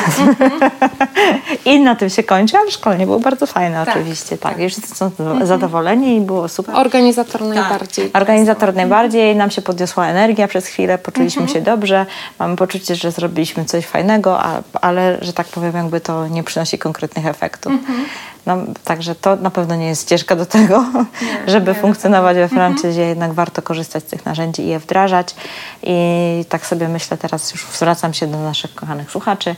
I 1.65 1.81
na 1.81 1.97
tym 1.97 2.11
się 2.11 2.23
kończy, 2.23 2.59
ale 2.59 2.71
szkolenie 2.71 3.07
było 3.07 3.21
bardzo 3.21 3.47
fajne 3.47 3.85
tak, 3.85 3.97
oczywiście. 3.97 4.39
Tak, 4.39 4.53
tak. 4.53 4.63
I 4.63 4.69
wszyscy 4.69 4.95
są 4.95 5.11
mhm. 5.21 5.47
zadowoleni 5.47 6.17
i 6.17 6.21
było 6.21 6.36
super. 6.49 6.75
Organizator 6.75 7.41
tak. 7.41 7.55
najbardziej. 7.55 8.11
Organizator 8.13 8.75
najbardziej. 8.75 9.37
Nam 9.37 9.51
się 9.51 9.63
podniosła 9.63 10.07
energia 10.07 10.49
przez 10.49 10.67
chwilę, 10.67 10.99
poczuliśmy 10.99 11.43
mhm. 11.43 11.59
się 11.59 11.65
dobrze. 11.65 12.07
Mamy 12.39 12.57
poczucie, 12.57 12.95
że 12.95 13.11
zrobiliśmy 13.11 13.65
coś 13.65 13.87
fajnego, 13.87 14.41
a, 14.41 14.63
ale, 14.73 15.19
że 15.23 15.33
tak 15.33 15.47
powiem, 15.47 15.77
jakby 15.77 16.01
to 16.01 16.29
nie 16.29 16.45
przynosi 16.45 16.79
konkretnych 16.79 17.27
efektów. 17.27 17.73
Mhm. 17.73 18.05
No, 18.47 18.57
także 18.85 19.15
to 19.15 19.37
na 19.37 19.51
pewno 19.51 19.77
nie 19.77 19.87
jest 19.87 20.03
ścieżka 20.03 20.37
do 20.37 20.47
tego, 20.47 20.85
nie, 21.23 21.43
żeby 21.47 21.73
nie, 21.73 21.79
funkcjonować 21.81 22.37
we 22.37 22.49
franczyzie. 22.59 22.89
Mhm. 22.89 23.09
Jednak 23.09 23.33
warto 23.33 23.63
korzystać 23.63 24.05
z 24.05 24.07
tych 24.07 24.27
narzędzi 24.27 24.63
i 24.63 24.67
je 24.67 24.79
wdrażać. 24.79 25.35
I 25.83 26.45
tak 26.49 26.67
sobie 26.67 26.89
myślę, 26.89 27.17
teraz 27.17 27.53
już 27.53 27.67
zwracam 27.73 28.15
się 28.15 28.27
do 28.27 28.39
naszych 28.39 28.75
kochanych 28.75 29.11
słuchaczy. 29.11 29.57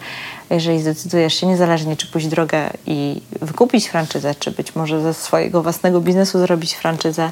Jeżeli 0.51 0.81
zdecydujesz 0.81 1.35
się 1.35 1.47
niezależnie, 1.47 1.97
czy 1.97 2.07
pójść 2.07 2.27
drogę 2.27 2.71
i 2.87 3.21
wykupić 3.43 3.89
franczyzę, 3.89 4.35
czy 4.35 4.51
być 4.51 4.75
może 4.75 5.01
ze 5.01 5.15
swojego 5.15 5.63
własnego 5.63 6.01
biznesu 6.01 6.39
zrobić 6.39 6.75
franczyzę, 6.75 7.31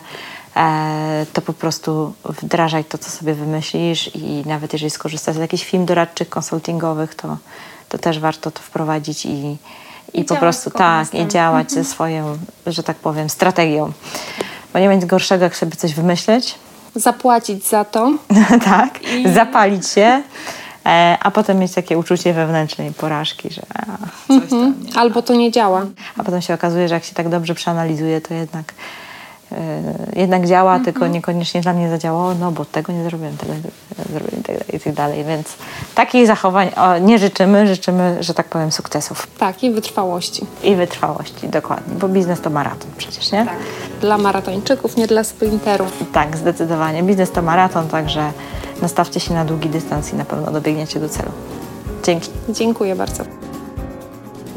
e, 0.57 1.27
to 1.33 1.43
po 1.43 1.53
prostu 1.53 2.13
wdrażaj 2.25 2.85
to, 2.85 2.99
co 2.99 3.11
sobie 3.11 3.35
wymyślisz 3.35 4.11
i 4.15 4.43
nawet 4.47 4.73
jeżeli 4.73 4.91
skorzystasz 4.91 5.37
z 5.37 5.39
jakichś 5.39 5.65
firm 5.65 5.85
doradczych, 5.85 6.29
konsultingowych, 6.29 7.15
to, 7.15 7.37
to 7.89 7.99
też 7.99 8.19
warto 8.19 8.51
to 8.51 8.63
wprowadzić 8.63 9.27
i, 9.27 9.57
i, 10.15 10.25
po 10.25 10.37
prostu 10.37 10.71
tak, 10.71 11.15
i 11.15 11.29
działać 11.29 11.71
ze 11.71 11.79
mhm. 11.81 11.95
swoją, 11.95 12.39
że 12.67 12.83
tak 12.83 12.97
powiem, 12.97 13.31
strategią. 13.31 13.93
Bo 14.73 14.79
nie 14.79 14.89
będzie 14.89 15.07
gorszego, 15.07 15.45
jak 15.45 15.57
sobie 15.57 15.77
coś 15.77 15.95
wymyśleć. 15.95 16.55
Zapłacić 16.95 17.67
za 17.67 17.85
to. 17.85 18.13
tak, 18.65 19.03
I... 19.03 19.33
zapalić 19.33 19.89
się. 19.89 20.23
E, 20.87 21.19
a 21.21 21.31
potem 21.31 21.59
mieć 21.59 21.73
takie 21.73 21.99
uczucie 21.99 22.33
wewnętrznej 22.33 22.93
porażki, 22.93 23.51
że 23.51 23.63
coś 24.29 24.51
tam 24.51 24.59
mhm. 24.59 24.75
Albo 24.95 25.23
to 25.23 25.35
nie 25.35 25.51
działa. 25.51 25.87
A 26.17 26.25
potem 26.25 26.43
się 26.43 26.55
okazuje, 26.55 26.89
że 26.89 26.95
jak 26.95 27.05
się 27.05 27.15
tak 27.15 27.29
dobrze 27.29 27.55
przeanalizuje, 27.55 28.21
to 28.21 28.35
jednak 28.35 28.73
jednak 30.17 30.47
działa, 30.47 30.71
mm 30.71 30.83
-hmm. 30.83 30.85
tylko 30.85 31.07
niekoniecznie 31.07 31.61
dla 31.61 31.73
mnie 31.73 31.91
zadziałało, 31.91 32.35
no 32.35 32.53
bo 32.53 32.65
tego 32.65 32.93
nie 32.93 33.05
zrobiłem, 33.05 33.37
tego 33.37 33.53
nie 33.55 33.61
zrobiłem 34.13 34.43
i 34.73 34.81
tak 34.81 34.93
dalej. 34.95 35.25
Więc 35.25 35.57
takich 35.95 36.27
zachowań 36.27 36.71
nie 37.01 37.19
życzymy, 37.19 37.67
życzymy, 37.67 38.17
że 38.21 38.35
tak 38.35 38.49
powiem, 38.49 38.73
sukcesów. 38.73 39.27
Tak, 39.39 39.65
i 39.65 39.71
wytrwałości. 39.71 40.47
I 40.63 40.77
wytrwałości, 40.77 41.49
dokładnie, 41.49 41.95
bo 41.95 42.09
biznes 42.09 42.41
to 42.41 42.51
maraton 42.51 42.91
przecież, 42.97 43.33
nie? 43.33 43.45
Tak. 43.45 43.57
Dla 44.01 44.19
maratończyków, 44.19 44.97
nie 44.97 45.07
dla 45.07 45.25
sprinterów. 45.25 45.93
Tak, 46.13 46.37
zdecydowanie. 46.37 47.03
Biznes 47.03 47.31
to 47.31 47.43
maraton, 47.43 47.89
także 47.89 48.33
nastawcie 48.83 49.21
się 49.21 49.35
na 49.35 49.45
długi 49.45 49.69
dystans 49.69 50.13
i 50.13 50.17
na 50.17 50.25
pewno 50.25 50.53
dobiegniecie 50.53 51.01
do 51.01 51.09
celu. 51.09 51.31
Dzięki. 52.05 52.31
Dziękuję 52.49 52.97
bardzo. 52.97 53.25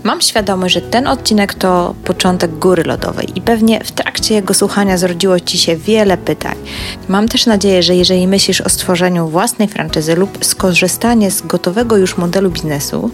Mam 0.10 0.22
świadomość, 0.22 0.74
że 0.74 0.82
ten 0.82 1.08
odcinek 1.08 1.54
to 1.54 1.96
początek 2.04 2.60
góry 2.60 2.84
lodowej 2.84 3.28
i 3.36 3.42
pewnie 3.42 3.84
w 3.84 3.92
trakcie 3.92 4.36
jego 4.36 4.54
słuchania 4.54 4.98
zrodziło 4.98 5.40
Ci 5.40 5.58
się 5.58 5.78
wiele 5.78 6.18
pytań. 6.18 6.56
Mam 7.08 7.28
też 7.28 7.46
nadzieję, 7.46 7.84
że 7.84 7.96
jeżeli 7.96 8.28
myślisz 8.28 8.62
o 8.62 8.70
stworzeniu 8.70 9.28
własnej 9.28 9.68
franczyzy 9.68 10.16
lub 10.16 10.46
skorzystanie 10.46 11.32
z 11.32 11.42
gotowego 11.42 11.98
już 11.98 12.18
modelu 12.18 12.50
biznesu, 12.50 13.12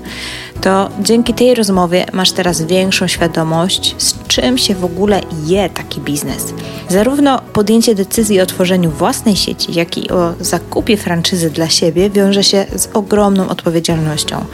to 0.61 0.89
dzięki 0.99 1.33
tej 1.33 1.55
rozmowie 1.55 2.05
masz 2.13 2.31
teraz 2.31 2.61
większą 2.61 3.07
świadomość, 3.07 3.95
z 3.97 4.27
czym 4.27 4.57
się 4.57 4.75
w 4.75 4.85
ogóle 4.85 5.21
je 5.45 5.69
taki 5.69 6.01
biznes. 6.01 6.53
Zarówno 6.89 7.41
podjęcie 7.53 7.95
decyzji 7.95 8.41
o 8.41 8.45
tworzeniu 8.45 8.91
własnej 8.91 9.35
sieci, 9.35 9.73
jak 9.73 9.97
i 9.97 10.09
o 10.09 10.33
zakupie 10.39 10.97
franczyzy 10.97 11.49
dla 11.49 11.69
siebie 11.69 12.09
wiąże 12.09 12.43
się 12.43 12.65
z 12.75 12.87
ogromną 12.93 13.49
odpowiedzialnością, 13.49 14.45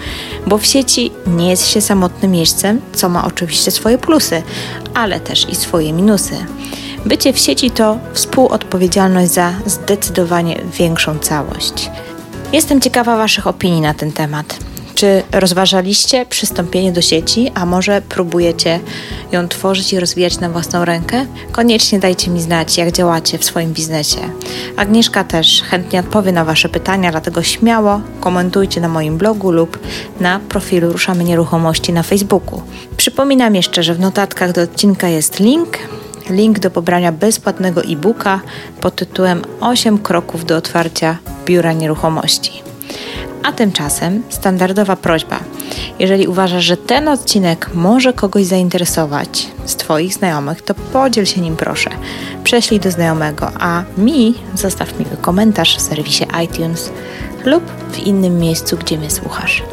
bo 0.47 0.57
w 0.57 0.65
sieci 0.65 1.11
nie 1.27 1.49
jest 1.49 1.67
się 1.67 1.81
samotnym 1.81 2.30
miejscem, 2.31 2.81
co 2.93 3.09
ma 3.09 3.25
oczywiście 3.25 3.71
swoje 3.71 3.97
plusy, 3.97 4.43
ale 4.93 5.19
też 5.19 5.49
i 5.49 5.55
swoje 5.55 5.93
minusy. 5.93 6.35
Bycie 7.05 7.33
w 7.33 7.39
sieci 7.39 7.71
to 7.71 7.97
współodpowiedzialność 8.13 9.31
za 9.31 9.53
zdecydowanie 9.65 10.61
większą 10.77 11.19
całość. 11.19 11.91
Jestem 12.53 12.81
ciekawa 12.81 13.17
Waszych 13.17 13.47
opinii 13.47 13.81
na 13.81 13.93
ten 13.93 14.11
temat. 14.11 14.59
Czy 15.01 15.23
rozważaliście 15.31 16.25
przystąpienie 16.25 16.91
do 16.91 17.01
sieci, 17.01 17.51
a 17.55 17.65
może 17.65 18.01
próbujecie 18.09 18.79
ją 19.31 19.47
tworzyć 19.47 19.93
i 19.93 19.99
rozwijać 19.99 20.39
na 20.39 20.49
własną 20.49 20.85
rękę? 20.85 21.25
Koniecznie 21.51 21.99
dajcie 21.99 22.31
mi 22.31 22.41
znać, 22.41 22.77
jak 22.77 22.91
działacie 22.91 23.37
w 23.37 23.45
swoim 23.45 23.73
biznesie. 23.73 24.19
Agnieszka 24.77 25.23
też 25.23 25.63
chętnie 25.63 25.99
odpowie 25.99 26.31
na 26.31 26.45
Wasze 26.45 26.69
pytania, 26.69 27.11
dlatego 27.11 27.43
śmiało 27.43 28.01
komentujcie 28.19 28.81
na 28.81 28.87
moim 28.87 29.17
blogu 29.17 29.51
lub 29.51 29.79
na 30.19 30.39
profilu 30.39 30.91
Ruszamy 30.91 31.23
Nieruchomości 31.23 31.93
na 31.93 32.03
Facebooku. 32.03 32.61
Przypominam 32.97 33.55
jeszcze, 33.55 33.83
że 33.83 33.93
w 33.93 33.99
notatkach 33.99 34.51
do 34.51 34.61
odcinka 34.61 35.07
jest 35.07 35.39
link 35.39 35.77
link 36.29 36.59
do 36.59 36.71
pobrania 36.71 37.11
bezpłatnego 37.11 37.83
e-booka 37.83 38.41
pod 38.81 38.95
tytułem 38.95 39.41
8 39.59 39.97
kroków 39.97 40.45
do 40.45 40.57
otwarcia 40.57 41.17
biura 41.45 41.73
nieruchomości. 41.73 42.70
A 43.43 43.51
tymczasem 43.51 44.23
standardowa 44.29 44.95
prośba. 44.95 45.39
Jeżeli 45.99 46.27
uważasz, 46.27 46.63
że 46.63 46.77
ten 46.77 47.07
odcinek 47.07 47.69
może 47.73 48.13
kogoś 48.13 48.45
zainteresować 48.45 49.47
z 49.65 49.75
Twoich 49.75 50.13
znajomych, 50.13 50.61
to 50.61 50.73
podziel 50.73 51.25
się 51.25 51.41
nim 51.41 51.55
proszę. 51.55 51.89
Prześlij 52.43 52.79
do 52.79 52.91
znajomego, 52.91 53.51
a 53.59 53.83
mi 53.97 54.35
zostaw 54.55 54.99
miły 54.99 55.17
komentarz 55.21 55.77
w 55.77 55.81
serwisie 55.81 56.25
iTunes 56.45 56.91
lub 57.45 57.63
w 57.91 57.99
innym 57.99 58.39
miejscu, 58.39 58.77
gdzie 58.77 58.97
mnie 58.97 59.11
słuchasz. 59.11 59.63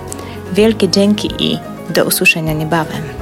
Wielkie 0.52 0.88
dzięki 0.88 1.30
i 1.38 1.58
do 1.90 2.04
usłyszenia 2.04 2.52
niebawem. 2.52 3.17